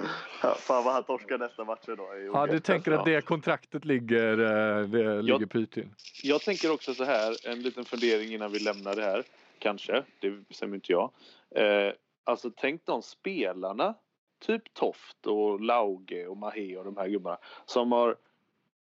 Fan 0.58 0.84
vad 0.84 0.94
han 0.94 1.02
torskar 1.04 1.38
nästa 1.38 1.64
match 1.64 1.88
idag. 1.88 2.24
Ja, 2.24 2.46
du 2.46 2.60
tänker 2.60 2.92
att 2.92 3.04
det 3.04 3.24
kontraktet 3.24 3.84
ligger, 3.84 4.32
eh, 4.38 4.88
det 4.88 5.22
ligger 5.22 5.46
pyrt 5.46 5.70
till? 5.74 5.88
Jag 6.22 6.40
tänker 6.40 6.72
också 6.72 6.94
så 6.94 7.04
här, 7.04 7.48
en 7.48 7.62
liten 7.62 7.84
fundering 7.84 8.34
innan 8.34 8.52
vi 8.52 8.58
lämnar 8.58 8.96
det 8.96 9.02
här. 9.02 9.22
Kanske, 9.58 10.04
det 10.20 10.30
bestämmer 10.30 10.74
inte 10.74 10.92
jag. 10.92 11.10
Eh, 11.54 11.92
alltså 12.24 12.50
tänk 12.56 12.86
de 12.86 13.02
spelarna, 13.02 13.94
typ 14.46 14.74
Toft 14.74 15.26
och 15.26 15.60
Lauge 15.60 16.26
och 16.26 16.36
Mahé 16.36 16.76
och 16.76 16.84
de 16.84 16.96
här 16.96 17.08
gubbarna 17.08 17.38
som 17.64 17.92
har 17.92 18.16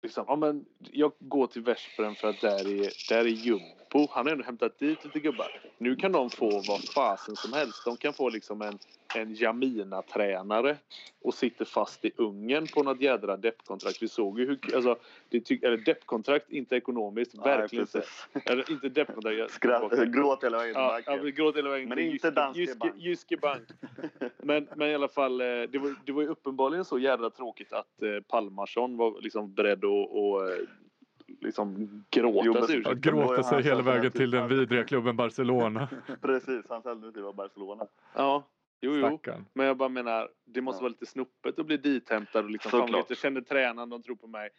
liksom, 0.03 0.25
ja 0.27 0.35
men 0.35 0.65
jag 0.91 1.11
går 1.19 1.47
till 1.47 1.61
Veszprem 1.61 2.15
för 2.15 2.29
att 2.29 2.41
där 2.41 2.83
är, 2.83 3.09
där 3.09 3.25
är 3.25 3.25
Jumbo. 3.25 4.07
Han 4.09 4.25
har 4.25 4.31
ändå 4.31 4.43
hämtat 4.43 4.79
dit 4.79 5.05
lite 5.05 5.19
gubbar. 5.19 5.61
Nu 5.77 5.95
kan 5.95 6.11
de 6.11 6.29
få 6.29 6.49
vad 6.67 6.89
fasen 6.89 7.35
som 7.35 7.53
helst. 7.53 7.85
De 7.85 7.97
kan 7.97 8.13
få 8.13 8.29
liksom 8.29 8.61
en, 8.61 8.79
en 9.15 9.33
Jamina-tränare 9.35 10.77
och 11.21 11.33
sitter 11.33 11.65
fast 11.65 12.05
i 12.05 12.11
Ungern 12.17 12.67
på 12.73 12.83
något 12.83 13.01
jädra 13.01 13.37
deppkontrakt. 13.37 14.01
Vi 14.01 14.07
såg 14.07 14.39
ju 14.39 14.45
hur, 14.45 14.75
alltså, 14.75 14.95
det 15.29 15.51
eller 15.51 15.77
deppkontrakt, 15.77 16.49
inte 16.51 16.75
ekonomiskt, 16.75 17.33
Nej, 17.35 17.57
verkligen 17.57 17.81
inte. 17.95 18.03
Eller 18.51 18.71
inte 18.71 18.89
deppkontrakt. 18.89 19.51
Skratt, 19.51 19.91
gråt 20.13 20.43
hela 20.43 20.57
vägen 20.57 20.73
till 20.73 21.13
Ja, 21.13 21.19
vi 21.23 21.31
gråter 21.31 21.57
hela 21.57 21.69
vägen 21.69 21.89
Men 21.89 21.97
till 21.97 22.05
inte 22.13 22.27
Jyske- 22.27 22.31
Danske 22.35 22.59
Jyske, 22.61 22.77
Bank. 22.79 22.93
Jyske 22.97 23.37
Bank. 23.37 23.63
Men, 24.37 24.67
men 24.75 24.87
i 24.89 24.95
alla 24.95 25.07
fall, 25.07 25.41
eh, 25.41 25.45
det 25.47 25.77
var, 25.77 25.95
det 26.05 26.11
var 26.11 26.21
ju 26.21 26.27
uppenbarligen 26.27 26.85
så 26.85 26.99
jävla 26.99 27.29
tråkigt 27.29 27.73
att 27.73 28.01
eh, 28.03 28.09
Palmarsson 28.27 28.97
var 28.97 29.21
liksom 29.21 29.53
beredd 29.53 29.85
att 29.85 30.09
och, 30.09 30.49
eh, 30.49 30.57
liksom 31.41 32.03
gråta 32.09 32.41
Jo, 32.45 32.53
men- 32.53 32.63
sig 32.63 32.75
ur 32.77 32.83
sig. 32.83 32.95
gråta 32.95 33.43
sig 33.43 33.63
hela 33.63 33.81
vägen 33.81 34.11
till 34.11 34.31
den 34.31 34.47
vidriga 34.47 34.83
klubben 34.83 35.15
Barcelona. 35.15 35.87
Precis, 36.21 36.65
hans 36.69 36.85
alternativ 36.85 37.23
var 37.23 37.33
Barcelona. 37.33 37.87
Ja, 38.15 38.43
jo, 38.83 39.19
jo. 39.25 39.33
Men 39.53 39.65
jag 39.65 39.77
bara 39.77 39.89
menar, 39.89 40.29
det 40.45 40.61
måste 40.61 40.77
Ja. 40.77 40.81
vara 40.81 40.89
lite 40.89 41.05
snuppet 41.05 41.59
att 41.59 41.65
bli 41.65 41.77
dithämtad 41.77 42.43
och 42.45 42.51
liksom, 42.51 42.71
fan 42.71 42.79
Såklart. 42.81 42.99
vet, 43.03 43.09
jag 43.09 43.17
känner 43.17 43.41
tränaren, 43.41 43.89
de 43.89 44.03
tror 44.03 44.15
på 44.15 44.27
mig. 44.27 44.49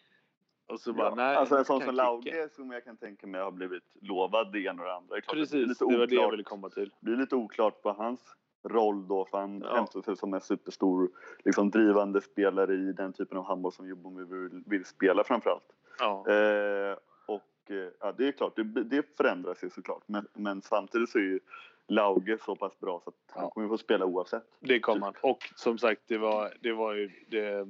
Och 0.66 0.80
så 0.80 0.92
bara, 0.92 1.08
Ja. 1.08 1.14
nej. 1.14 1.36
alltså 1.36 1.56
en 1.56 1.64
sån 1.64 1.80
som. 1.80 1.94
Lauge 1.94 2.48
som 2.52 2.70
jag 2.70 2.84
kan 2.84 2.96
tänka 2.96 3.26
mig 3.26 3.40
har 3.40 3.50
blivit 3.50 3.82
lovad 4.00 4.52
det 4.52 4.60
ena 4.60 4.82
och 4.82 4.88
det 4.88 4.94
andra. 4.94 5.14
Det 5.16 5.22
Precis, 5.22 5.68
lite 5.68 5.84
det 5.84 5.98
var 5.98 6.06
det 6.06 6.14
jag 6.14 6.30
ville 6.30 6.42
komma 6.42 6.68
till. 6.70 6.88
Det 7.00 7.04
blir 7.10 7.16
lite 7.16 7.36
oklart 7.36 7.82
på 7.82 7.92
hans 7.92 8.20
roll 8.68 9.08
då 9.08 9.24
för 9.24 9.38
han 9.38 9.60
Ja. 9.60 9.74
hämtar 9.76 10.02
sig 10.02 10.16
som 10.16 10.34
en 10.34 10.40
superstor 10.40 11.10
liksom, 11.44 11.70
drivande 11.70 12.20
spelare 12.20 12.74
i 12.74 12.92
den 12.92 13.12
typen 13.12 13.38
av 13.38 13.44
handboll 13.44 13.72
som 13.72 13.88
Jobbo 13.88 14.24
vill, 14.24 14.62
vill 14.66 14.84
spela 14.84 15.24
framförallt. 15.24 15.72
Ja. 15.98 16.24
Eh, 16.28 16.96
och 17.26 17.70
eh, 17.70 17.88
ja, 18.00 18.12
det 18.12 18.28
är 18.28 18.32
klart, 18.32 18.56
det, 18.56 18.62
det 18.64 19.16
förändras 19.16 19.64
ju 19.64 19.70
såklart. 19.70 20.02
Men, 20.06 20.26
men 20.34 20.62
samtidigt 20.62 21.10
så 21.10 21.18
är 21.18 21.22
ju 21.22 21.40
Lauge 21.88 22.38
så 22.44 22.56
pass 22.56 22.80
bra 22.80 23.00
så 23.04 23.10
att 23.10 23.16
han 23.34 23.42
Ja. 23.44 23.50
kommer 23.50 23.68
få 23.68 23.78
spela 23.78 24.04
oavsett. 24.04 24.44
Det 24.60 24.80
kom 24.80 25.02
han. 25.02 25.14
Och 25.20 25.38
som 25.56 25.78
sagt, 25.78 26.00
det 26.06 26.18
var, 26.18 26.52
det 26.60 26.72
var 26.72 26.94
ju 26.94 27.10
det, 27.28 27.66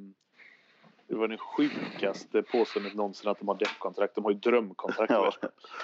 det 1.06 1.14
var 1.14 1.28
den 1.28 1.38
sjukaste 1.38 2.42
påståendet 2.42 2.94
någonsin 2.94 3.30
att 3.30 3.38
de 3.38 3.48
har 3.48 3.54
deppkontrakt. 3.54 4.14
De 4.14 4.24
har 4.24 4.30
ju 4.30 4.38
drömkontrakt. 4.38 5.10
Ja. 5.12 5.32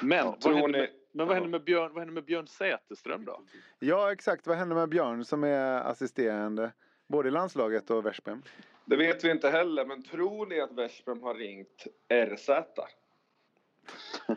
Men, 0.02 0.18
Ja, 0.18 0.36
vad 0.44 0.54
händer 0.54 0.78
med, 0.78 0.90
men 1.12 1.26
vad 1.26 1.34
händer 1.36 1.50
med 1.50 1.64
Björn, 1.64 1.92
vad 1.92 1.98
händer 2.00 2.14
med 2.14 2.24
Björn 2.24 2.46
Säterström 2.46 3.24
då? 3.24 3.40
Ja, 3.78 4.12
exakt. 4.12 4.46
Vad 4.46 4.56
händer 4.56 4.76
med 4.76 4.88
Björn 4.88 5.24
som 5.24 5.44
är 5.44 5.80
assisterande 5.80 6.72
både 7.06 7.28
i 7.28 7.32
landslaget 7.32 7.90
och 7.90 8.06
Veszprem? 8.06 8.42
Det 8.84 8.96
vet 8.96 9.24
vi 9.24 9.30
inte 9.30 9.50
heller, 9.50 9.84
men 9.84 10.02
tror 10.02 10.46
ni 10.46 10.60
att 10.60 10.72
Veszprem 10.72 11.22
har 11.22 11.34
ringt 11.34 11.86
RZ? 12.08 12.48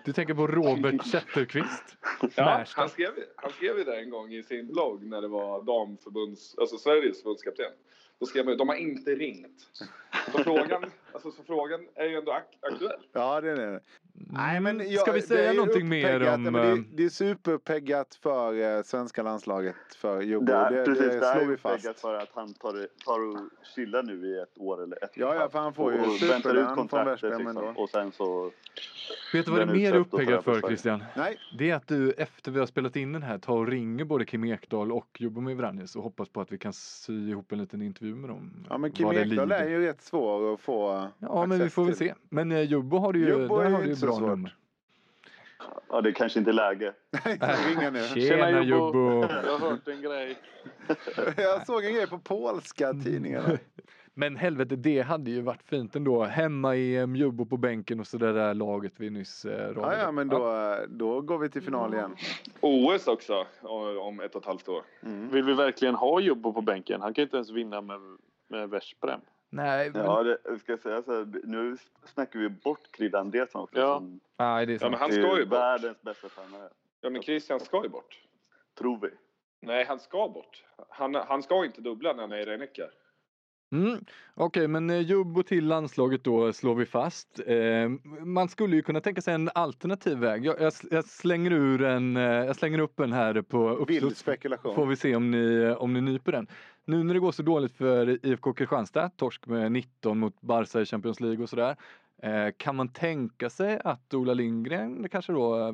Du 0.06 0.14
tänker 0.14 0.34
på 0.34 0.48
Robert 0.48 1.06
Zetterqvist? 1.12 1.98
Ja, 2.36 2.66
han 2.76 2.90
skrev, 2.90 3.12
han 3.36 3.52
skrev 3.52 3.78
ju 3.78 3.84
det 3.84 4.00
en 4.00 4.10
gång 4.10 4.34
i 4.34 4.44
sin 4.44 4.68
blogg 4.68 5.06
när 5.06 5.22
det 5.22 5.28
var 5.28 5.64
damförbunds, 5.64 6.58
alltså 6.58 6.78
Sveriges 6.78 7.18
förbundskapten. 7.18 7.72
Då 8.20 8.26
skrev 8.26 8.46
man 8.46 8.54
ju, 8.54 8.58
de 8.58 8.70
har 8.70 8.76
inte 8.76 9.16
ringt. 9.16 9.68
Så 10.32 10.44
frågan, 10.44 10.92
alltså, 11.14 11.32
så 11.32 11.44
frågan 11.44 11.80
är 11.96 12.06
ju 12.06 12.16
ändå 12.18 12.32
ak- 12.32 12.72
aktuell. 12.74 12.92
Ja, 13.14 13.42
det 13.42 13.52
är 13.52 13.56
det. 13.56 13.80
Nej, 14.16 14.60
men 14.60 14.76
Mm, 14.82 14.92
jag- 14.92 15.02
Ska 15.02 15.12
vi 15.12 15.20
det 15.20 15.26
säga 15.28 15.50
är 15.52 15.54
någonting 15.56 15.90
mer 15.90 16.16
uppeggat. 16.16 16.36
om... 16.36 16.46
Ja, 16.46 16.52
det, 16.62 16.68
eh, 16.68 16.72
är- 16.74 16.84
det 16.94 17.04
är 17.06 17.10
superpeggat 17.10 18.16
för 18.16 18.78
eh, 18.78 18.84
svenska 18.84 19.24
landslaget 19.24 19.76
för 19.98 20.22
Jobbo. 20.22 20.46
Det, 20.46 20.70
Det, 20.70 20.76
det, 20.76 20.86
precis, 20.86 21.06
det 21.08 21.18
är 21.28 21.32
slår 21.34 21.44
ju 21.44 21.50
vi 21.50 21.58
fast. 21.58 22.00
för 22.02 22.14
att 22.14 22.30
han 22.34 22.54
tar, 22.54 22.88
tar 23.06 23.20
och 23.30 23.50
chillar 23.76 24.04
nu 24.04 24.28
i 24.28 24.40
ett 24.40 24.58
år 24.58 24.84
eller 24.84 25.04
ett 25.04 25.12
Ja, 25.16 25.36
ja, 25.36 25.50
för 25.50 25.60
han 25.60 25.74
får 25.74 25.94
ju 25.94 26.04
superlön 26.04 26.88
från 26.90 27.08
liksom, 27.08 27.68
och 27.78 27.90
sen 27.90 28.12
så... 28.12 28.52
Vet 29.34 29.46
du 29.46 29.52
vad 29.52 29.60
det 29.60 29.64
är 29.72 29.76
mer 29.76 29.94
över 29.94 30.42
för. 30.42 30.62
Christian? 30.68 31.04
Nej, 31.16 31.38
Det 31.58 31.70
är 31.70 31.76
att 31.76 31.88
du 31.88 32.12
efter 32.12 32.52
vi 32.52 32.60
har 32.60 32.66
spelat 32.66 32.96
in 32.96 33.14
den 33.14 33.24
här 33.24 33.38
tar 33.38 33.58
och 33.58 33.68
ringer 33.68 34.06
både 34.06 34.26
Kim 34.26 34.44
Ekdahl 34.44 34.92
och 34.92 35.18
Jobomir 35.22 35.56
Vranjes 35.56 35.96
och 35.96 36.04
hoppas 36.04 36.30
på 36.30 36.42
att 36.42 36.52
vi 36.52 36.58
kan 36.58 36.74
sy 36.74 37.30
ihop 37.30 37.52
en 37.52 37.58
liten 37.60 37.82
intervju 37.82 38.16
med 38.16 38.30
dem. 38.30 38.66
ja, 38.70 38.78
men 38.78 38.92
Kim 38.92 39.10
det 39.10 39.22
Ekdahl 39.22 39.52
är 39.52 39.70
ju 39.70 39.86
rätt 39.86 40.02
svår 40.02 40.54
att 40.54 40.60
få 40.62 41.03
Ja, 41.20 41.46
men 41.46 41.60
vi 41.60 41.70
får 41.70 41.86
väl 41.86 41.96
se. 41.96 42.14
Men 42.30 42.52
eh, 42.52 42.62
Jobbo 42.62 42.98
har 42.98 43.14
du 43.14 43.20
ju, 43.20 43.30
Jobbo 43.30 43.58
är 43.58 43.64
där 43.64 43.70
ju 43.70 43.76
har 43.76 43.84
du 43.84 43.90
ju 43.90 43.96
bra 43.96 44.12
svårt. 44.12 44.30
nummer. 44.30 44.56
Ja, 45.90 46.02
det 46.02 46.12
kanske 46.12 46.40
inte 46.40 46.52
är 46.52 46.54
läge. 46.54 46.94
Ringa 47.68 47.90
nu. 47.90 48.00
Tjena 48.22 48.64
Jobbo! 48.64 49.22
Jag 49.46 49.58
har 49.58 49.70
hört 49.70 49.88
en 49.88 50.02
grej. 50.02 50.38
Jag 51.38 51.66
såg 51.66 51.86
en 51.86 51.94
grej 51.94 52.08
på 52.08 52.20
polska 52.20 52.94
tidningarna. 52.94 53.58
Men 54.16 54.36
helvete, 54.36 54.76
det 54.76 55.02
hade 55.02 55.32
ju 55.32 55.42
varit 55.42 55.64
fint 55.64 55.96
ändå. 55.96 56.24
Hemma 56.24 56.76
i 56.76 57.00
um, 57.00 57.16
Jobbo 57.16 57.46
på 57.46 57.58
bänken 57.58 58.00
och 58.00 58.08
så 58.08 58.18
det 58.18 58.34
där 58.34 58.54
laget 58.54 58.94
vi 58.98 59.10
nyss 59.10 59.46
eh, 59.46 59.74
radade 59.74 59.98
Ja, 59.98 60.04
ja, 60.04 60.12
men 60.12 60.28
då, 60.28 60.78
då 60.88 61.22
går 61.22 61.38
vi 61.38 61.50
till 61.50 61.62
final 61.62 61.94
igen. 61.94 62.16
OS 62.60 63.08
också 63.08 63.46
om 64.00 64.20
ett 64.20 64.36
och 64.36 64.42
ett 64.42 64.48
halvt 64.48 64.70
år. 64.70 64.84
Mm. 65.04 65.30
Vill 65.30 65.44
vi 65.44 65.54
verkligen 65.54 65.96
ha 65.96 66.20
Jobbo 66.20 66.54
på 66.54 66.62
bänken? 66.62 67.02
Han 67.02 67.14
kan 67.14 67.22
inte 67.22 67.38
ens 67.38 67.50
vinna 67.50 67.82
med, 67.82 68.00
med 68.48 68.70
Veszprem. 68.70 69.20
Nej, 69.54 69.92
men, 69.94 70.06
Ja, 70.06 70.24
det, 70.24 70.38
jag 70.44 70.60
ska 70.60 70.78
säga 70.78 71.02
så 71.04 71.12
här, 71.12 71.28
nu 71.44 71.78
snackar 72.06 72.40
vi 72.40 72.50
bort 72.50 72.92
Krille 72.92 73.20
Andreasson 73.20 73.62
också 73.64 73.80
Ja. 73.80 73.98
som 73.98 74.20
nej, 74.40 74.66
det 74.66 74.74
är 74.74 74.80
Ja, 74.82 74.90
men 74.90 75.00
han 75.00 75.12
ska 75.12 75.40
ju 75.40 75.46
bort. 75.46 75.54
världens 75.60 76.02
bästa 76.02 76.30
tränare. 76.30 76.70
Ja, 77.02 77.10
men 77.10 77.22
Christian 77.22 77.60
ska 77.60 77.84
ju 77.84 77.90
bort. 77.90 78.22
Tror 78.80 79.00
vi. 79.02 79.10
Nej, 79.62 79.86
han 79.86 80.00
ska 80.00 80.28
bort. 80.28 80.64
Han, 80.90 81.16
han 81.16 81.44
ska 81.44 81.66
inte 81.66 81.82
dubbla 81.82 82.14
när 82.14 82.22
han 82.22 82.32
är 82.32 82.38
i 82.38 82.46
Rhein-Neckar. 82.46 82.90
Mm. 83.72 84.06
Okej, 84.36 84.68
men 84.68 84.90
eh, 84.90 85.00
Jubbo 85.00 85.44
till 85.44 85.68
landslaget 85.68 86.24
då 86.24 86.54
slår 86.54 86.76
vi 86.76 86.86
fast. 86.86 87.40
Eh, 87.46 87.90
man 88.26 88.50
skulle 88.50 88.76
ju 88.76 88.82
kunna 88.82 89.02
tänka 89.02 89.22
sig 89.22 89.34
en 89.34 89.50
alternativ 89.56 90.18
väg. 90.18 90.46
Jag, 90.46 90.62
jag, 90.62 90.74
jag 90.92 91.06
slänger 91.06 91.52
ur 91.52 91.84
en, 91.84 92.18
eh, 92.18 92.24
jag 92.24 92.56
slänger 92.56 92.80
upp 92.80 93.00
en 93.00 93.14
här 93.14 93.42
på 93.42 93.70
uppstuds. 93.70 94.24
Får 94.24 94.86
vi 94.86 94.96
se 94.96 95.16
om 95.16 95.32
ni, 95.32 95.70
om 95.78 95.94
ni 95.94 96.02
nyper 96.02 96.32
den. 96.32 96.48
Nu 96.86 97.04
när 97.04 97.14
det 97.14 97.20
går 97.20 97.32
så 97.32 97.44
dåligt 97.44 97.72
för 97.72 98.26
IFK 98.26 98.54
Kristianstad, 98.54 99.10
torsk 99.10 99.48
med 99.48 99.72
19 99.72 100.20
mot 100.20 100.42
Barca 100.42 100.82
i 100.82 100.86
Champions 100.86 101.20
League 101.20 101.44
och 101.44 101.50
sådär. 101.50 101.76
Eh, 102.24 102.48
kan 102.58 102.76
man 102.76 102.88
tänka 102.88 103.50
sig 103.50 103.82
att 103.84 104.14
Ola 104.14 104.34
Lindgren 104.34 105.10
kanske 105.10 105.34
då 105.34 105.68
eh, 105.68 105.74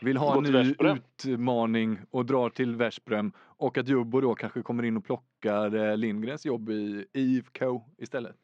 vill 0.00 0.16
ha 0.16 0.36
en 0.36 0.42
ny 0.42 0.74
utmaning 0.80 1.98
och 2.10 2.26
drar 2.26 2.50
till 2.50 2.76
Veszprem 2.76 3.32
och 3.38 3.78
att 3.78 3.88
Jubbo 3.88 4.20
då 4.20 4.34
kanske 4.34 4.62
kommer 4.62 4.82
in 4.82 4.96
och 4.96 5.04
plockar 5.04 5.74
eh, 5.74 5.96
Lindgrens 5.96 6.46
jobb 6.46 6.70
i 6.70 7.06
IFK 7.12 7.82
istället? 7.98 8.36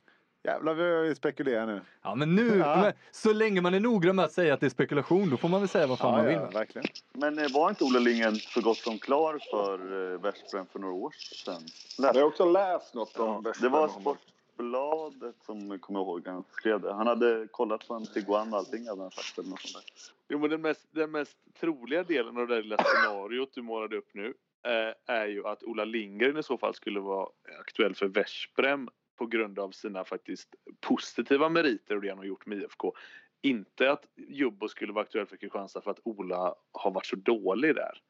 Jävlar 0.42 0.74
vad 0.74 1.02
vi 1.08 1.14
spekulerar 1.14 1.66
nu. 1.66 1.80
Ja 2.02 2.14
men 2.14 2.34
nu, 2.34 2.58
Ja. 2.58 2.76
men, 2.82 2.92
så 3.10 3.32
länge 3.32 3.60
man 3.60 3.74
är 3.74 3.80
noggrann 3.80 4.16
med 4.16 4.24
att 4.24 4.32
säga 4.32 4.54
att 4.54 4.60
det 4.60 4.66
är 4.66 4.70
spekulation 4.70 5.30
då 5.30 5.36
får 5.36 5.48
man 5.48 5.60
väl 5.60 5.68
säga 5.68 5.86
vad 5.86 5.98
fan 5.98 6.12
man 6.16 6.26
vill. 6.26 6.34
ja, 6.34 6.50
verkligen. 6.50 6.86
Men 7.12 7.38
eh, 7.38 7.44
var 7.54 7.68
inte 7.68 7.84
Ola 7.84 7.98
Lindgren 7.98 8.34
så 8.36 8.60
gott 8.60 8.76
som 8.78 8.98
klar 8.98 9.38
för 9.50 10.12
eh, 10.14 10.20
Veszprem 10.20 10.66
för 10.66 10.78
några 10.78 10.94
år 10.94 11.14
sedan? 11.44 11.62
Jag 11.98 12.14
har 12.14 12.22
också 12.22 12.44
läst 12.50 12.94
något 12.94 13.18
om 13.18 13.26
Ja, 13.28 13.40
Veszprem 13.40 13.72
det 13.72 13.78
var. 13.78 13.88
Sportbladet 13.88 15.34
som 15.46 15.78
kommer 15.78 16.00
ihåg 16.00 16.26
han 16.26 16.44
skrev 16.52 16.80
det. 16.80 16.92
Han 16.92 17.06
hade 17.06 17.48
kollat 17.50 17.88
på 17.88 17.94
en 17.94 18.06
Tiguan 18.06 18.52
och 18.52 18.58
allting 18.58 18.88
hade 18.88 19.02
han 19.02 19.10
sagt. 19.10 19.38
Eller 19.38 19.48
något 19.50 19.60
sånt 19.60 19.84
där. 19.84 19.92
Jo, 20.28 20.38
men 20.38 20.50
den 20.50 20.60
mest, 20.60 20.86
den 20.90 21.10
mest 21.10 21.36
troliga 21.60 22.02
delen 22.02 22.36
av 22.36 22.46
det 22.46 22.54
där 22.54 22.62
lilla 22.62 22.76
scenariot 22.84 23.48
du 23.54 23.62
målade 23.62 23.96
upp 23.96 24.08
nu 24.14 24.34
eh, 24.66 25.14
är 25.16 25.26
ju 25.26 25.46
att 25.46 25.62
Ola 25.62 25.84
Lindgren 25.84 26.38
i 26.38 26.42
så 26.42 26.58
fall 26.58 26.74
skulle 26.74 27.00
vara 27.00 27.28
aktuell 27.60 27.94
för 27.94 28.06
Veszprem 28.08 28.88
på 29.20 29.26
grund 29.26 29.58
av 29.58 29.70
sina 29.70 30.04
faktiskt 30.04 30.54
positiva 30.80 31.48
meriter 31.48 31.94
och 31.96 32.02
det 32.02 32.08
han 32.08 32.18
har 32.18 32.24
gjort 32.24 32.46
med 32.46 32.58
IFK. 32.58 32.94
Inte 33.42 33.92
att 33.92 34.06
Jubbo 34.16 34.68
skulle 34.68 34.92
vara 34.92 35.02
aktuell 35.02 35.26
för 35.26 35.36
Kristianstad 35.36 35.80
för 35.80 35.90
att 35.90 36.00
Ola 36.04 36.54
har 36.72 36.90
varit 36.90 37.06
så 37.06 37.16
dålig 37.16 37.74
där. 37.74 38.02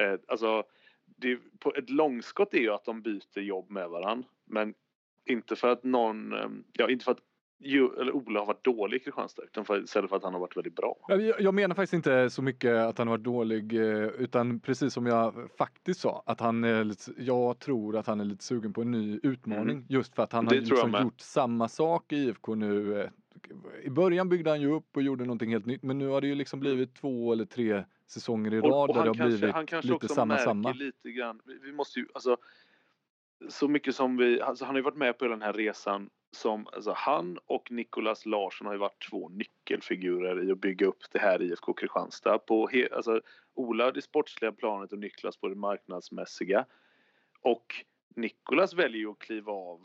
Eh, 0.00 0.18
alltså, 0.28 0.64
det, 1.04 1.38
på 1.58 1.74
ett 1.74 1.90
långskott 1.90 2.54
är 2.54 2.58
ju 2.58 2.70
att 2.70 2.84
de 2.84 3.02
byter 3.02 3.40
jobb 3.40 3.70
med 3.70 3.88
varann. 3.88 4.24
Men 4.44 4.74
inte 5.24 5.56
för 5.56 5.68
att 5.68 5.84
någon, 5.84 6.32
eh, 6.32 6.48
ja 6.72 6.90
inte 6.90 7.04
för 7.04 7.12
att 7.12 7.22
ju, 7.60 7.88
eller 8.00 8.12
Ola 8.12 8.40
har 8.40 8.46
varit 8.46 8.64
dålig 8.64 8.96
i 8.96 9.00
Kristianstad 9.04 9.42
istället 9.84 10.10
för 10.10 10.16
att 10.16 10.22
han 10.24 10.32
har 10.32 10.40
varit 10.40 10.56
väldigt 10.56 10.74
bra. 10.76 10.96
Jag, 11.08 11.40
jag 11.40 11.54
menar 11.54 11.74
faktiskt 11.74 11.92
inte 11.92 12.30
så 12.30 12.42
mycket 12.42 12.76
att 12.76 12.98
han 12.98 13.08
har 13.08 13.14
varit 13.16 13.24
dålig 13.24 13.72
eh, 13.72 14.04
utan 14.06 14.60
precis 14.60 14.92
som 14.94 15.06
jag 15.06 15.34
faktiskt 15.58 16.00
sa 16.00 16.22
att 16.26 16.40
han 16.40 16.64
är 16.64 16.84
lite, 16.84 17.12
jag 17.18 17.58
tror 17.58 17.96
att 17.96 18.06
han 18.06 18.20
är 18.20 18.24
lite 18.24 18.44
sugen 18.44 18.72
på 18.72 18.82
en 18.82 18.90
ny 18.90 19.20
utmaning 19.22 19.76
Mm. 19.76 19.84
just 19.88 20.14
för 20.14 20.22
att 20.22 20.32
han 20.32 20.44
Det 20.44 20.54
har 20.56 20.60
liksom 20.60 21.02
gjort 21.02 21.20
samma 21.20 21.68
sak 21.68 22.12
i 22.12 22.16
IFK 22.16 22.54
nu. 22.54 23.00
eh, 23.00 23.10
I 23.82 23.90
början 23.90 24.28
byggde 24.28 24.50
han 24.50 24.60
ju 24.60 24.72
upp 24.72 24.96
och 24.96 25.02
gjorde 25.02 25.24
någonting 25.24 25.50
helt 25.50 25.66
nytt 25.66 25.82
men 25.82 25.98
nu 25.98 26.06
har 26.06 26.20
det 26.20 26.26
ju 26.26 26.34
liksom 26.34 26.60
blivit 26.60 26.94
två 26.94 27.32
eller 27.32 27.44
tre 27.44 27.84
säsonger 28.06 28.54
i 28.54 28.60
rad 28.60 28.88
där 28.94 29.02
det 29.02 29.08
har 29.08 29.26
blivit 29.28 29.54
han 29.54 29.66
kanske 29.66 29.86
lite 29.86 29.94
också 30.04 30.08
samma 30.14 30.34
märker 30.34 30.44
samma. 30.44 30.72
lite 30.72 31.10
grann. 31.10 31.40
Vi, 31.44 31.58
vi 31.62 31.72
måste 31.72 31.98
ju, 32.00 32.06
alltså, 32.14 32.36
så 33.48 33.68
mycket 33.68 33.94
som 33.94 34.16
vi, 34.16 34.40
alltså, 34.40 34.64
han 34.64 34.74
har 34.74 34.78
ju 34.78 34.84
varit 34.84 34.96
med 34.96 35.18
på 35.18 35.28
den 35.28 35.42
här 35.42 35.52
resan 35.52 36.10
som, 36.30 36.66
alltså 36.66 36.92
han 36.96 37.38
och 37.46 37.70
Nicolas 37.70 38.26
Larsson 38.26 38.66
har 38.66 38.74
ju 38.74 38.78
varit 38.78 39.08
två 39.10 39.28
nyckelfigurer 39.28 40.48
i 40.48 40.52
att 40.52 40.58
bygga 40.58 40.86
upp 40.86 41.02
det 41.12 41.18
här 41.18 41.42
IFK 41.42 41.72
Kristianstad. 41.72 42.38
På 42.38 42.68
he, 42.68 42.88
alltså, 42.92 43.20
Ola 43.54 43.92
det 43.92 44.02
sportsliga 44.02 44.52
planet 44.52 44.92
och 44.92 44.98
Niklas 44.98 45.36
på 45.36 45.48
det 45.48 45.54
marknadsmässiga. 45.54 46.66
Och 47.40 47.84
Nicolas 48.16 48.74
väljer 48.74 49.00
ju 49.00 49.10
att 49.10 49.18
kliva 49.18 49.52
av 49.52 49.82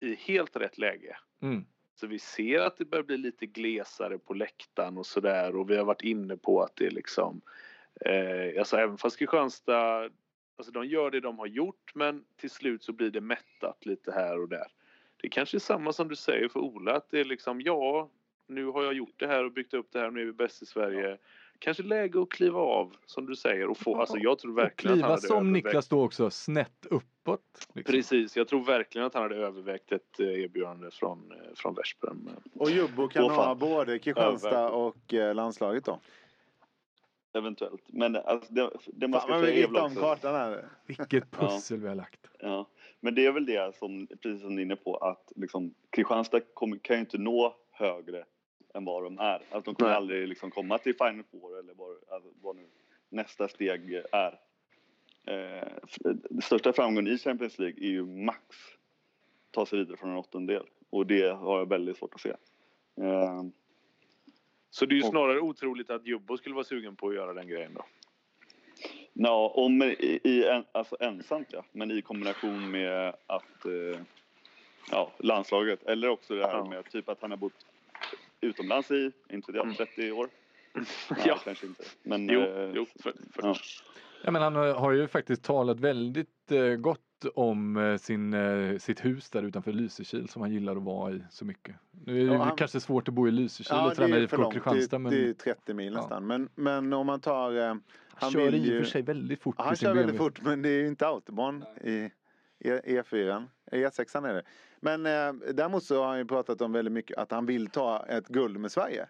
i 0.00 0.14
helt 0.14 0.56
rätt 0.56 0.78
läge. 0.78 1.16
Mm. 1.42 1.64
Så 1.94 2.06
vi 2.06 2.18
ser 2.18 2.60
att 2.60 2.76
det 2.76 2.84
börjar 2.84 3.04
bli 3.04 3.16
lite 3.16 3.46
glesare 3.46 4.18
på 4.18 4.34
läktaren 4.34 4.98
och 4.98 5.06
sådär 5.06 5.56
och 5.56 5.70
vi 5.70 5.76
har 5.76 5.84
varit 5.84 6.02
inne 6.02 6.36
på 6.36 6.62
att 6.62 6.76
det 6.76 6.86
är 6.86 6.90
liksom 6.90 7.40
eh, 8.00 8.58
alltså 8.58 8.76
även 8.76 8.98
fast 8.98 9.18
Kristianstad 9.18 10.10
alltså 10.56 10.72
de 10.72 10.84
gör 10.86 11.10
det 11.10 11.20
de 11.20 11.38
har 11.38 11.46
gjort 11.46 11.92
men 11.94 12.24
till 12.36 12.50
slut 12.50 12.82
så 12.82 12.92
blir 12.92 13.10
det 13.10 13.20
mättat 13.20 13.86
lite 13.86 14.12
här 14.12 14.40
och 14.40 14.48
där. 14.48 14.66
Det 15.26 15.30
kanske 15.30 15.56
är 15.56 15.58
samma 15.58 15.92
som 15.92 16.08
du 16.08 16.16
säger 16.16 16.48
för 16.48 16.60
Ola 16.60 16.96
att 16.96 17.10
det 17.10 17.20
är 17.20 17.24
liksom 17.24 17.60
ja 17.60 18.08
nu 18.46 18.66
har 18.66 18.82
jag 18.84 18.94
gjort 18.94 19.14
det 19.16 19.26
här 19.26 19.44
och 19.44 19.52
byggt 19.52 19.74
upp 19.74 19.86
det 19.92 19.98
här 19.98 20.10
nu 20.10 20.20
är 20.20 20.24
vi 20.24 20.32
bäst 20.32 20.62
i 20.62 20.66
Sverige. 20.66 21.18
Kanske 21.58 21.82
läge 21.82 22.22
att 22.22 22.28
kliva 22.28 22.60
av 22.60 22.96
som 23.06 23.26
du 23.26 23.36
säger 23.36 23.66
och 23.66 23.78
få, 23.78 24.00
alltså 24.00 24.16
jag 24.18 24.38
tror 24.38 24.52
Och 24.52 24.58
verkligen 24.58 24.94
att 24.96 25.10
han 25.10 25.18
kliva 25.18 25.28
som 25.28 25.46
övervägt- 25.46 25.52
Niklas 25.52 25.88
då 25.88 26.04
också 26.04 26.30
snett 26.30 26.86
uppåt. 26.90 27.68
Liksom. 27.72 27.92
Precis, 27.92 28.36
jag 28.36 28.48
tror 28.48 28.64
verkligen 28.64 29.06
att 29.06 29.14
han 29.14 29.22
hade 29.22 29.36
övervägt 29.36 29.92
ett 29.92 30.20
eh, 30.20 30.26
erbjudande 30.26 30.90
från, 30.90 31.32
eh, 31.32 31.54
från 31.54 31.74
Veszprem. 31.74 32.30
Och 32.54 32.70
Jubbo 32.70 33.08
kan 33.08 33.30
ha 33.30 33.54
både 33.54 33.98
Kristianstad 33.98 34.50
Ja, 34.50 34.68
och 34.68 35.14
eh, 35.14 35.34
landslaget 35.34 35.84
då. 35.84 36.00
Eventuellt. 37.32 37.82
Men 37.86 38.16
alltså, 38.16 38.52
det, 38.52 38.70
det 38.86 39.08
man 39.08 39.20
Fan, 39.20 39.28
ska 39.28 39.40
säga 39.40 39.52
är 39.52 39.56
rita 39.56 39.72
väl 39.72 39.80
om 39.82 39.86
också... 39.86 40.00
kartan 40.00 40.34
här. 40.34 40.64
Vilket 40.86 41.30
pussel 41.30 41.78
vi 41.78 41.88
har 41.88 41.94
lagt. 41.94 42.26
Ja. 42.38 42.66
Men 43.00 43.14
det 43.14 43.26
är 43.26 43.32
väl 43.32 43.46
det 43.46 43.76
som, 43.76 44.06
precis 44.06 44.40
som 44.42 44.54
ni 44.54 44.62
är 44.62 44.64
inne 44.66 44.76
på, 44.76 44.96
att 44.96 45.32
liksom, 45.36 45.74
Kristianstad 45.90 46.40
kommer, 46.40 46.76
kan 46.78 46.96
ju 46.96 47.00
inte 47.00 47.18
nå 47.18 47.56
högre 47.70 48.24
än 48.74 48.84
vad 48.84 49.02
de 49.02 49.18
är. 49.18 49.42
Att 49.50 49.64
de 49.64 49.74
kommer 49.74 49.90
Nej. 49.90 49.96
aldrig 49.96 50.28
liksom 50.28 50.50
komma 50.50 50.78
till 50.78 50.94
Final 50.96 51.22
Four 51.30 51.58
eller 51.58 51.74
vad, 51.74 51.96
alltså, 52.10 52.30
vad 52.42 52.56
nu 52.56 52.66
nästa 53.08 53.48
steg 53.48 54.02
är. 54.12 54.38
Eh, 55.26 55.68
den 56.04 56.42
största 56.42 56.72
framgången 56.72 57.12
i 57.12 57.18
Champions 57.18 57.58
League 57.58 57.84
är 57.84 57.90
ju 57.90 58.06
max 58.06 58.56
ta 59.50 59.66
sig 59.66 59.78
vidare 59.78 59.96
från 59.96 60.10
en 60.10 60.16
åttondel. 60.16 60.66
Och 60.90 61.06
det 61.06 61.28
har 61.36 61.58
jag 61.58 61.68
väldigt 61.68 61.96
svårt 61.96 62.14
att 62.14 62.20
se. 62.20 62.30
Eh, 63.00 63.42
Så 64.70 64.86
det 64.86 64.94
är 64.94 64.96
ju 64.96 65.02
Och- 65.02 65.08
snarare 65.10 65.40
otroligt 65.40 65.90
att 65.90 66.06
Jubbo 66.06 66.36
skulle 66.36 66.54
vara 66.54 66.64
sugen 66.64 66.96
på 66.96 67.08
att 67.08 67.14
göra 67.14 67.34
den 67.34 67.48
grejen 67.48 67.74
då. 67.74 67.84
Ja, 69.18 69.52
om 69.54 69.82
i, 69.82 70.20
i 70.24 70.44
en, 70.48 70.64
alltså 70.72 70.96
ensamt 71.00 71.48
ja, 71.50 71.64
men 71.72 71.90
i 71.90 72.02
kombination 72.02 72.70
med 72.70 73.08
att 73.26 73.64
eh, 73.64 74.00
ja, 74.90 75.12
landslaget 75.18 75.82
eller 75.82 76.08
också 76.08 76.34
det 76.34 76.46
här 76.46 76.64
med 76.64 76.90
typ 76.90 77.08
att 77.08 77.18
han 77.22 77.30
har 77.30 77.38
bott 77.38 77.66
utomlands 78.40 78.90
i, 78.90 79.12
inte 79.30 79.52
det, 79.52 79.60
Mm. 79.60 79.74
30 79.74 80.12
år? 80.12 80.28
Nej, 81.10 81.18
Ja. 81.26 81.38
kanske 81.44 81.66
inte. 81.66 81.84
Men, 82.02 82.28
Jo, 82.28 82.40
eh, 82.40 82.70
jo 82.74 82.86
för, 83.02 83.12
för, 83.32 83.42
ja. 83.42 83.54
Ja, 84.24 84.30
men 84.30 84.42
han 84.42 84.54
har, 84.56 84.92
ju 84.92 85.08
faktiskt 85.08 85.44
talat 85.44 85.80
väldigt 85.80 86.52
eh, 86.52 86.62
gott 86.74 87.00
om 87.34 87.76
eh, 87.76 87.96
sin, 87.96 88.34
eh, 88.34 88.78
sitt 88.78 89.04
hus 89.04 89.30
där 89.30 89.42
utanför 89.42 89.72
Lysekil 89.72 90.28
som 90.28 90.42
han 90.42 90.52
gillar 90.52 90.76
att 90.76 90.82
vara 90.82 91.12
i 91.12 91.22
så 91.30 91.44
mycket. 91.44 91.74
Nu 92.06 92.20
är 92.22 92.26
det 92.26 92.32
Ja, 92.32 92.42
han- 92.42 92.56
kanske 92.56 92.80
svårt 92.80 93.08
att 93.08 93.14
bo 93.14 93.28
i 93.28 93.30
Lysekil 93.30 93.76
Ja, 93.76 93.86
och 93.90 93.94
träna 93.96 94.18
IFK. 94.18 94.50
Kristianstad 94.50 94.96
det, 94.96 95.02
men 95.02 95.12
det 95.12 95.28
är 95.28 95.32
30 95.32 95.74
mil 95.74 95.92
Ja. 95.92 96.00
nästan. 96.00 96.26
Men, 96.26 96.48
men 96.54 96.92
om 96.92 97.06
man 97.06 97.20
tar... 97.20 97.80
Han 98.18 98.30
kör 98.30 98.40
i 98.54 98.60
och 98.60 98.64
ju- 98.64 98.78
för 98.82 98.90
sig 98.90 99.02
väldigt 99.02 99.42
fort 99.42 99.54
han 99.58 99.76
kör 99.76 99.86
väldigt 99.94 100.06
BMW. 100.16 100.18
fort 100.18 100.42
men 100.46 100.62
det 100.62 100.68
är 100.68 100.78
ju 100.80 100.86
inte 100.86 101.06
autobahn 101.06 101.64
i 101.84 102.10
E- 102.64 102.80
E4. 102.84 103.44
E6 103.72 104.28
är 104.28 104.34
det. 104.34 104.42
Men 104.80 105.06
eh, 105.06 105.52
däremot 105.54 105.84
så 105.84 106.00
har 106.02 106.08
han 106.08 106.18
ju 106.18 106.24
pratat 106.24 106.60
om 106.60 106.72
väldigt 106.72 106.92
mycket 106.92 107.18
att 107.18 107.30
han 107.30 107.46
vill 107.46 107.66
ta 107.66 108.06
ett 108.08 108.28
guld 108.28 108.60
med 108.60 108.72
Sverige. 108.72 109.06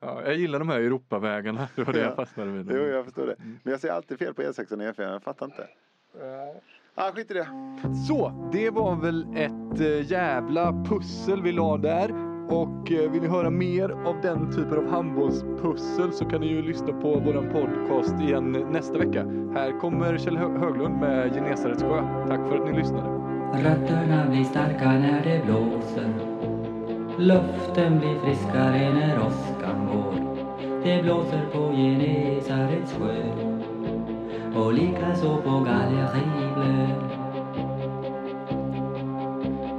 Ja, 0.00 0.22
jag 0.24 0.34
gillar 0.36 0.58
de 0.58 0.68
här 0.68 0.80
Europavägarna, 0.80 1.68
det 1.76 1.82
var 1.84 1.92
det 1.92 1.98
Ja. 2.00 2.04
jag 2.06 2.16
fastnade 2.16 2.50
vid. 2.52 2.70
Jo, 2.70 2.76
jag 2.82 3.04
förstår 3.04 3.26
det. 3.26 3.32
Mm. 3.34 3.58
Men 3.62 3.70
jag 3.70 3.80
ser 3.80 3.90
alltid 3.90 4.18
fel 4.18 4.34
på 4.34 4.42
E6 4.42 4.72
och 4.72 4.78
E4, 4.78 5.12
jag 5.12 5.22
fattar 5.22 5.46
inte. 5.46 5.68
Ja, 6.94 7.12
skit 7.14 7.30
i 7.30 7.34
det. 7.34 7.48
Så, 8.08 8.50
det 8.52 8.70
var 8.70 8.96
väl 8.96 9.26
ett 9.36 9.80
eh, 9.80 10.10
jävla 10.10 10.72
pussel 10.88 11.42
vi 11.42 11.52
la 11.52 11.76
där. 11.76 12.31
Och 12.52 12.92
eh, 12.92 13.10
vill 13.10 13.22
ni 13.22 13.28
höra 13.28 13.50
mer 13.50 13.90
av 13.90 14.20
den 14.22 14.52
typen 14.52 14.78
av 14.78 14.90
handbollspussel 14.90 16.12
så 16.12 16.24
kan 16.24 16.40
ni 16.40 16.46
ju 16.46 16.62
lyssna 16.62 16.92
på 16.92 17.18
våran 17.18 17.48
podcast 17.52 18.14
igen 18.20 18.66
nästa 18.72 18.98
vecka. 18.98 19.24
Här 19.54 19.80
kommer 19.80 20.18
Kjell 20.18 20.36
Höglund 20.36 21.00
med 21.00 21.34
Genesarets 21.34 21.82
sjö. 21.82 22.24
Tack 22.28 22.40
för 22.48 22.58
att 22.58 22.70
ni 22.70 22.76
lyssnade. 22.78 23.08
Rötterna 23.52 24.30
blir 24.30 24.44
starka 24.44 24.88
när 24.92 25.24
det 25.24 25.44
blåser 25.44 26.32
Luften 27.18 27.98
blir 27.98 28.18
friskare 28.20 28.94
när 28.94 29.18
åskan 29.26 29.86
går 29.86 30.36
Det 30.84 31.02
blåser 31.02 31.46
på 31.52 31.72
Genesarets 31.76 32.92
sjö 32.92 33.22
och 34.54 34.72
likaså 34.72 35.36
på 35.36 35.50
Gallerivlö 35.50 36.88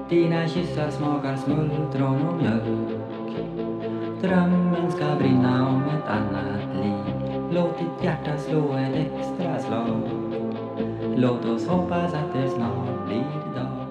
Dina 0.09 0.47
kyssar 0.47 0.89
smakar 0.89 1.35
smultron 1.35 2.22
Brinna 4.23 5.67
om 5.69 5.83
ett 5.83 6.09
annat 6.09 6.75
liv 6.75 7.15
Låt 7.51 7.77
ditt 7.77 8.03
hjärta 8.03 8.37
slå 8.37 8.73
ett 8.73 8.95
extra 8.95 9.59
slag 9.59 10.09
Låt 11.15 11.45
oss 11.45 11.67
hoppas 11.67 12.13
att 12.13 12.33
det 12.33 12.49
snart 12.49 13.05
blir 13.05 13.55
dag 13.55 13.87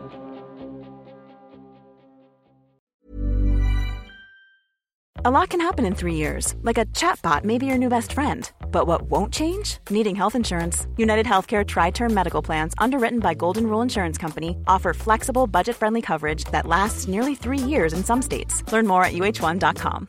A 5.24 5.30
lot 5.30 5.50
can 5.50 5.60
happen 5.60 5.86
in 5.86 5.94
three 5.94 6.16
years, 6.16 6.56
like 6.62 6.78
a 6.78 6.86
chatbot 6.86 7.44
may 7.44 7.56
be 7.56 7.66
your 7.66 7.78
new 7.78 7.88
best 7.88 8.12
friend. 8.12 8.50
But 8.72 8.88
what 8.88 9.02
won't 9.02 9.32
change? 9.32 9.78
Needing 9.88 10.16
health 10.16 10.34
insurance. 10.34 10.88
United 10.96 11.26
Healthcare 11.26 11.64
Tri 11.64 11.90
Term 11.90 12.12
Medical 12.12 12.42
Plans, 12.42 12.74
underwritten 12.78 13.20
by 13.20 13.32
Golden 13.34 13.68
Rule 13.68 13.82
Insurance 13.82 14.18
Company, 14.18 14.56
offer 14.66 14.92
flexible, 14.92 15.46
budget 15.46 15.76
friendly 15.76 16.02
coverage 16.02 16.44
that 16.46 16.66
lasts 16.66 17.06
nearly 17.06 17.36
three 17.36 17.58
years 17.58 17.92
in 17.92 18.02
some 18.02 18.20
states. 18.20 18.64
Learn 18.72 18.86
more 18.86 19.04
at 19.04 19.12
uh1.com. 19.12 20.08